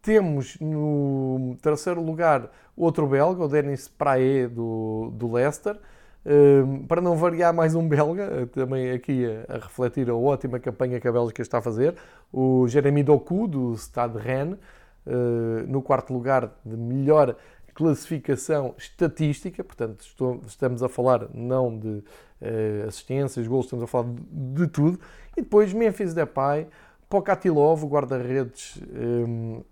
Temos 0.00 0.56
no 0.60 1.56
terceiro 1.60 2.00
lugar 2.00 2.50
outro 2.76 3.06
belga, 3.06 3.42
o 3.42 3.48
Denis 3.48 3.88
Praé, 3.88 4.46
do, 4.46 5.10
do 5.12 5.32
Leicester. 5.32 5.78
Um, 6.26 6.86
para 6.86 7.02
não 7.02 7.16
variar 7.16 7.52
mais 7.52 7.74
um 7.74 7.86
belga, 7.86 8.46
também 8.46 8.90
aqui 8.92 9.26
a, 9.26 9.56
a, 9.56 9.58
refletir 9.58 10.08
a 10.08 10.14
ótima 10.14 10.58
campanha 10.58 10.98
que 10.98 11.06
a 11.06 11.12
Bélgica 11.12 11.42
está 11.42 11.58
a 11.58 11.62
fazer, 11.62 11.94
o 12.32 12.66
Jeremy 12.66 13.02
Doku, 13.02 13.46
do 13.46 13.74
Stade 13.76 14.16
Rennes, 14.18 14.58
uh, 15.06 15.66
no 15.68 15.82
quarto 15.82 16.14
lugar 16.14 16.50
de 16.64 16.76
melhor 16.76 17.36
classificação 17.74 18.74
estatística, 18.78 19.62
portanto 19.62 20.00
estou, 20.00 20.40
estamos 20.46 20.82
a 20.82 20.88
falar 20.88 21.28
não 21.34 21.76
de 21.76 21.88
uh, 21.88 22.88
assistências, 22.88 23.46
gols, 23.46 23.66
estamos 23.66 23.82
a 23.84 23.86
falar 23.86 24.08
de, 24.08 24.62
de, 24.62 24.66
tudo. 24.68 24.98
E 25.36 25.42
depois 25.42 25.74
Memphis 25.74 26.14
Depay, 26.14 26.68
Pokatilov, 27.06 27.84
o 27.84 27.88
guarda-redes 27.88 28.80
um, 28.96 29.62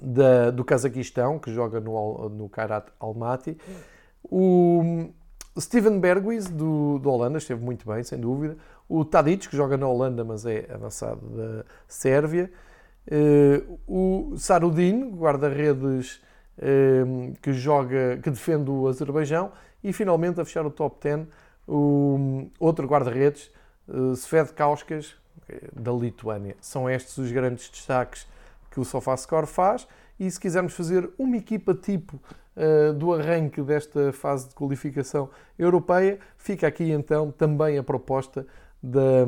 da, 0.00 0.50
do 0.52 0.64
Cazaquistão, 0.64 1.40
que 1.40 1.52
joga 1.52 1.80
no, 1.80 2.28
no 2.28 2.48
Kairat 2.48 2.86
Almaty, 3.00 3.56
o 4.22 5.10
Steven 5.60 6.00
Berghuis, 6.00 6.48
do, 6.48 6.98
do 6.98 7.10
Holanda, 7.10 7.38
esteve 7.38 7.62
muito 7.62 7.86
bem, 7.86 8.02
sem 8.02 8.18
dúvida. 8.18 8.56
O 8.88 9.04
Tadic, 9.04 9.48
que 9.48 9.56
joga 9.56 9.76
na 9.76 9.86
Holanda, 9.86 10.24
mas 10.24 10.46
é 10.46 10.66
avançado 10.72 11.20
da 11.20 11.64
Sérvia. 11.86 12.50
Uh, 13.06 13.78
o 13.86 14.36
Sarudin, 14.38 15.10
guarda-redes 15.10 16.22
uh, 16.58 17.32
que 17.42 17.52
joga, 17.52 18.18
que 18.22 18.30
defende 18.30 18.70
o 18.70 18.88
Azerbaijão. 18.88 19.52
E 19.84 19.92
finalmente, 19.92 20.40
a 20.40 20.44
fechar 20.44 20.64
o 20.64 20.70
top 20.70 20.96
10, 21.02 21.26
o 21.68 22.46
outro 22.58 22.86
guarda-redes, 22.86 23.50
uh, 23.88 24.12
Sved 24.16 24.52
Kauskas, 24.54 25.14
da 25.72 25.92
Lituânia. 25.92 26.56
São 26.60 26.88
estes 26.88 27.18
os 27.18 27.30
grandes 27.30 27.68
destaques 27.68 28.26
que 28.70 28.80
o 28.80 28.84
SofaScore 28.84 29.46
faz. 29.46 29.86
E 30.18 30.30
se 30.30 30.40
quisermos 30.40 30.74
fazer 30.74 31.10
uma 31.18 31.36
equipa 31.36 31.74
tipo 31.74 32.18
do 32.96 33.14
arranque 33.14 33.62
desta 33.62 34.12
fase 34.12 34.48
de 34.48 34.54
qualificação 34.54 35.30
europeia, 35.58 36.18
fica 36.36 36.66
aqui 36.66 36.90
então 36.90 37.30
também 37.30 37.78
a 37.78 37.82
proposta 37.82 38.46
da, 38.82 39.24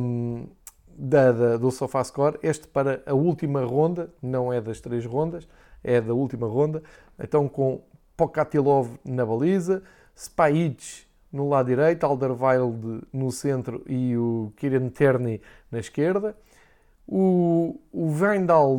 da, 0.88 1.32
da, 1.32 1.56
do 1.56 1.70
SofaScore. 1.70 2.38
Este 2.42 2.68
para 2.68 3.02
a 3.06 3.14
última 3.14 3.64
ronda, 3.64 4.12
não 4.22 4.52
é 4.52 4.60
das 4.60 4.80
três 4.80 5.06
rondas, 5.06 5.48
é 5.82 6.00
da 6.00 6.12
última 6.12 6.46
ronda. 6.46 6.82
Então 7.18 7.48
com 7.48 7.82
Pokatilov 8.16 8.90
na 9.04 9.24
baliza, 9.24 9.82
Spajic 10.16 11.04
no 11.32 11.48
lado 11.48 11.66
direito, 11.66 12.04
Alderweireld 12.04 13.02
no 13.12 13.32
centro 13.32 13.82
e 13.88 14.16
o 14.16 14.52
Kieran 14.56 14.88
Tierney 14.88 15.40
na 15.70 15.80
esquerda. 15.80 16.36
O, 17.06 17.78
o 17.92 18.10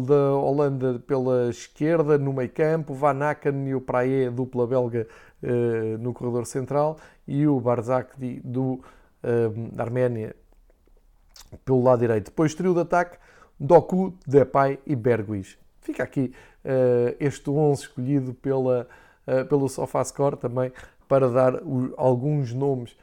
da 0.04 0.34
Holanda 0.34 1.00
pela 1.06 1.50
esquerda, 1.50 2.18
no 2.18 2.34
meio 2.34 2.50
campo, 2.50 2.94
Van 2.94 3.22
Aken 3.22 3.68
e 3.68 3.76
o 3.76 3.82
Praé, 3.82 4.32
dupla 4.32 4.66
belga, 4.66 5.08
uh, 5.44 5.98
no 6.00 6.12
corredor 6.12 6.48
central, 6.48 6.98
e 7.28 7.48
o 7.48 7.60
Barzak 7.60 8.18
do, 8.44 8.82
uh, 9.24 9.72
da 9.72 9.84
Arménia 9.84 10.36
pelo 11.64 11.84
lado 11.84 12.00
direito. 12.00 12.26
Depois, 12.26 12.56
trio 12.56 12.74
de 12.74 12.80
ataque, 12.80 13.18
Doku, 13.60 14.16
Depay 14.26 14.80
e 14.88 14.96
Berguis. 14.96 15.58
Fica 15.80 16.04
aqui 16.04 16.34
uh, 16.66 17.16
este 17.20 17.48
11 17.48 17.84
escolhido 17.84 18.34
pela, 18.34 18.88
pelo 19.48 19.70
SofaScore 19.70 20.36
também 20.36 20.72
para 21.08 21.30
dar 21.30 21.56
o, 21.64 21.94
alguns 21.96 22.54
nomes 22.54 22.98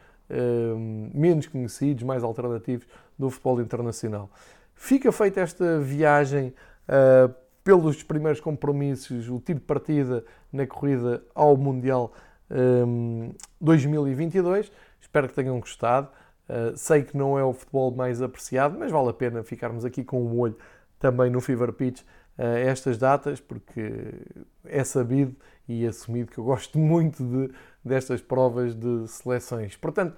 menos 1.12 1.47
conhecidos, 1.47 2.03
mais 2.05 2.25
alternativos 2.25 2.87
do 3.18 3.29
futebol 3.29 3.61
internacional. 3.61 4.31
Fica 4.75 5.12
feita 5.12 5.41
esta 5.41 5.79
viagem 5.79 6.55
uh, 6.89 7.33
pelos 7.64 8.03
primeiros 8.03 8.41
compromissos, 8.41 9.29
o 9.29 9.39
tiro 9.39 9.61
de 9.61 9.64
partida 9.64 10.25
na 10.53 10.66
corrida 10.66 11.23
ao 11.35 11.57
Mundial 11.57 12.12
um, 12.51 13.33
2022. 13.61 14.70
Espero 15.01 15.29
que 15.29 15.35
tenham 15.35 15.59
gostado. 15.61 16.09
Uh, 16.49 16.77
sei 16.77 17.03
que 17.03 17.16
não 17.16 17.39
é 17.39 17.45
o 17.45 17.53
futebol 17.53 17.95
mais 17.95 18.20
apreciado, 18.20 18.79
mas 18.79 18.91
vale 18.91 19.09
a 19.09 19.12
pena 19.12 19.43
ficarmos 19.43 19.85
aqui 19.85 20.03
com 20.03 20.23
um 20.23 20.39
olho 20.39 20.57
também 20.99 21.31
no 21.31 21.41
Fever 21.41 21.73
Pitch 21.73 22.01
uh, 22.03 22.43
estas 22.43 22.99
datas, 22.99 23.41
porque 23.41 23.93
é 24.64 24.83
sabido 24.85 25.37
e 25.68 25.87
assumido 25.87 26.31
que 26.31 26.39
eu 26.39 26.45
gosto 26.45 26.77
muito 26.79 27.23
de, 27.25 27.55
destas 27.85 28.20
provas 28.20 28.75
de 28.75 29.07
seleções. 29.07 29.77
Portanto, 29.77 30.16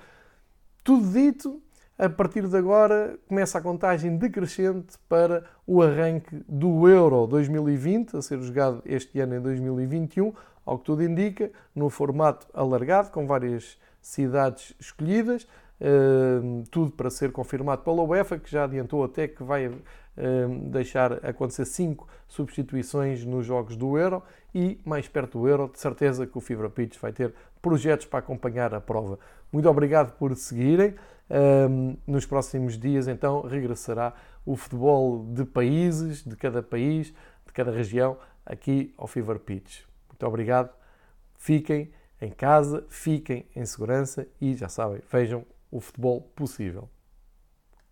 tudo 0.82 1.10
dito, 1.12 1.62
a 1.98 2.08
partir 2.08 2.46
de 2.48 2.56
agora 2.56 3.16
começa 3.28 3.58
a 3.58 3.60
contagem 3.60 4.16
decrescente 4.16 4.98
para 5.08 5.44
o 5.66 5.80
arranque 5.80 6.44
do 6.48 6.88
Euro 6.88 7.26
2020, 7.26 8.16
a 8.16 8.22
ser 8.22 8.40
jogado 8.40 8.82
este 8.84 9.20
ano 9.20 9.36
em 9.36 9.40
2021, 9.40 10.32
ao 10.66 10.78
que 10.78 10.84
tudo 10.84 11.04
indica, 11.04 11.50
no 11.74 11.88
formato 11.88 12.46
alargado, 12.52 13.10
com 13.10 13.26
várias 13.26 13.78
cidades 14.00 14.74
escolhidas, 14.80 15.44
uh, 15.80 16.64
tudo 16.70 16.90
para 16.90 17.10
ser 17.10 17.30
confirmado 17.30 17.82
pela 17.82 18.02
UEFA, 18.02 18.38
que 18.38 18.50
já 18.50 18.64
adiantou 18.64 19.04
até 19.04 19.28
que 19.28 19.42
vai 19.44 19.68
uh, 19.68 19.78
deixar 20.70 21.24
acontecer 21.24 21.64
cinco 21.64 22.08
substituições 22.26 23.24
nos 23.24 23.46
jogos 23.46 23.76
do 23.76 23.96
Euro 23.96 24.22
e, 24.52 24.80
mais 24.84 25.06
perto 25.06 25.38
do 25.38 25.48
Euro, 25.48 25.70
de 25.72 25.78
certeza 25.78 26.26
que 26.26 26.36
o 26.36 26.40
Fibra 26.40 26.68
Pitch 26.68 26.98
vai 26.98 27.12
ter 27.12 27.32
projetos 27.62 28.06
para 28.06 28.18
acompanhar 28.18 28.74
a 28.74 28.80
prova. 28.80 29.18
Muito 29.52 29.68
obrigado 29.68 30.16
por 30.18 30.34
seguirem. 30.34 30.94
Um, 31.30 31.96
nos 32.06 32.26
próximos 32.26 32.78
dias, 32.78 33.08
então, 33.08 33.42
regressará 33.42 34.14
o 34.44 34.56
futebol 34.56 35.24
de 35.24 35.44
países, 35.44 36.22
de 36.22 36.36
cada 36.36 36.62
país, 36.62 37.14
de 37.46 37.52
cada 37.52 37.70
região, 37.70 38.18
aqui 38.44 38.92
ao 38.98 39.06
Fever 39.06 39.38
Pitch. 39.38 39.82
Muito 40.08 40.26
obrigado. 40.26 40.70
Fiquem 41.36 41.90
em 42.20 42.30
casa, 42.30 42.84
fiquem 42.88 43.46
em 43.54 43.64
segurança 43.64 44.26
e 44.40 44.54
já 44.54 44.68
sabem, 44.68 45.00
vejam 45.10 45.44
o 45.70 45.80
futebol 45.80 46.20
possível. 46.34 46.88